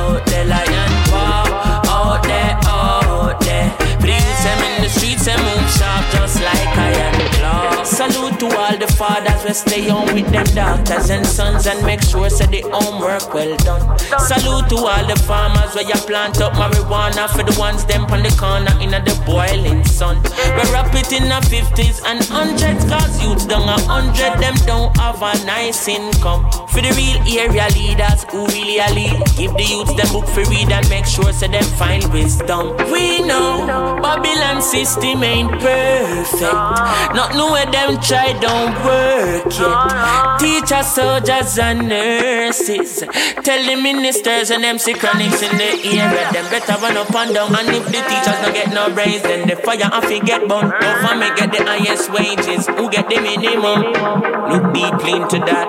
youths, 4.09 4.45
them 4.45 4.59
in 4.65 4.83
the 4.83 4.89
streets, 4.89 5.25
they 5.27 5.37
move 5.37 5.71
sharp 5.79 6.05
just 6.13 6.41
like 6.43 6.77
iron 6.79 7.31
claw. 7.35 7.83
Salute 7.85 8.39
to 8.41 8.47
all 8.47 8.77
the 8.77 8.87
fathers, 8.99 9.45
we 9.45 9.53
stay 9.53 9.91
on 9.91 10.07
with 10.15 10.29
them 10.31 10.47
daughters 10.55 11.11
and 11.11 11.27
sons 11.27 11.67
and 11.67 11.85
make 11.85 12.03
sure 12.03 12.29
say 12.31 12.47
the 12.47 12.63
homework 12.71 13.33
well 13.33 13.57
done. 13.59 13.99
Salute 14.19 14.69
to 14.71 14.77
all 14.77 15.07
the 15.07 15.17
farmers 15.27 15.75
where 15.75 15.85
you 15.85 15.99
plant 16.07 16.41
up 16.41 16.53
marijuana 16.55 17.29
for 17.29 17.43
the 17.43 17.55
ones 17.59 17.85
them 17.85 18.05
on 18.07 18.23
the 18.23 18.31
corner 18.39 18.75
in 18.81 18.91
the 18.91 19.23
boiling 19.25 19.85
sun. 19.85 20.23
We 20.57 20.63
rap 20.73 20.95
it 20.95 21.13
in 21.13 21.29
the 21.29 21.41
50s 21.47 22.03
and 22.05 22.23
hundreds 22.25 22.85
cause 22.85 23.23
youths 23.23 23.47
down 23.47 23.69
a 23.69 23.79
hundred 23.83 24.39
them 24.41 24.55
don't 24.67 24.97
have 24.97 25.23
a 25.23 25.33
nice 25.45 25.89
income. 25.89 26.51
For 26.69 26.81
the 26.83 26.93
real 26.97 27.21
area 27.39 27.69
leaders 27.75 28.25
who 28.31 28.47
really 28.47 28.79
a 28.79 28.89
lead, 28.93 29.23
give 29.37 29.55
the 29.55 29.65
youths 29.65 29.95
them 29.95 30.13
book 30.13 30.27
for 30.29 30.45
read 30.51 30.71
and 30.71 30.89
make 30.89 31.07
sure 31.07 31.33
say 31.33 31.49
them 31.49 31.65
find 31.79 32.05
wisdom. 32.13 32.77
We 32.91 33.23
know 33.23 33.96
Babylon 34.03 34.63
system 34.63 35.23
ain't 35.23 35.51
perfect. 35.61 36.43
Ah. 36.43 37.13
Not 37.15 37.35
know 37.35 37.53
where 37.53 37.67
them 37.67 38.01
try 38.01 38.33
don't 38.41 38.75
work 38.85 39.45
yet. 39.47 39.73
Ah, 39.73 40.37
ah. 40.37 40.37
Teachers, 40.39 40.87
soldiers, 40.87 41.59
and 41.59 41.89
nurses. 41.89 43.05
Tell 43.45 43.63
the 43.65 43.77
ministers 43.81 44.51
and 44.51 44.65
them 44.65 44.79
sick 44.79 44.99
chronics 44.99 45.43
in 45.43 45.57
the 45.57 45.71
area. 45.85 46.33
Them 46.33 46.47
better 46.51 46.77
run 46.81 46.97
up 46.97 47.15
and 47.15 47.35
down. 47.35 47.55
And 47.55 47.69
if 47.69 47.87
the 47.87 48.01
teachers 48.05 48.39
don't 48.43 48.55
get 48.55 48.73
no 48.73 48.91
raise, 48.95 49.23
then 49.23 49.49
the 49.49 49.57
fire 49.57 49.89
off 49.93 50.09
get 50.25 50.49
burnt. 50.49 50.73
Government 50.81 51.37
get 51.37 51.53
the 51.53 51.65
highest 51.65 52.11
wages. 52.13 52.67
Who 52.67 52.91
get 52.91 53.09
the 53.09 53.21
minimum? 53.21 53.93
Look 54.51 54.73
deeply 54.75 55.13
into 55.21 55.39
that. 55.47 55.69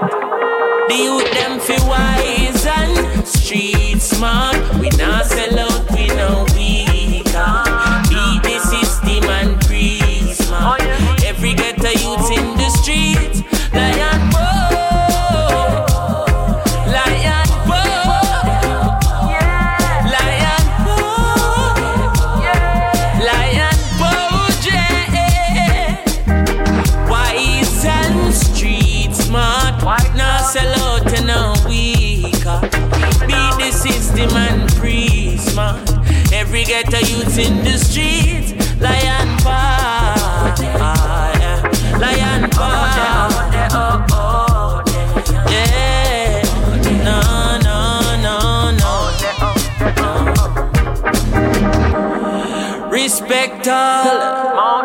The 0.88 0.96
youth 0.96 1.32
them 1.32 1.60
feel 1.60 1.86
wise 1.86 2.66
and 2.66 3.28
street 3.28 4.02
smart. 4.02 4.56
We 4.80 4.90
not 4.98 5.26
sell 5.26 5.60
out, 5.60 5.92
we 5.92 6.08
know 6.08 6.47
system 34.18 34.38
and 34.38 34.70
prisma. 34.72 35.78
Every 36.34 36.64
ghetto 36.64 36.98
youth 36.98 37.38
in 37.38 37.64
the 37.64 37.78
streets. 37.78 38.54
Lion. 38.82 39.28
Ah, 39.46 40.54
yeah. 41.40 41.62
Lion 42.00 42.50
paw. 42.50 42.84
Yeah. 45.50 46.42
No, 47.04 47.20
no, 47.68 47.80
no, 48.26 48.38
no. 48.82 48.90
Respect 52.90 53.68
all 53.68 54.84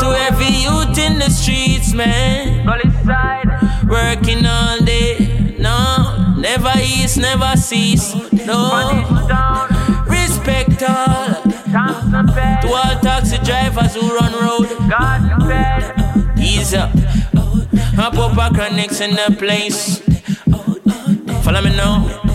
to 0.00 0.08
every 0.28 0.54
youth 0.66 0.98
in 0.98 1.18
the 1.18 1.30
streets, 1.30 1.94
man. 1.94 2.66
Working 3.88 4.46
all 4.46 4.81
never 6.52 6.78
ease, 6.80 7.16
never 7.16 7.56
cease, 7.56 8.14
no. 8.46 8.58
Respect 10.06 10.82
all 10.82 11.32
to 12.62 12.68
all 12.68 13.00
taxi 13.00 13.38
drivers 13.38 13.94
who 13.94 14.02
run 14.14 14.32
road. 14.44 14.68
Ease 16.38 16.74
up, 16.74 16.90
hop 17.96 18.18
up 18.18 18.36
a 18.36 18.54
chronics 18.54 19.00
in 19.00 19.12
the 19.12 19.34
place. 19.38 20.00
Follow 21.42 21.62
me 21.62 21.74
now. 21.74 22.31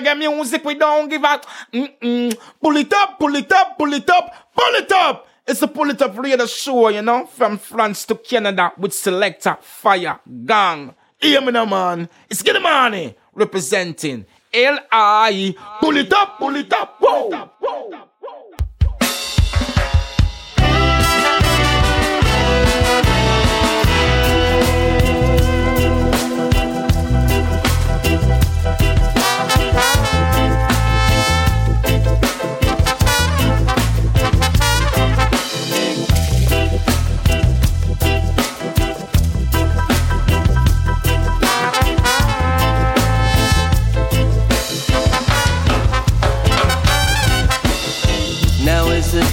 Reggae 0.00 0.18
music, 0.18 0.64
we 0.64 0.74
don't 0.74 1.08
give 1.08 1.24
up. 1.24 1.46
Mm-mm. 1.72 2.36
Pull 2.60 2.76
it 2.76 2.92
up, 2.92 3.18
pull 3.18 3.34
it 3.34 3.52
up, 3.52 3.78
pull 3.78 3.92
it 3.92 4.10
up, 4.10 4.34
pull 4.54 4.74
it 4.74 4.92
up. 4.92 5.26
It's 5.46 5.62
a 5.62 5.68
pull 5.68 5.90
it 5.90 6.02
up 6.02 6.16
radio 6.18 6.44
show, 6.46 6.88
you 6.88 7.02
know, 7.02 7.26
from 7.26 7.58
France 7.58 8.04
to 8.06 8.14
Canada 8.14 8.72
with 8.76 8.92
selector 8.92 9.56
Fire 9.60 10.20
Gang. 10.44 10.94
Hear 11.18 11.40
me 11.40 11.52
now, 11.52 11.64
man. 11.64 12.08
It's 12.28 12.42
Get 12.42 12.60
Money 12.60 13.16
representing 13.34 14.26
L.I. 14.52 15.54
Pull 15.80 15.96
it 15.96 16.12
up, 16.12 16.38
pull 16.38 16.54
it 16.56 16.72
up, 16.72 16.96
whoa. 17.00 17.30
Now 17.30 17.48
is 17.48 17.90
the 17.90 18.07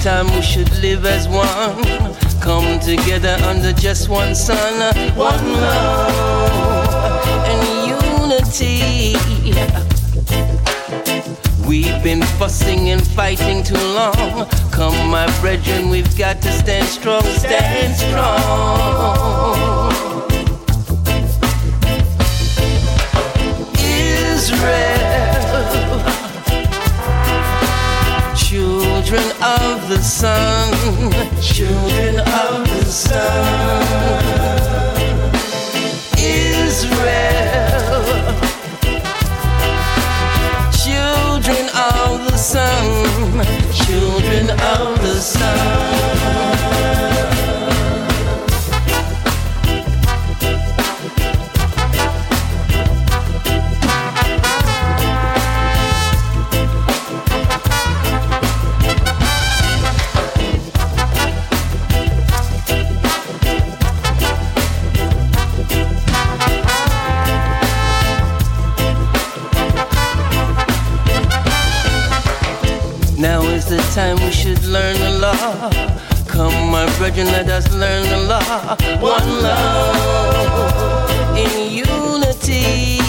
time 0.06 0.28
we 0.36 0.42
should 0.44 0.70
live 0.84 1.04
as 1.04 1.28
one. 1.28 1.84
Come 2.40 2.80
together 2.80 3.36
under 3.46 3.74
just 3.74 4.08
one 4.08 4.36
sun, 4.36 4.94
one 5.16 5.54
love 5.54 7.26
and 7.50 7.64
unity. 7.90 9.16
We've 11.68 12.04
been 12.04 12.22
fussing 12.38 12.92
and 12.92 13.02
fighting 13.02 13.64
too 13.64 13.84
long. 13.96 14.48
Come, 14.72 15.10
my 15.10 15.26
brethren, 15.42 15.90
we've 15.90 16.16
got 16.16 16.40
to 16.44 16.52
stand 16.52 16.88
strong, 16.88 17.24
stand 17.24 17.96
strong. 17.96 19.56
Israel, 23.74 25.15
children 29.06 29.32
of 29.44 29.88
the 29.88 30.02
sun, 30.02 31.12
children 31.40 32.20
of 32.22 32.68
the 32.68 32.86
sun. 32.86 33.86
Israel, 36.18 37.14
children 40.72 41.70
of 41.94 42.32
the 42.32 42.38
sun, 42.38 43.46
children 43.74 44.50
of 44.50 45.00
the 45.04 45.20
sun. 45.22 46.25
Time 73.96 74.18
we 74.18 74.30
should 74.30 74.62
learn 74.66 75.00
the 75.00 75.12
law. 75.20 75.70
Come, 76.28 76.70
my 76.70 76.86
brethren, 76.98 77.28
let 77.28 77.48
us 77.48 77.72
learn 77.72 78.04
the 78.10 78.28
law. 78.28 78.76
One 79.00 79.30
love 79.42 81.10
in 81.38 81.72
unity. 81.72 83.00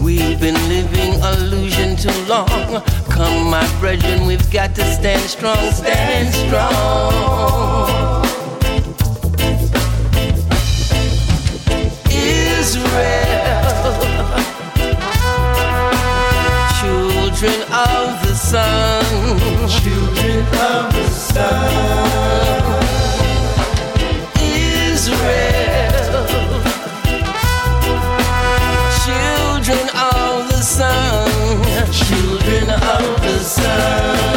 We've 0.00 0.38
been 0.38 0.54
living 0.68 1.14
illusion 1.30 1.96
too 1.96 2.14
long. 2.28 2.84
Come, 3.10 3.50
my 3.50 3.66
brethren, 3.80 4.26
we've 4.26 4.48
got 4.52 4.76
to 4.76 4.84
stand 4.94 5.22
strong, 5.22 5.72
stand 5.72 6.32
strong. 6.32 8.22
Israel, 12.08 12.94
children 16.80 17.60
of 17.72 18.25
sun, 18.46 19.04
children 19.68 20.38
of 20.70 20.92
the 20.94 21.08
sun. 21.10 21.72
Israel, 24.38 25.96
children 29.02 29.88
of 29.96 30.48
the 30.48 30.62
sun, 30.62 31.28
children 31.90 32.70
of 32.70 33.20
the 33.22 33.38
sun. 33.40 34.35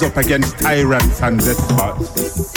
Rise 0.00 0.10
up 0.10 0.16
against 0.16 0.58
tyrants 0.58 1.22
and 1.22 1.38
despots. 1.38 2.56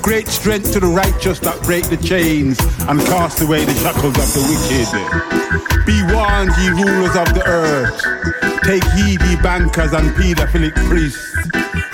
Great 0.00 0.28
strength 0.28 0.72
to 0.72 0.80
the 0.80 0.86
righteous 0.86 1.38
that 1.40 1.60
break 1.62 1.84
the 1.88 1.96
chains 1.96 2.58
and 2.88 3.00
cast 3.00 3.40
away 3.40 3.64
the 3.64 3.74
shackles 3.74 4.16
of 4.18 4.28
the 4.34 4.42
wicked. 4.48 5.86
Be 5.86 6.02
warned, 6.12 6.50
ye 6.58 6.68
rulers 6.70 7.16
of 7.16 7.34
the 7.34 7.42
earth. 7.46 8.00
Take 8.64 8.84
heed, 8.92 9.20
ye 9.22 9.36
bankers 9.42 9.92
and 9.92 10.10
pedophilic 10.10 10.74
priests, 10.88 11.34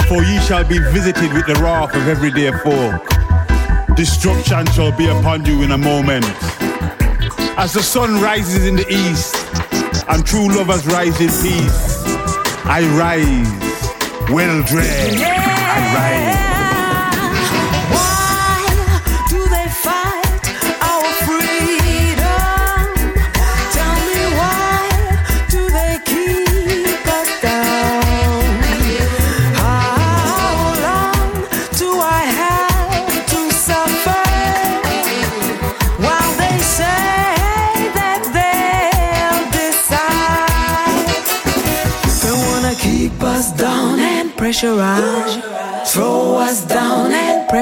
for 0.09 0.23
ye 0.23 0.39
shall 0.41 0.65
be 0.65 0.79
visited 0.79 1.33
with 1.33 1.47
the 1.47 1.59
wrath 1.62 1.95
of 1.95 2.09
everyday 2.09 2.51
folk. 2.62 3.97
Destruction 3.97 4.66
shall 4.73 4.97
be 4.97 5.07
upon 5.07 5.45
you 5.45 5.62
in 5.62 5.73
a 5.73 5.79
moment. 5.79 6.25
As 7.59 7.73
the 7.73 7.83
sun 7.83 8.20
rises 8.20 8.66
in 8.66 8.77
the 8.77 8.87
east, 8.89 9.35
and 10.09 10.25
true 10.25 10.49
lovers 10.49 10.87
rise 10.87 11.20
in 11.20 11.29
peace, 11.29 12.05
I 12.65 12.83
rise, 12.99 13.68
well 14.31 14.63
dressed, 14.63 15.17
I 15.19 15.95
rise. 15.95 16.49
Why 16.53 16.57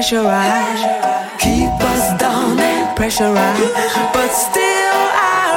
pressurize. 0.06 0.86
Keep 1.40 1.82
us 1.82 2.20
down 2.20 2.58
and 2.60 2.96
pressurize. 2.96 3.58
But 4.14 4.30
still 4.30 4.94
I 5.18 5.50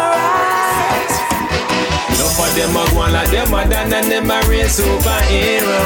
rise. 0.89 1.17
Enough 2.17 2.39
of 2.41 2.51
them 2.57 2.76
a 2.76 2.84
go 2.89 3.05
like 3.13 3.30
them 3.30 3.53
a 3.53 3.69
done 3.69 3.93
and 3.93 4.11
them 4.11 4.31
a 4.31 4.41
real 4.49 4.65
superhero. 4.65 5.81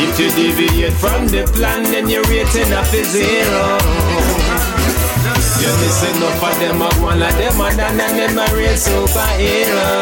If 0.00 0.18
you 0.18 0.30
deviate 0.30 0.94
from 0.94 1.28
the 1.28 1.44
plan, 1.52 1.82
then 1.82 2.08
your 2.08 2.22
rating 2.24 2.72
up 2.72 2.94
is 2.94 3.10
zero. 3.10 3.78
You 5.60 5.70
miss 5.76 6.02
enough 6.08 6.42
of 6.42 6.58
them 6.58 6.80
a 6.80 6.88
go 7.00 7.08
like 7.18 7.36
them 7.36 7.60
a 7.60 7.76
done 7.76 8.00
and 8.00 8.18
them 8.18 8.38
a 8.38 8.56
real 8.56 8.72
superhero. 8.72 9.98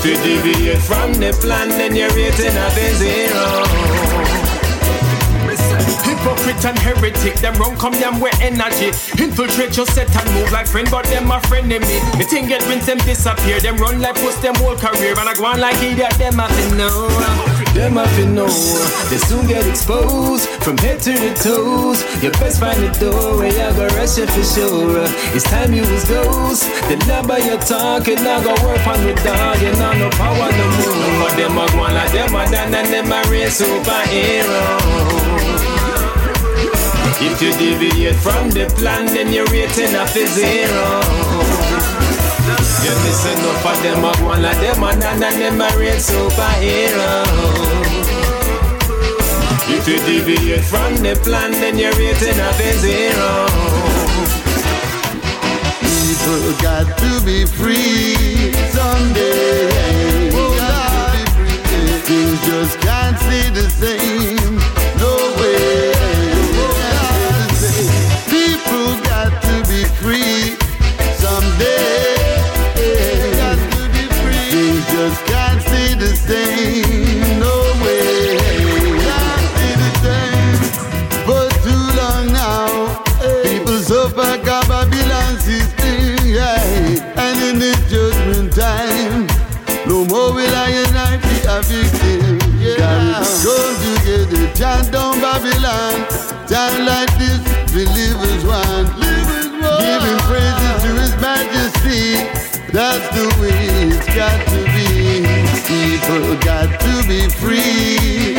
If 0.00 0.04
you 0.06 0.14
deviate 0.14 0.78
from 0.78 1.12
the 1.14 1.36
plan, 1.42 1.70
then 1.70 1.96
your 1.96 2.08
rating 2.10 2.54
is 2.54 2.98
zero. 2.98 3.98
hypocrite 6.06 6.64
and 6.64 6.78
heretic. 6.78 7.34
Them 7.40 7.54
run 7.54 7.76
come 7.76 7.94
them 7.94 8.20
with 8.20 8.40
energy. 8.40 8.94
Infiltrate 9.20 9.76
your 9.76 9.86
set 9.86 10.14
and 10.14 10.34
move 10.34 10.52
like 10.52 10.68
friend, 10.68 10.86
but 10.88 11.04
them 11.06 11.26
my 11.26 11.40
friend 11.40 11.66
me. 11.66 11.78
The 12.14 12.26
thing 12.30 12.46
get 12.46 12.62
rinse 12.68 12.86
them 12.86 12.98
disappear. 12.98 13.58
Them 13.58 13.76
run 13.78 14.00
like 14.00 14.14
post 14.14 14.40
them 14.40 14.54
whole 14.54 14.76
career. 14.76 15.18
And 15.18 15.28
I 15.28 15.34
go 15.34 15.46
on 15.46 15.58
like 15.58 15.82
idiot, 15.82 16.12
them 16.12 16.36
to 16.36 16.76
know. 16.76 17.47
Them 17.78 17.94
have 17.94 18.10
to 18.16 18.26
know. 18.26 18.50
They 19.08 19.18
soon 19.18 19.46
get 19.46 19.64
exposed 19.64 20.50
from 20.66 20.76
head 20.78 20.98
to 21.02 21.12
the 21.12 21.30
toes. 21.38 22.02
You 22.20 22.32
best 22.32 22.58
find 22.58 22.74
the 22.82 22.90
door 22.98 23.38
where 23.38 23.54
you 23.54 23.70
go 23.78 23.86
rush 23.94 24.18
it 24.18 24.28
for 24.34 24.42
sure. 24.42 25.06
It's 25.30 25.44
time 25.44 25.72
you 25.72 25.82
was 25.82 26.02
ghost. 26.10 26.66
The 26.90 26.96
number 27.06 27.38
you 27.38 27.56
talking, 27.58 28.18
I 28.18 28.42
go 28.42 28.50
work 28.66 28.84
on 28.84 28.98
the 29.06 29.14
dog. 29.22 29.62
You 29.62 29.70
know 29.78 29.94
no 29.94 30.10
power 30.18 30.50
no 30.50 30.66
move. 30.74 31.22
But 31.22 31.36
them 31.38 31.54
a 31.54 31.70
go 31.70 31.86
like 31.94 32.10
them 32.10 32.34
a 32.34 32.50
done 32.50 32.74
and 32.74 32.88
them 32.90 33.12
a 33.14 33.22
real 33.30 33.46
superhero. 33.46 34.58
If 37.22 37.40
you 37.40 37.52
deviate 37.62 38.16
from 38.16 38.50
the 38.50 38.66
plan, 38.74 39.06
then 39.06 39.32
you're 39.32 39.46
rating 39.46 39.94
up 39.94 40.10
a 40.16 40.26
zero. 40.26 41.57
You 42.48 42.94
missing 43.04 43.44
up 43.44 43.56
for 43.60 43.76
them 43.82 44.04
a 44.04 44.12
go 44.18 44.32
on 44.32 44.40
like 44.42 44.60
them 44.60 44.82
a 44.82 44.96
done 44.98 45.22
and 45.22 45.36
them 45.40 45.60
a 45.60 45.68
real 45.76 45.96
superhero. 45.96 47.24
If 49.68 49.86
you 49.86 49.98
deviate 49.98 50.64
from 50.64 50.96
the 50.96 51.14
plan, 51.22 51.52
then 51.52 51.78
you're 51.78 51.92
rating 51.92 52.40
up 52.40 52.58
a 52.58 52.72
zero. 52.78 53.46
People 55.84 56.52
got 56.62 56.86
to 56.96 57.10
be 57.26 57.44
free 57.44 58.52
someday. 58.72 60.30
Things 62.08 62.40
just 62.46 62.80
can't 62.80 63.18
stay 63.18 63.50
the 63.50 63.68
same. 63.68 64.56
No 64.96 65.17
That's 102.70 103.08
the 103.16 103.26
way 103.40 103.88
it's 103.88 104.06
got 104.14 104.46
to 104.46 104.67
got 106.40 106.80
to 106.80 107.08
be 107.08 107.28
free 107.28 108.37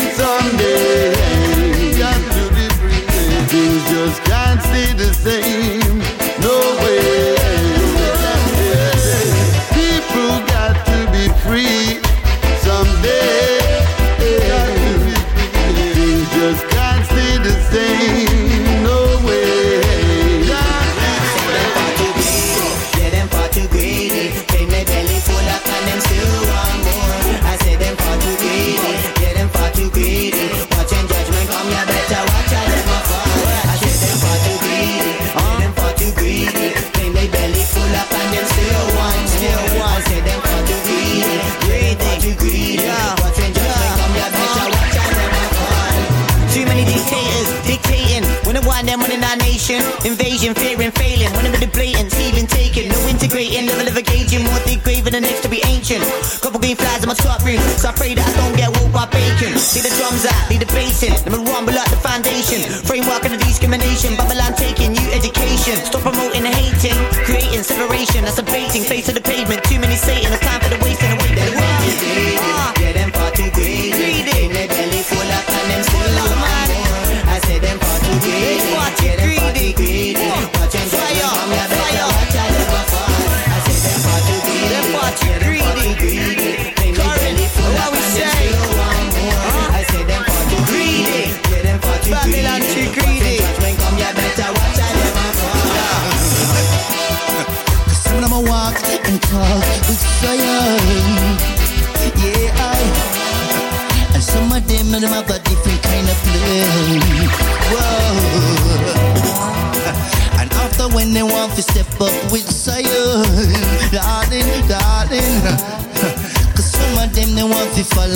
so 57.80 57.88
I 57.88 57.94
pray 57.96 58.12
that 58.12 58.28
I 58.28 58.34
don't 58.36 58.56
get 58.60 58.68
woke 58.76 58.92
by 58.92 59.08
bacon. 59.08 59.56
See 59.56 59.80
the 59.80 59.88
drums 59.96 60.28
out, 60.28 60.52
lead 60.52 60.60
the 60.60 60.68
bass 60.76 61.00
in, 61.00 61.16
let 61.24 61.32
me 61.32 61.40
rumble 61.48 61.72
like 61.72 61.88
the 61.88 62.02
foundation. 62.04 62.60
Framework 62.84 63.24
of 63.24 63.32
the 63.32 63.40
discrimination, 63.40 64.20
Babylon 64.20 64.52
taking 64.60 64.92
new 64.92 65.08
education. 65.16 65.80
Stop 65.88 66.04
promoting 66.04 66.44
the 66.44 66.52
hating, 66.52 67.00
creating 67.24 67.64
separation, 67.64 68.28
that's 68.28 68.36
a 68.36 68.44
baiting. 68.44 68.84
Face 68.84 69.08
of 69.08 69.16
the 69.16 69.24
pavement, 69.24 69.64
too 69.64 69.80
many 69.80 69.96
Satan, 69.96 70.36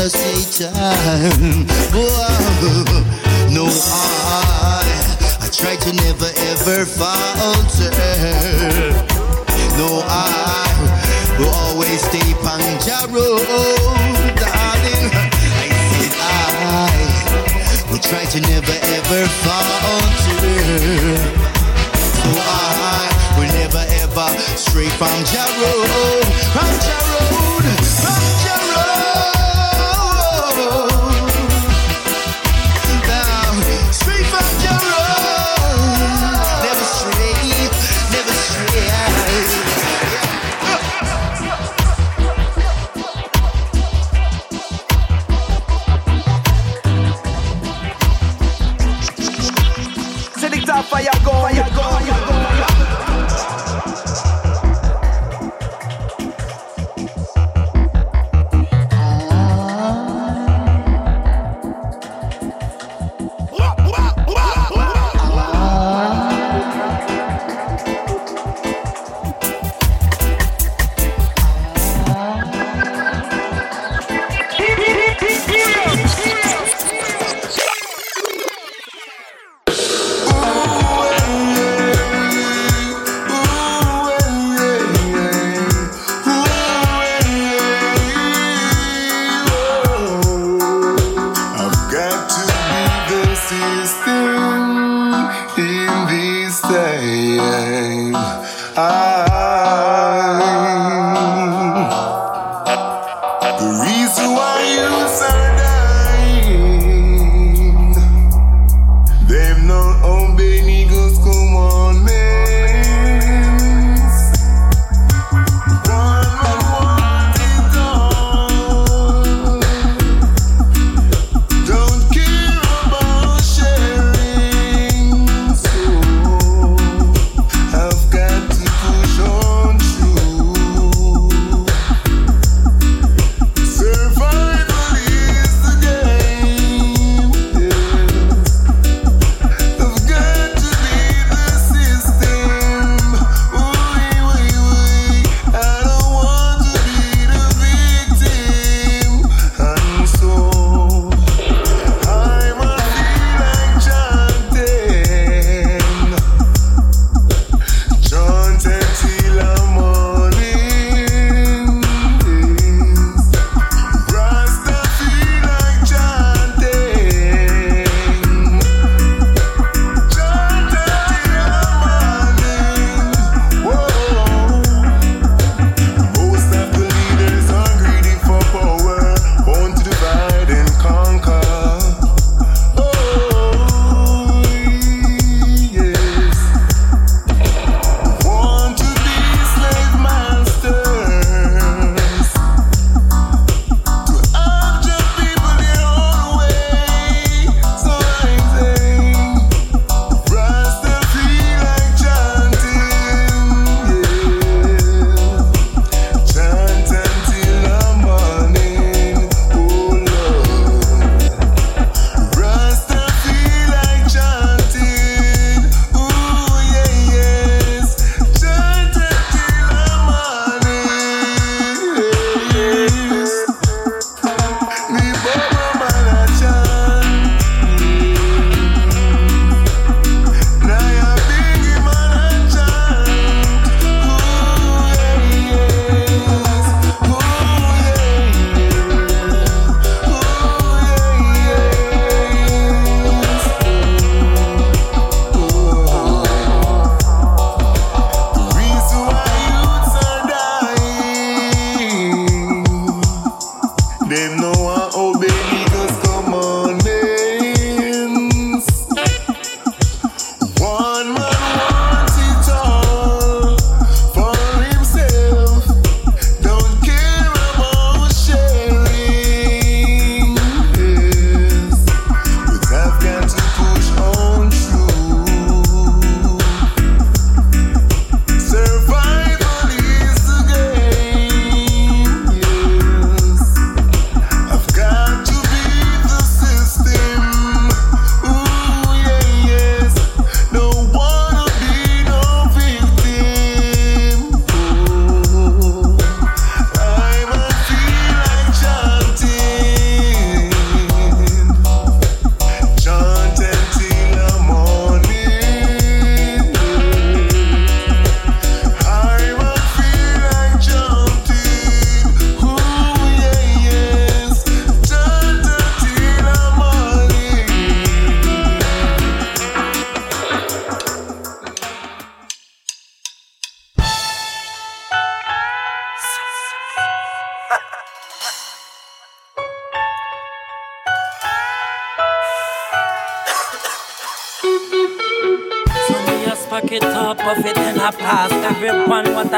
to 0.03 0.09
Satan. 0.09 0.73
Whoa. 1.95 2.83
No, 3.49 3.65
I, 3.67 4.83
I 5.39 5.47
try 5.47 5.75
to 5.77 5.93
never 5.93 6.27
ever 6.51 6.83
falter. 6.83 7.91
No, 9.79 10.03
I 10.03 10.67
will 11.39 11.53
always 11.67 12.01
stay 12.01 12.33
road, 13.13 13.47
darling. 14.35 15.07
I 15.55 15.71
said 15.95 16.15
I 16.19 16.91
will 17.89 17.99
try 17.99 18.25
to 18.25 18.41
never 18.41 18.77
ever 18.97 19.23
falter. 19.43 20.43
So 22.19 22.29
I 22.35 23.07
will 23.37 23.51
never 23.55 23.85
ever 24.03 24.27
stray 24.57 24.89
from 24.89 25.15
your 25.31 26.92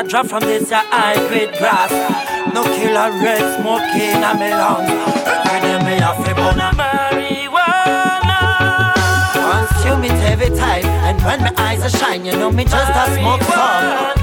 Drop 0.07 0.27
from 0.27 0.41
this 0.41 0.69
high 0.69 1.17
grade 1.27 1.51
grass. 1.57 1.89
No 2.53 2.61
killer 2.63 3.09
red 3.25 3.41
smoking 3.57 4.21
a 4.21 4.31
me 4.37 4.53
lungs. 4.53 4.85
Where 4.85 5.61
them 5.65 5.81
me 5.81 5.97
a 5.97 6.13
burn 6.37 6.61
marijuana. 6.77 8.39
Consume 9.33 10.05
it 10.05 10.19
every 10.29 10.53
time, 10.55 10.85
and 10.85 11.17
when 11.25 11.41
my 11.41 11.51
eyes 11.57 11.81
are 11.81 11.89
shine, 11.89 12.23
you 12.23 12.33
know 12.33 12.51
me 12.51 12.63
just 12.65 12.93
a 12.93 13.05
smoke 13.17 13.41
some. 13.49 14.21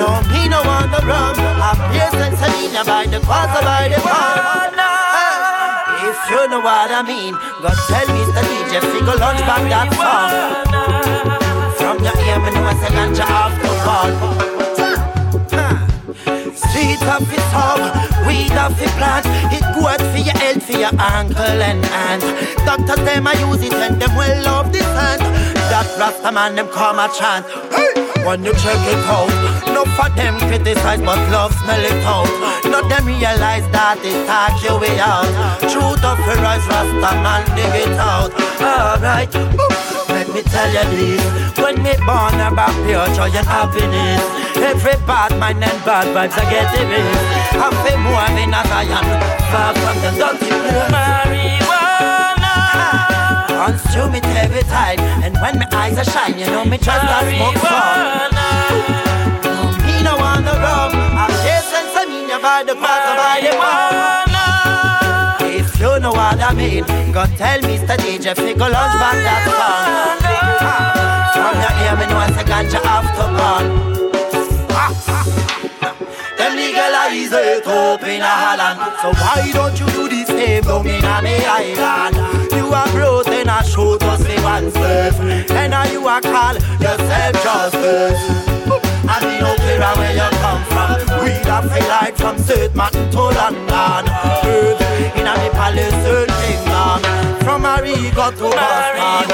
No 0.00 0.08
me 0.32 0.48
no 0.48 0.64
want 0.64 0.90
the 0.90 1.00
rum. 1.04 1.36
I 1.36 1.76
blaze 1.92 2.16
and 2.24 2.32
Selena 2.32 2.84
by 2.88 3.04
the 3.04 3.20
quarter 3.20 3.60
by 3.60 3.92
the 3.92 4.00
pound. 4.00 4.80
If 6.08 6.18
you 6.30 6.48
know 6.48 6.60
what 6.60 6.90
I 6.90 7.02
mean, 7.02 7.34
go 7.60 7.68
tell 7.68 8.08
Mr. 8.16 8.42
DJ 8.48 8.80
figure 8.80 9.18
launch 9.20 9.40
back 9.44 9.62
that 9.68 9.92
song. 9.92 10.32
From 11.76 12.02
your 12.02 12.16
ear, 12.16 12.40
me 12.40 12.50
know 12.50 12.64
I 12.64 12.74
say 12.80 12.88
ganja 12.96 13.28
off 13.28 13.52
the 13.60 13.68
wall. 13.84 14.43
Sweet 16.74 17.06
of 17.06 17.22
it 17.30 17.38
tongue, 17.54 17.86
weed 18.26 18.50
of 18.58 18.74
it 18.82 18.90
plant. 18.98 19.22
It 19.54 19.62
good 19.78 20.02
for 20.10 20.18
your 20.18 20.34
health, 20.34 20.66
for 20.66 20.72
your 20.74 20.90
ankle 20.98 21.62
and 21.62 21.84
hand. 21.86 22.22
Doctors 22.66 22.98
them 23.06 23.28
I 23.28 23.34
use 23.38 23.62
it 23.62 23.72
and 23.74 24.02
them 24.02 24.10
well 24.16 24.42
love 24.42 24.72
this 24.72 24.82
hand. 24.82 25.22
That 25.70 25.86
Rasta 25.96 26.32
man 26.32 26.56
them 26.56 26.66
come 26.74 26.98
a 26.98 27.06
chant. 27.14 27.46
Hey! 27.70 27.94
When 28.26 28.42
you 28.42 28.52
check 28.54 28.82
it 28.90 29.06
out, 29.06 29.30
no 29.70 29.84
for 29.94 30.10
them 30.18 30.34
criticize 30.50 30.98
but 30.98 31.22
love 31.30 31.54
smell 31.62 31.78
it 31.78 32.02
out. 32.02 32.26
Not 32.66 32.88
them 32.90 33.06
realize 33.06 33.70
that 33.70 34.02
it 34.02 34.26
talk 34.26 34.58
your 34.64 34.80
way 34.80 34.98
out. 34.98 35.30
Truth 35.70 36.02
of 36.02 36.18
the 36.26 36.34
rise, 36.42 36.66
Rasta 36.66 37.10
man 37.22 37.46
dig 37.54 37.86
it 37.86 37.94
out. 38.02 38.34
alright. 38.58 39.73
Me 40.34 40.42
tell 40.42 40.66
you 40.66 40.82
this. 40.90 41.22
When 41.62 41.78
me 41.78 41.94
born 42.02 42.34
about 42.42 42.74
pure 42.82 43.06
joy 43.14 43.30
and 43.30 43.46
happiness. 43.46 44.18
Every 44.58 44.98
bad 45.06 45.30
mind 45.38 45.62
and 45.62 45.84
bad 45.86 46.10
vibes 46.10 46.34
I 46.34 46.42
get 46.50 46.74
it. 46.74 46.90
I 47.54 47.70
feel 47.86 47.98
more 48.02 48.26
in 48.42 48.50
a 48.50 48.58
Zion. 48.66 49.06
Far 49.54 49.70
from 49.78 49.96
the 50.02 50.10
dirty 50.18 50.50
place. 50.50 50.90
Marijuana. 50.90 52.54
Consume 53.46 54.16
it 54.16 54.26
every 54.34 54.64
time. 54.64 54.98
And 55.22 55.38
when 55.38 55.54
my 55.60 55.68
eyes 55.70 55.98
are 55.98 56.04
shine, 56.04 56.36
you 56.36 56.46
know 56.46 56.64
me 56.64 56.78
just 56.78 57.04
a 57.06 57.22
smoke 57.30 57.54
fun. 57.62 58.34
Me 59.86 60.02
no 60.02 60.18
want 60.18 60.42
the 60.44 60.54
rum. 60.58 60.98
I 61.14 61.30
chase 61.46 61.70
and 61.78 61.88
some 61.94 62.10
in 62.10 62.26
your 62.28 62.42
the 62.42 62.74
cross 62.74 63.06
by 63.14 63.38
the 63.38 63.54
one. 63.56 64.33
You 65.78 65.98
know 66.00 66.12
what 66.12 66.40
I 66.40 66.54
mean, 66.54 66.84
go 67.12 67.26
tell 67.36 67.60
Mr. 67.60 67.96
DJ 67.98 68.34
fi 68.36 68.54
go 68.54 68.66
launch 68.68 68.94
back 69.00 69.18
that 69.26 69.42
song. 69.44 70.24
Ah. 70.62 71.30
From 71.34 71.54
your 71.60 71.74
ear, 71.82 71.94
me 71.98 72.06
know 72.06 72.20
it's 72.26 72.40
a 72.40 72.44
ganja 72.44 72.80
after 72.84 73.28
burn. 73.36 73.66
Ah. 74.70 74.90
Them 76.38 76.56
legalize 76.56 77.32
it 77.32 77.66
up 77.66 78.02
in 78.02 78.22
a 78.22 78.24
Holland 78.26 78.78
So 79.00 79.12
why 79.20 79.50
don't 79.52 79.78
you 79.78 79.86
do 79.86 80.08
the 80.08 80.24
same 80.26 80.62
down 80.62 80.86
in 80.86 81.24
me 81.24 81.44
island 81.44 82.16
You 82.52 82.72
are 82.72 82.88
brought 82.90 83.28
in 83.28 83.48
a 83.48 83.64
show 83.64 83.96
to 83.96 84.16
say 84.18 84.42
one 84.42 84.70
step 84.70 85.14
And 85.50 85.70
now 85.70 85.84
you 85.90 86.06
are 86.06 86.20
call 86.20 86.54
yourself 86.54 87.42
justice 87.44 88.53
I 89.06 89.20
mean 89.24 89.40
no 89.40 89.54
care 89.56 89.80
where 89.98 90.14
you 90.14 90.28
come 90.40 90.62
from. 90.72 91.24
We 91.24 91.32
have 91.48 91.66
a 91.66 91.80
light 91.88 92.16
from 92.16 92.38
St. 92.38 92.74
Martin 92.74 93.10
to 93.10 93.20
London. 93.20 94.04
Earth 94.44 95.16
in 95.16 95.26
a 95.26 95.32
me 95.40 95.48
palace 95.50 95.92
and 95.92 96.30
kingdom 96.40 97.00
From 97.44 97.62
Arigo 97.64 98.26
to 98.38 98.46
Boston. 98.56 99.28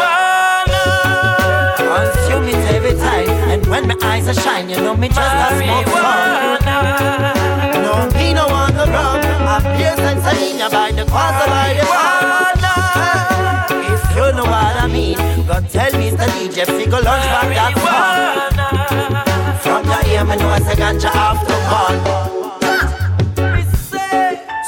Consume 1.78 2.48
it 2.48 2.74
every 2.74 2.94
time. 2.98 3.28
And 3.50 3.66
when 3.66 3.86
my 3.88 3.96
eyes 4.02 4.28
are 4.28 4.34
shine 4.34 4.68
You 4.70 4.76
know 4.76 4.96
me 4.96 5.08
just 5.08 5.18
a 5.18 5.48
smoke 5.58 5.86
fun 5.86 6.62
No, 7.82 8.08
me 8.14 8.32
no 8.32 8.46
want 8.46 8.74
to 8.74 8.84
run 8.86 9.20
I 9.24 9.58
peers 9.76 9.98
and 9.98 10.22
Selena 10.22 10.70
by 10.70 10.92
the 10.92 11.04
quarter 11.10 11.46
by 11.50 11.74
the 11.74 11.84
one 11.90 12.60
If 13.92 14.02
you 14.14 14.26
know 14.36 14.44
what 14.44 14.76
I 14.76 14.86
mean 14.86 15.16
Go 15.46 15.60
tell 15.68 15.90
Mr. 15.90 16.26
DJ 16.30 16.64
Figure 16.66 17.02
lunch 17.02 17.26
back 17.26 17.48
that 17.58 17.74
fun 17.82 19.09
Your 20.30 20.38
me 20.38 20.44
know 20.44 20.54
it's 20.54 20.66
a 20.66 20.76
ganja 20.78 21.10
after 21.10 21.58
ball 21.66 21.94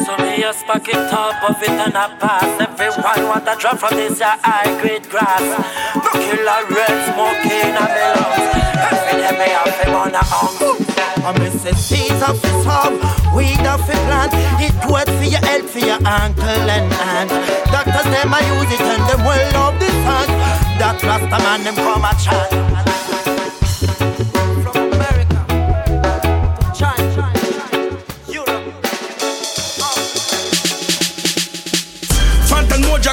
So 0.03 0.17
me 0.19 0.41
just 0.41 0.67
pack 0.67 0.89
it 0.89 0.97
up 0.97 1.51
of 1.51 1.63
it 1.63 1.71
and 1.71 1.95
I 1.95 2.17
pass 2.19 2.61
Everyone 2.61 3.29
want 3.29 3.47
a 3.47 3.55
drop 3.55 3.79
from 3.79 3.95
this 3.95 4.19
ya 4.19 4.39
high 4.43 4.81
grade 4.83 5.09
grass 5.09 5.47
No 5.95 6.11
killer 6.19 6.67
red 6.67 6.97
smoking 7.15 7.79
a 7.79 7.85
me 7.95 8.07
lungs 8.11 8.47
Every 8.91 9.23
day 9.23 9.33
me 9.39 9.49
have 9.55 9.87
him 9.87 9.95
on 9.95 10.15
a 10.15 10.25
hung 10.25 10.83
I 11.23 11.39
miss 11.39 11.63
the 11.63 11.77
seeds 11.77 12.21
of 12.27 12.43
the 12.43 12.51
herb, 12.67 12.99
weed 13.33 13.65
of 13.65 13.87
the 13.87 13.95
plant. 14.11 14.35
It 14.59 14.75
good 14.83 15.07
for 15.07 15.23
your 15.23 15.39
health, 15.47 15.71
for 15.71 15.79
your 15.79 16.03
ankle 16.05 16.67
and 16.67 16.93
hand. 16.93 17.31
Doctors 17.71 18.11
them 18.11 18.35
I 18.35 18.43
use 18.59 18.75
it 18.75 18.81
and 18.81 19.03
them 19.09 19.25
well 19.25 19.53
love 19.55 19.79
the 19.79 19.87
sun. 20.03 20.27
That 20.83 21.01
Rasta 21.01 21.39
man 21.45 21.63
them 21.63 21.77
come 21.77 22.03
a 22.03 22.13
chant. 22.19 23.02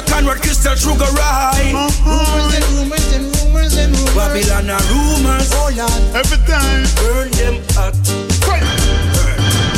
Mojah 0.00 0.06
Conrad 0.06 0.42
Crystal 0.42 0.74
Sugar 0.76 1.04
Roy 1.12 1.72
Rumors 2.04 2.54
and 2.54 2.64
rumors 2.72 3.12
and 3.12 3.24
rumors 3.36 3.76
and 3.76 3.92
rumors. 3.92 4.14
Babylon 4.14 4.70
are 4.70 4.82
rumors 4.88 5.50
Oh 5.52 5.70
Lord. 5.76 6.16
Every 6.16 6.38
time. 6.46 6.86
Burn 6.96 7.30
them 7.32 7.62
hot 7.74 7.94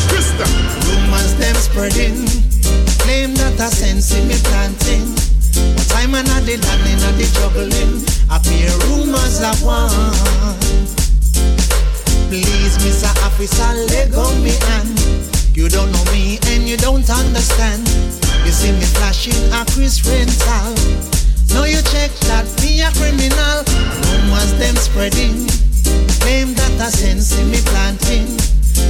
Krista. 0.09 0.47
Rumors 0.87 1.35
them 1.37 1.55
spreading. 1.57 2.27
Claim 3.03 3.35
that 3.35 3.61
I 3.61 3.69
sense 3.71 4.15
in 4.15 4.29
me 4.29 4.37
planting. 4.45 5.15
But 5.77 5.89
time 5.89 6.15
and 6.15 6.29
I 6.29 6.41
did 6.45 6.65
and 6.65 6.87
in 6.87 6.99
the 7.19 7.27
juggling. 7.35 8.03
Appear 8.31 8.71
rumors 8.89 9.41
of 9.43 9.63
one. 9.65 9.91
Please, 12.29 12.79
Mr. 12.79 13.11
Officer, 13.27 13.73
let 13.93 14.11
go 14.11 14.25
me 14.41 14.53
hand. 14.71 14.99
You 15.55 15.69
don't 15.69 15.93
know 15.93 16.05
me 16.13 16.39
and 16.49 16.67
you 16.67 16.77
don't 16.77 17.09
understand. 17.11 18.12
You 18.45 18.53
see 18.53 18.73
me 18.73 18.87
flashing 18.99 19.39
a 19.53 19.65
Chris 19.73 20.03
rental. 20.07 20.75
Now 21.55 21.65
you 21.65 21.81
check 21.95 22.11
that 22.29 22.47
me 22.63 22.83
a 22.83 22.91
criminal. 22.99 23.63
Rumors 24.11 24.53
them 24.59 24.77
spreading. 24.77 25.47
Claim 26.21 26.55
that 26.55 26.75
I 26.81 26.91
sense 26.91 27.39
in 27.39 27.51
me 27.51 27.61
planting. 27.71 28.27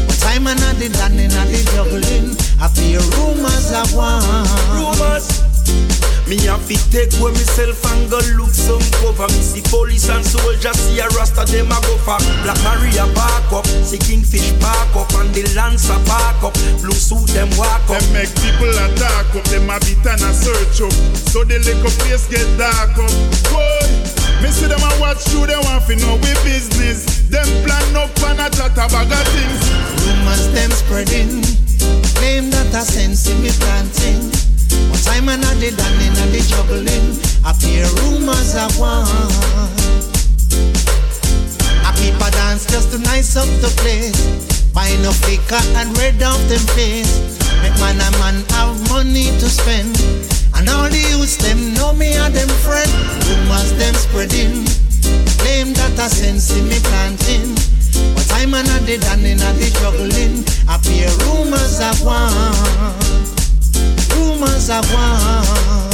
But 0.06 0.18
time 0.20 0.46
and 0.46 0.60
I 0.60 0.72
did 0.78 0.96
and 0.96 1.20
in 1.20 1.30
the 1.30 1.60
juggling. 1.74 2.36
I 2.60 2.68
feel 2.68 3.02
rumors 3.18 3.72
of 3.72 3.94
one. 3.94 4.22
Rumors 4.72 5.51
Me 6.26 6.38
have 6.46 6.64
to 6.64 6.76
take 6.88 7.12
with 7.20 7.34
myself 7.34 7.82
and 7.92 8.08
go 8.08 8.16
look 8.38 8.54
some 8.54 8.80
cover 9.02 9.28
Me 9.28 9.42
see 9.42 9.64
police 9.68 10.08
and 10.08 10.24
soldiers 10.24 10.78
see 10.78 11.00
a 11.00 11.08
rasta 11.18 11.44
them 11.50 11.68
a 11.68 11.78
go 11.82 11.94
for 12.00 12.16
Black 12.46 12.56
Maria 12.64 13.04
park 13.12 13.52
up, 13.52 13.66
see 13.66 13.98
Kingfish 13.98 14.54
park 14.62 14.94
up 14.96 15.12
And 15.20 15.28
the 15.34 15.44
Lancer 15.52 15.98
park 16.06 16.40
up, 16.40 16.54
blue 16.80 16.96
suit 16.96 17.28
them 17.36 17.50
walk 17.58 17.84
up 17.90 18.00
Them 18.00 18.12
make 18.14 18.32
people 18.40 18.70
attack 18.70 19.34
up, 19.34 19.44
them 19.50 19.68
a 19.68 19.76
beat 19.80 20.02
and 20.06 20.22
a 20.22 20.32
search 20.32 20.80
up. 20.80 20.92
So 21.32 21.44
the 21.44 21.58
liquor 21.60 21.92
place 22.02 22.26
get 22.28 22.46
dark 22.58 22.96
up. 22.96 23.12
Boy, 23.48 23.84
me 24.42 24.50
see 24.50 24.66
them 24.66 24.80
a 24.80 24.90
watch 25.00 25.22
through, 25.28 25.46
they 25.46 25.56
want 25.56 25.86
to 25.86 25.96
know 25.96 26.16
we 26.16 26.32
business. 26.44 27.28
Them 27.28 27.46
plan 27.64 27.96
up 27.96 28.12
and 28.28 28.40
a 28.40 28.48
chat 28.50 28.76
a 28.76 28.86
bag 28.88 29.12
of 29.12 29.26
things. 29.32 29.62
Rumors 30.04 30.48
them 30.52 30.70
spreading. 30.70 31.42
Claim 32.16 32.50
that 32.50 32.74
I 32.74 32.84
sense 32.84 33.28
in 33.28 33.42
me 33.42 33.50
planting. 33.58 34.51
But 34.90 35.00
time 35.04 35.28
and 35.28 35.44
I 35.44 35.54
did 35.60 35.78
and 35.78 36.00
in 36.02 36.14
the 36.32 36.40
juggling. 36.48 37.18
I 37.44 37.52
fear 37.52 37.86
rumors 38.02 38.54
of 38.54 38.72
one. 38.78 39.08
I 41.82 41.90
keep 41.98 42.14
a 42.16 42.30
dance 42.30 42.66
just 42.66 42.92
to 42.92 42.98
nice 42.98 43.36
up 43.36 43.48
the 43.60 43.70
place. 43.82 44.52
Buy 44.72 44.96
no 45.02 45.12
flicker 45.12 45.60
and 45.76 45.96
red 45.98 46.22
off 46.22 46.40
them 46.48 46.64
face. 46.72 47.38
Make 47.62 47.76
man 47.80 48.00
and 48.00 48.16
man 48.18 48.44
have 48.56 48.76
money 48.88 49.28
to 49.40 49.48
spend. 49.50 49.94
And 50.54 50.68
all 50.68 50.88
the 50.88 51.02
youths 51.10 51.36
them 51.36 51.74
know 51.74 51.92
me 51.92 52.14
and 52.14 52.32
them 52.34 52.48
friend. 52.64 52.90
Rumors 53.28 53.72
them 53.76 53.94
spreading. 53.94 54.64
Claim 55.42 55.74
that 55.74 55.98
I 55.98 56.08
sense 56.08 56.56
in 56.56 56.68
me 56.68 56.78
planting. 56.88 57.54
But 58.14 58.26
time 58.28 58.54
and 58.54 58.68
I 58.68 58.78
did 58.86 59.04
and 59.04 59.26
in 59.26 59.38
the 59.38 59.68
juggling. 59.80 60.44
I 60.68 60.78
fear 60.78 61.10
rumors 61.26 61.80
of 61.80 62.04
one. 62.04 63.41
Rumors 64.14 64.70
of 64.70 64.84
one. 64.92 65.92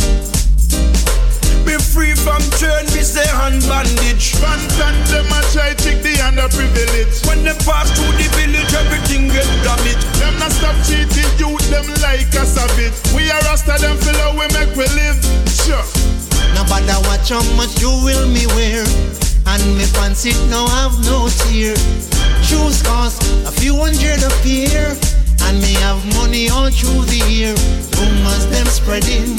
Be 1.68 1.76
free 1.76 2.14
from 2.16 2.40
turn, 2.56 2.84
me 2.96 3.04
say 3.04 3.28
hand 3.28 3.60
bandage 3.68 4.32
Fantan 4.40 4.96
them 5.12 5.28
a 5.28 5.40
try 5.52 5.74
take 5.76 6.00
the 6.00 6.16
underprivileged. 6.24 7.28
When 7.28 7.44
them 7.44 7.60
pass 7.68 7.92
through 7.92 8.16
the 8.16 8.24
village, 8.40 8.72
everything 8.72 9.28
get 9.28 9.44
damaged 9.60 10.00
Them 10.16 10.32
not 10.40 10.52
stop 10.52 10.72
cheating 10.88 11.28
youth, 11.36 11.60
them 11.68 11.84
like 12.00 12.32
a 12.32 12.44
savage. 12.48 12.96
We 13.12 13.28
are 13.28 13.40
rasta 13.44 13.76
them 13.76 13.96
feel 14.00 14.16
how 14.16 14.32
we 14.32 14.48
make 14.56 14.72
we 14.80 14.88
live. 14.96 15.20
Sure. 15.60 15.84
Nobody 16.56 16.96
watch 17.04 17.28
how 17.28 17.44
much 17.52 17.76
you 17.84 17.92
will 18.00 18.24
me 18.32 18.46
wear. 18.56 18.84
And 19.44 19.60
me 19.76 19.84
pants 19.92 20.24
it 20.24 20.40
now 20.48 20.66
have 20.68 20.96
no 21.04 21.28
tear. 21.44 21.76
Shoes 22.40 22.80
cost 22.82 23.20
a 23.44 23.52
few 23.52 23.76
hundred 23.76 24.24
a 24.24 24.30
pair. 24.40 25.17
And 25.46 25.60
me 25.60 25.72
have 25.84 26.00
money 26.14 26.48
all 26.48 26.70
through 26.70 27.04
the 27.06 27.22
year. 27.28 27.54
Rumors 27.98 28.46
them 28.50 28.66
spreading. 28.66 29.36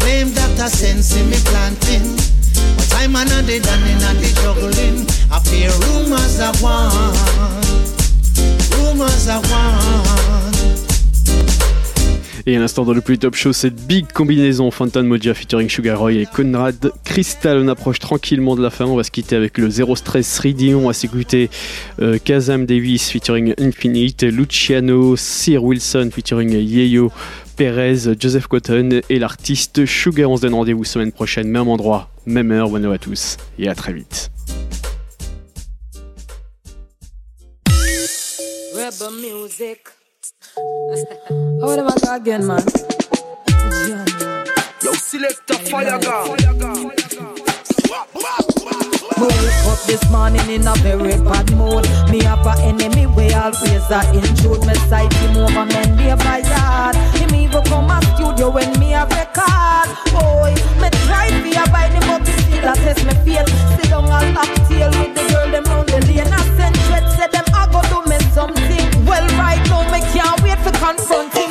Claim 0.00 0.32
that 0.34 0.60
I 0.60 0.68
sense 0.68 1.16
in 1.16 1.28
me 1.30 1.38
planting. 1.50 2.16
But 2.76 2.90
I 2.94 3.06
did 3.42 3.66
and 3.66 3.84
in 3.90 3.98
the 4.20 4.30
juggling. 4.42 5.06
I 5.30 5.38
fear 5.40 5.70
rumors 5.86 6.40
of 6.40 6.60
one. 6.62 6.92
Rumors 8.76 9.28
of 9.28 9.42
one. 9.50 10.57
Et 12.48 12.56
à 12.56 12.60
l'instant 12.60 12.86
dans 12.86 12.94
le 12.94 13.02
plus 13.02 13.18
top 13.18 13.34
show, 13.34 13.52
cette 13.52 13.74
big 13.74 14.10
combinaison 14.10 14.70
Phantom 14.70 15.06
Moja 15.06 15.34
featuring 15.34 15.68
Sugar 15.68 15.98
Roy 15.98 16.12
et 16.14 16.24
Conrad 16.24 16.92
Crystal. 17.04 17.58
On 17.58 17.68
approche 17.68 17.98
tranquillement 17.98 18.56
de 18.56 18.62
la 18.62 18.70
fin. 18.70 18.86
On 18.86 18.96
va 18.96 19.04
se 19.04 19.10
quitter 19.10 19.36
avec 19.36 19.58
le 19.58 19.68
Zero 19.68 19.94
Stress 19.94 20.40
3D. 20.40 20.74
On 20.74 20.86
va 20.86 20.94
s'écouter 20.94 21.50
euh, 22.00 22.16
Kazam 22.16 22.64
Davis 22.64 23.10
featuring 23.10 23.52
Infinite, 23.58 24.22
Luciano, 24.22 25.14
Sir 25.14 25.62
Wilson 25.62 26.08
featuring 26.10 26.50
Yeyo, 26.50 27.12
Perez, 27.58 28.14
Joseph 28.18 28.46
Cotton 28.46 29.02
et 29.10 29.18
l'artiste 29.18 29.84
Sugar. 29.84 30.30
On 30.30 30.38
se 30.38 30.40
donne 30.40 30.54
rendez-vous 30.54 30.84
semaine 30.84 31.12
prochaine, 31.12 31.48
même 31.48 31.68
endroit, 31.68 32.08
même 32.24 32.50
heure. 32.50 32.70
Bonne 32.70 32.90
à 32.90 32.96
tous 32.96 33.36
et 33.58 33.68
à 33.68 33.74
très 33.74 33.92
vite. 33.92 34.30
Oh, 40.60 41.68
what 41.68 41.78
am 41.78 41.86
I 41.86 41.94
talking, 41.94 42.44
man? 42.44 42.62
Yo, 44.82 44.92
select 44.92 45.46
the 45.46 45.54
fire 45.70 45.98
gun. 46.00 46.30
Wake 49.18 49.66
up 49.70 49.78
this 49.86 50.10
morning 50.10 50.48
in 50.50 50.66
a 50.66 50.74
very 50.82 51.14
bad 51.22 51.54
mood. 51.54 51.86
Me 52.10 52.24
have 52.24 52.44
a 52.44 52.58
enemy 52.62 53.06
way 53.06 53.32
always 53.34 53.90
a 53.90 54.00
intrude. 54.12 54.66
Me 54.66 54.74
sight 54.90 55.12
him 55.14 55.36
over 55.36 55.64
men 55.64 55.96
day 55.96 56.14
by 56.16 56.38
yard. 56.38 56.96
Him 57.14 57.34
even 57.36 57.62
come 57.64 57.90
a 57.90 58.02
studio 58.16 58.50
when 58.50 58.76
me 58.80 58.94
a 58.94 59.06
record. 59.06 59.88
Boy, 60.10 60.54
me 60.82 60.90
try 61.06 61.28
to 61.30 61.50
avoid 61.62 61.92
him 61.94 62.02
but 62.08 62.26
he 62.26 62.32
still 62.42 62.66
a 62.66 62.74
test 62.74 63.06
me 63.06 63.14
feel. 63.22 63.46
Sit 63.78 63.90
down 63.90 64.06
a 64.06 64.32
lock 64.34 64.50
tail 64.66 64.90
with 64.90 65.14
the 65.14 65.22
girl 65.30 65.50
them 65.52 65.64
round 65.64 65.88
the 65.88 66.00
lane. 66.06 66.47
Confronting. 70.96 71.47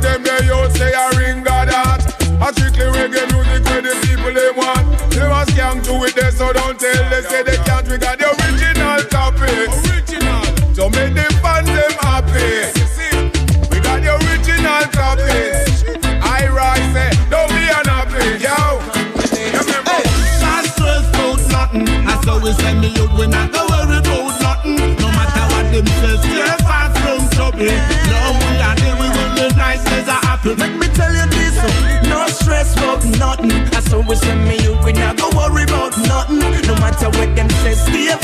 Say 0.00 0.16
them 0.16 0.22
they 0.22 0.46
youth 0.46 0.76
say 0.78 0.92
a 0.94 1.10
ring 1.18 1.42
God 1.42 1.68
heart. 1.68 2.00
A 2.40 2.52
strictly 2.54 2.86
reggae 2.88 3.28
music 3.32 3.64
where 3.68 3.82
the 3.82 3.92
people 4.06 4.32
they 4.32 4.50
want. 4.50 4.88
They 5.10 5.28
was 5.28 5.46
scam 5.48 5.84
to 5.84 5.92
it 6.06 6.14
there, 6.14 6.30
so 6.30 6.54
don't 6.54 6.80
tell 6.80 7.10
they 7.10 7.20
say 7.20 7.42
they 7.42 7.56
can't. 7.68 7.86
We 7.86 7.98
got 7.98 8.18
the 8.18 8.39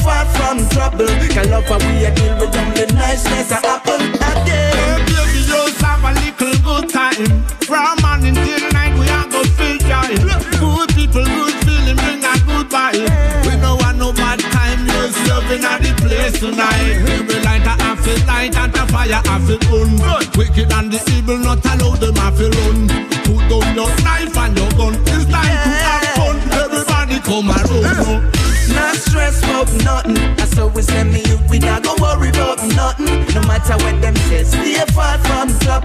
far 0.06 0.24
from 0.36 0.58
trouble. 0.70 1.10
Cause 1.34 1.48
love 1.50 1.66
how 1.66 1.78
we 1.82 2.06
a 2.06 2.14
deal 2.14 2.34
with 2.38 2.52
them, 2.54 2.68
the 2.78 2.86
niceness 2.94 3.50
a 3.50 3.58
happen 3.66 4.14
again. 4.14 5.02
Baby, 5.10 5.42
just 5.50 5.82
have 5.82 6.04
a 6.06 6.12
little 6.22 6.54
good 6.62 6.86
time. 6.88 7.26
From 7.66 7.98
morning 8.02 8.38
till 8.38 8.64
night, 8.70 8.94
we 8.94 9.06
are 9.10 9.26
gonna 9.26 9.56
feel 9.58 9.78
joy. 9.90 10.14
Good 10.62 10.88
people, 10.94 11.26
good 11.26 11.56
feeling, 11.66 11.98
bring 11.98 12.22
a 12.22 12.34
good 12.46 12.66
vibe. 12.70 13.10
We 13.46 13.52
don't 13.58 13.82
want 13.82 13.98
no 13.98 14.12
bad 14.12 14.38
time, 14.54 14.86
just 14.86 15.18
serving 15.26 15.64
at 15.66 15.82
the 15.82 15.92
place 15.98 16.38
tonight. 16.38 17.02
Every 17.10 17.40
light 17.42 17.66
I 17.66 17.74
have 17.82 18.00
to 18.06 18.14
light 18.30 18.54
and 18.56 18.72
the 18.72 18.84
fire 18.92 19.20
I 19.34 19.36
feel 19.46 19.58
burn. 19.68 19.92
Wicked 20.38 20.72
and 20.72 20.92
the 20.92 21.00
evil, 21.14 21.38
not 21.38 21.64
allow 21.66 21.96
them 21.96 22.14
have 22.22 22.38
to 22.38 22.48
run. 22.58 22.86
Put 23.26 23.42
down 23.50 23.74
your 23.74 23.90
knife 24.06 24.36
and 24.38 24.56
your 24.56 24.70
gun. 24.78 25.05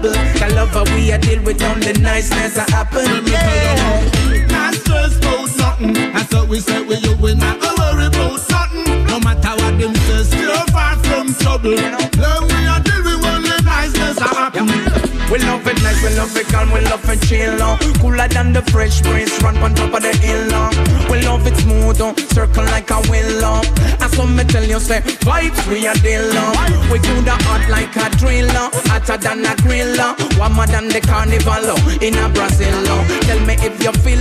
Trouble. 0.02 0.38
Cause 0.38 0.54
love 0.54 0.70
how 0.70 0.84
we 0.94 1.10
a 1.10 1.18
deal 1.18 1.42
with 1.42 1.58
the 1.58 1.98
niceness 2.00 2.56
a 2.56 2.70
happen. 2.70 3.26
Yeah. 3.26 4.46
Not 4.48 4.74
stress 4.74 5.18
nothing. 5.56 5.96
I 5.96 6.22
saw 6.24 6.44
we 6.44 6.60
say 6.60 6.82
we 6.82 6.96
you, 6.96 7.16
we 7.16 7.34
not 7.34 7.60
worry 7.60 8.06
about 8.06 8.40
nothing. 8.50 9.04
No 9.06 9.20
matter 9.20 9.50
what 9.62 9.78
them 9.78 9.94
say, 9.94 10.22
stay 10.24 10.72
far 10.72 10.96
from 10.98 11.34
trouble. 11.34 11.74
Love 12.18 12.41
We 15.32 15.38
love 15.38 15.66
it 15.66 15.82
nice, 15.82 16.02
we 16.04 16.14
love 16.14 16.36
it 16.36 16.46
calm, 16.48 16.70
we 16.72 16.80
love 16.82 17.08
it 17.08 17.22
chill 17.22 17.62
uh. 17.62 17.78
Cooler 18.00 18.28
than 18.28 18.52
the 18.52 18.60
fresh 18.70 19.00
breeze, 19.00 19.32
run 19.42 19.56
on 19.64 19.74
top 19.74 19.94
of 19.94 20.02
the 20.02 20.12
hill 20.18 20.52
uh. 20.52 20.68
We 21.10 21.22
love 21.22 21.46
it 21.46 21.56
smooth, 21.56 22.00
uh, 22.02 22.14
circle 22.36 22.64
like 22.64 22.90
a 22.90 23.00
wheel 23.08 23.42
uh. 23.42 23.64
And 24.02 24.12
some 24.12 24.36
me 24.36 24.44
tell 24.44 24.64
you 24.64 24.78
say, 24.78 25.00
vibes 25.24 25.64
we 25.70 25.86
a 25.86 25.94
deal. 26.04 26.28
We 26.92 26.98
do 27.00 27.14
the 27.24 27.32
art 27.48 27.64
like 27.70 27.96
a 27.96 28.10
drill. 28.20 28.50
Hotter 28.92 29.16
than 29.16 29.46
a 29.46 29.56
grill. 29.64 29.96
Warmer 30.36 30.66
than 30.66 30.88
the 30.88 31.00
carnival. 31.00 31.64
In 32.04 32.18
a 32.20 32.28
Brazil. 32.28 32.84
Tell 33.24 33.40
me 33.46 33.54
if 33.64 33.80
you 33.80 33.92
feel. 34.04 34.20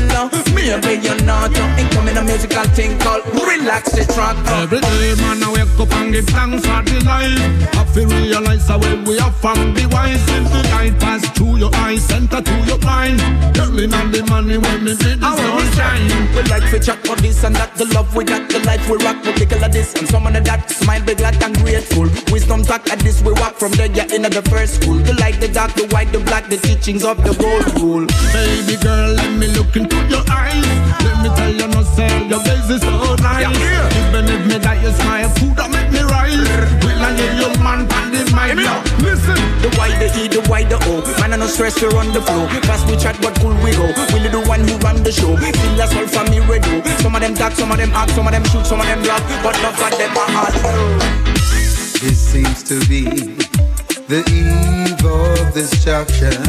Maybe 0.56 1.02
you're 1.04 1.24
not 1.24 1.52
uh. 1.52 1.76
Incoming 1.82 2.16
a 2.16 2.24
musical 2.24 2.64
thing 2.72 2.98
called 3.00 3.26
Relax 3.36 3.92
the 3.92 4.06
track. 4.14 4.38
Every 4.48 4.80
day, 4.80 5.16
man, 5.20 5.44
I 5.44 5.52
wake 5.52 5.80
up 5.80 5.92
and 5.92 6.14
give 6.14 6.28
thanks 6.28 6.64
for 6.64 6.82
the 6.88 7.04
life. 7.04 7.76
I 7.76 7.84
feel 7.92 8.08
realize 8.08 8.68
how 8.68 8.80
well 8.80 9.04
we 9.04 9.20
are 9.20 9.32
from 9.44 9.74
the 9.74 9.90
wise. 9.92 10.24
If 10.30 10.46
the 10.52 10.62
light 10.72 11.01
pass 11.02 11.28
through 11.36 11.57
your 11.57 11.73
eyes, 11.76 12.03
center 12.06 12.41
to 12.41 12.56
your 12.69 12.78
mind. 12.86 13.19
Girling 13.57 13.94
on 13.99 14.11
the 14.11 14.23
money 14.30 14.57
when 14.57 14.84
me 14.86 14.94
see 14.95 15.15
the 15.15 15.30
sunshine. 15.36 16.07
We 16.36 16.41
like 16.44 16.69
to 16.72 16.80
chat 16.80 16.99
for 17.06 17.15
this 17.18 17.44
and 17.44 17.56
that, 17.56 17.76
the 17.76 17.86
love 17.94 18.15
we 18.15 18.23
got, 18.23 18.48
the 18.49 18.60
life 18.60 18.88
we 18.90 18.98
rock, 19.03 19.18
we 19.26 19.34
tickle 19.34 19.64
of 19.64 19.72
this 19.73 19.94
and 19.95 20.07
some 20.07 20.28
of 20.28 20.34
that. 20.34 20.69
Smile, 20.69 21.03
be 21.03 21.15
glad 21.15 21.41
and 21.44 21.57
grateful. 21.57 22.07
Wisdom 22.32 22.64
talk 22.64 22.88
at 22.90 22.99
this, 22.99 23.22
we 23.22 23.34
walk 23.34 23.56
from 23.56 23.72
there, 23.73 23.91
yeah, 23.91 24.07
in 24.14 24.22
the 24.22 24.41
first 24.49 24.82
school. 24.82 24.98
The 24.98 25.14
light, 25.15 25.40
the 25.41 25.48
dark, 25.48 25.73
the 25.73 25.88
white, 25.88 26.11
the 26.11 26.19
black, 26.19 26.48
the 26.49 26.57
teachings 26.57 27.03
of 27.03 27.18
the 27.23 27.34
gold 27.36 27.65
rule. 27.82 28.06
Baby 28.32 28.78
girl, 28.82 29.14
let 29.14 29.32
me 29.38 29.48
look 29.57 29.76
into 29.76 29.98
your 30.07 30.23
eyes. 30.30 30.65
Let 31.03 31.18
me 31.23 31.30
tell 31.36 31.52
you, 31.52 31.68
no 31.68 31.82
say 31.84 32.28
your 32.28 32.40
face 32.45 32.69
is 32.69 32.82
so 32.82 33.15
nice. 33.15 33.49
Yeah, 33.49 34.07
Even 34.07 34.26
if 34.30 34.41
me 34.48 34.60
die, 34.60 34.82
you 34.82 34.91
smile, 34.94 35.30
food 35.41 35.56
that 35.57 35.69
make 35.72 35.90
me 35.91 36.02
rise. 36.06 36.38
Will 36.86 37.02
I 37.02 37.11
get 37.18 37.34
your 37.41 37.53
man 37.64 37.88
pan 37.88 38.11
the 38.14 38.22
mind? 38.32 38.60
Listen. 39.02 39.40
The 39.61 39.69
why 39.78 39.90
the 39.99 40.07
E, 40.18 40.28
stress, 41.52 41.82
we 41.82 41.88
run 41.90 42.11
the 42.14 42.22
flow. 42.22 42.48
Fast 42.64 42.88
we 42.88 42.95
chat, 42.95 43.19
but 43.22 43.36
cool 43.40 43.53
we 43.64 43.72
go. 43.76 43.88
We 44.15 44.23
the 44.32 44.44
one 44.48 44.61
who 44.61 44.78
run 44.80 45.03
the 45.03 45.11
show. 45.11 45.36
Still 45.36 45.76
that's 45.76 45.94
all 45.95 46.07
for 46.07 46.23
me, 46.32 46.40
radio. 46.40 46.82
Some 47.03 47.15
of 47.15 47.22
them 47.22 47.36
talk, 47.36 47.53
some 47.53 47.72
of 47.72 47.78
them 47.78 47.91
act, 47.91 48.11
some 48.11 48.26
of 48.26 48.32
them 48.32 48.44
shoot, 48.45 48.65
some 48.65 48.80
of 48.80 48.88
them 48.88 49.03
block. 49.03 49.22
But 49.44 49.60
none 49.60 49.76
of 49.76 49.98
them 49.99 50.18
are 50.18 50.32
all. 50.65 50.99
This 51.99 52.18
seems 52.18 52.64
to 52.64 52.80
be 52.88 53.03
the 54.07 54.23
eve 54.32 55.03
of 55.06 55.53
destruction. 55.53 56.40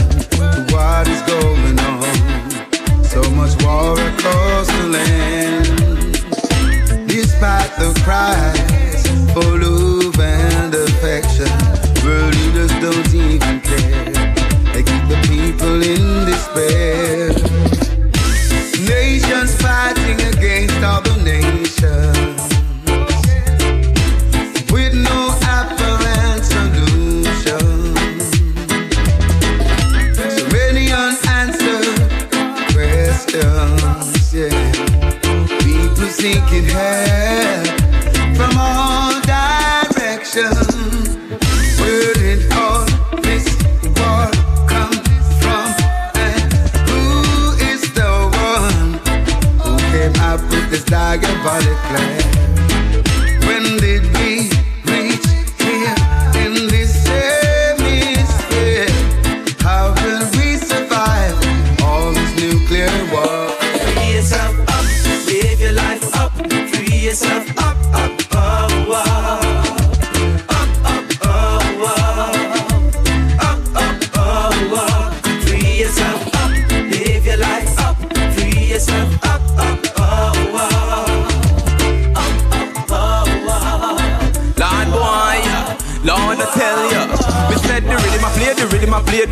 What 0.71 1.09
is 1.09 1.23
going 1.27 1.79
on? 1.81 3.03
So 3.03 3.21
much 3.33 3.55
war 3.65 3.99
across 3.99 4.69
the 4.79 4.87
land. 4.97 5.67
Despite 7.09 7.73
the 7.77 7.93
cries 8.05 9.03
for 9.35 9.59
love 9.59 10.19
and 10.21 10.75
affection, 10.75 11.53
world 12.05 12.35
leaders 12.37 12.73
don't 12.81 13.15
even 13.15 13.61
care. 13.61 14.22
People 15.63 15.83
in 15.85 16.25
despair. 16.25 17.29
Nations 18.85 19.55
fighting 19.63 20.21
against 20.35 20.83
other 20.83 21.17
nations 21.23 22.43
with 24.73 24.93
no 24.93 25.37
apparent 25.55 26.45
solution. 26.45 27.95
So 30.35 30.49
many 30.51 30.91
unanswered 30.91 32.11
questions, 32.73 34.35
yeah. 34.35 34.73
People 35.61 36.09
seeking 36.09 36.65
help 36.65 37.12
this 50.93 50.99
diabolic 50.99 51.79
plan. 51.79 52.03
When 52.03 52.12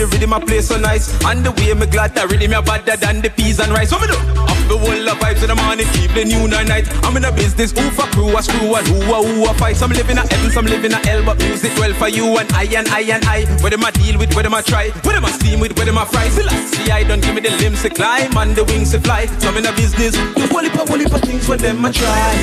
the 0.01 0.06
rhythm 0.06 0.32
I 0.32 0.40
play 0.40 0.60
so 0.62 0.78
nice. 0.78 1.12
And 1.24 1.44
the 1.44 1.52
way 1.52 1.74
me 1.74 1.86
glad 1.86 2.14
that 2.14 2.31
rhythm 2.31 2.52
me 2.52 2.62
better 2.62 2.97
than 2.97 3.20
the 3.20 3.31
peas 3.31 3.60
and 3.60 3.70
rice. 3.70 3.93
What 3.93 4.01
me 4.01 4.09
do? 4.09 4.39
Up 4.70 4.78
the 4.78 4.86
whole 4.86 5.09
of 5.09 5.18
vibes 5.18 5.42
in 5.42 5.48
the 5.48 5.56
morning, 5.56 5.86
evening, 5.98 6.28
noon 6.28 6.55
and 6.55 6.68
night. 6.68 6.86
I'm 7.02 7.16
in 7.16 7.24
a 7.24 7.32
business, 7.32 7.72
who 7.72 7.90
for 7.90 8.06
crew, 8.14 8.36
a 8.36 8.42
screw, 8.42 8.74
and 8.74 8.86
who 8.86 9.02
a 9.02 9.18
who 9.18 9.51
a 9.51 9.55
fight. 9.55 9.74
Some 9.76 9.90
living 9.90 10.16
a 10.16 10.22
heaven, 10.22 10.51
some 10.51 10.66
living 10.66 10.92
a 10.92 11.01
hell, 11.06 11.24
but 11.24 11.38
music 11.38 11.72
well 11.76 11.92
for 11.94 12.09
you 12.09 12.38
and 12.38 12.51
I 12.52 12.64
and 12.78 12.86
I 12.88 13.01
and 13.01 13.24
I. 13.24 13.47
Where 13.62 13.70
them 13.70 13.84
I 13.84 13.90
deal 13.90 14.18
with, 14.18 14.32
where 14.34 14.44
them 14.44 14.55
I 14.55 14.62
try, 14.62 14.90
where 15.02 15.14
them 15.14 15.24
I 15.24 15.30
steam 15.32 15.59
with, 15.59 15.76
where 15.76 15.86
them 15.86 15.98
I 15.98 16.05
fry. 16.05 16.28
See, 16.28 16.47
see, 16.70 16.90
I 16.90 17.02
don't 17.02 17.20
give 17.20 17.34
me 17.34 17.40
the 17.40 17.51
limbs 17.59 17.82
to 17.82 17.90
climb 17.90 18.36
and 18.36 18.55
the 18.55 18.64
wings 18.64 18.92
to 18.92 19.01
fly. 19.01 19.26
Some 19.42 19.56
in 19.56 19.66
a 19.66 19.72
business, 19.72 20.14
do 20.14 20.47
whole 20.47 20.62
heap 20.62 20.78
of 20.78 20.88
whole 20.88 20.98
heap 20.98 21.10
things 21.26 21.47
for 21.47 21.56
them 21.56 21.84
I 21.84 21.90
try. 21.90 22.34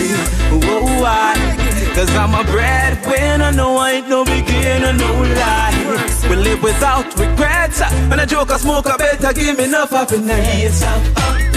Whoa, 0.52 0.84
why? 1.00 1.68
Cause 1.96 2.14
I'm 2.16 2.36
a 2.36 2.44
breadwinner, 2.44 3.52
no 3.54 3.78
I 3.78 3.92
ain't 3.94 4.10
no 4.10 4.26
beginner, 4.26 4.94
no 4.94 5.12
lie. 5.40 6.18
We 6.30 6.36
live 6.36 6.62
without 6.62 7.08
regrets. 7.18 7.82
When 8.10 8.20
I 8.20 8.26
joke, 8.26 8.52
I 8.52 8.58
smoke, 8.58 8.86
I 8.86 8.98
better 8.98 9.34
give 9.34 9.58
me 9.58 9.64
enough 9.64 9.92
happiness. 9.92 10.62
Yourself 10.62 11.18
up, 11.18 11.57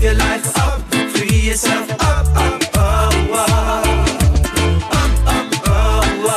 live 0.00 0.02
your 0.02 0.14
life 0.14 0.58
up, 0.58 0.80
free 1.10 1.36
yourself 1.40 1.90
up, 1.90 2.26
up, 2.36 2.62
oh, 2.74 3.10
oh. 3.30 3.36
Up, 4.92 5.26
up, 5.26 5.52
oh, 5.66 6.02
oh. 6.24 6.34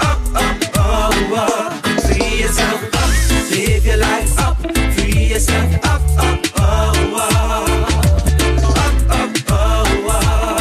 Up, 0.00 0.22
up, 0.34 0.58
oh, 0.76 1.12
oh. 1.32 1.70
Free 2.06 2.40
yourself 2.40 2.82
up, 2.94 3.10
up, 4.38 4.56
free 4.96 5.24
yourself 5.26 5.74
up, 5.84 6.02
up, 6.18 6.40
oh, 6.56 6.92
oh. 7.14 7.24
Up, 8.76 8.94
up, 9.10 9.32
oh, 9.50 9.54
oh. 10.10 10.58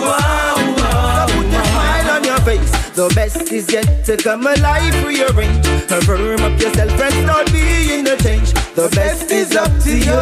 Whoa, 0.00 1.26
Put 1.26 1.46
a 1.46 1.64
smile 1.66 2.10
on 2.10 2.22
your 2.24 2.40
face. 2.40 2.72
The 2.94 3.06
best 3.14 3.50
is 3.52 3.72
yet 3.72 4.04
to 4.04 4.16
come 4.16 4.46
alive 4.46 4.94
rearrange. 5.04 5.66
Firm 6.04 6.40
up 6.42 6.60
yourself 6.60 7.00
and 7.00 7.14
start 7.24 7.52
being 7.52 8.04
the 8.04 8.16
change. 8.22 8.52
The 8.74 8.88
best 8.88 9.30
is 9.30 9.54
up 9.54 9.70
to 9.86 9.94
you. 9.94 10.18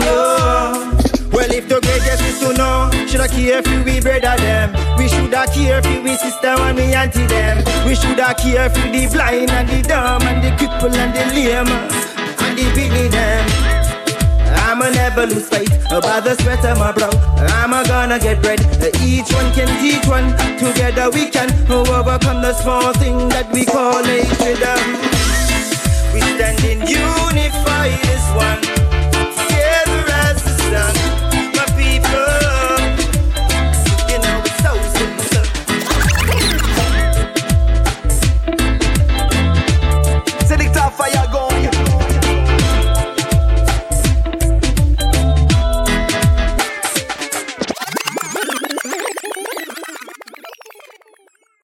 No. 0.00 0.96
Well, 1.28 1.52
if 1.52 1.68
the 1.68 1.76
greatest 1.76 2.24
is 2.24 2.40
to 2.40 2.56
know, 2.56 2.88
should 3.06 3.20
I 3.20 3.28
care 3.28 3.62
for 3.62 3.84
we 3.84 4.00
brother 4.00 4.32
them? 4.40 4.72
We 4.96 5.08
should 5.08 5.34
have 5.34 5.52
care 5.52 5.82
for 5.82 6.00
we 6.00 6.16
sister 6.16 6.56
and 6.56 6.78
we 6.78 6.94
auntie 6.96 7.26
them. 7.26 7.58
We 7.84 7.96
should 7.96 8.18
have 8.18 8.38
care 8.38 8.70
for 8.70 8.80
the 8.80 9.12
blind 9.12 9.50
and 9.50 9.68
the 9.68 9.82
dumb 9.86 10.22
and 10.22 10.40
the 10.40 10.56
cripple 10.56 10.88
and 10.88 11.12
the 11.12 11.28
lame 11.36 11.68
and 11.68 12.56
the 12.56 12.64
pity 12.72 13.08
them. 13.12 13.44
I'ma 14.64 14.88
never 14.88 15.26
lose 15.26 15.50
faith 15.50 15.68
about 15.92 16.24
the 16.24 16.34
sweat 16.40 16.64
of 16.64 16.78
my 16.78 16.92
brow. 16.92 17.12
I'ma 17.60 17.84
gonna 17.84 18.18
get 18.18 18.40
bread. 18.40 18.60
Each 19.04 19.28
one 19.36 19.52
can 19.52 19.68
teach 19.84 20.08
one. 20.08 20.32
Together 20.56 21.10
we 21.10 21.28
can 21.28 21.52
overcome 21.70 22.40
the 22.40 22.54
small 22.54 22.94
thing 22.94 23.28
that 23.28 23.52
we 23.52 23.66
call 23.66 24.00
we 26.20 26.26
standing 26.34 26.80
unified 26.80 28.00
as 28.14 28.24
one, 28.34 28.60
together 29.36 30.04
as 30.24 30.42
the 30.42 30.54
sun. 30.70 31.17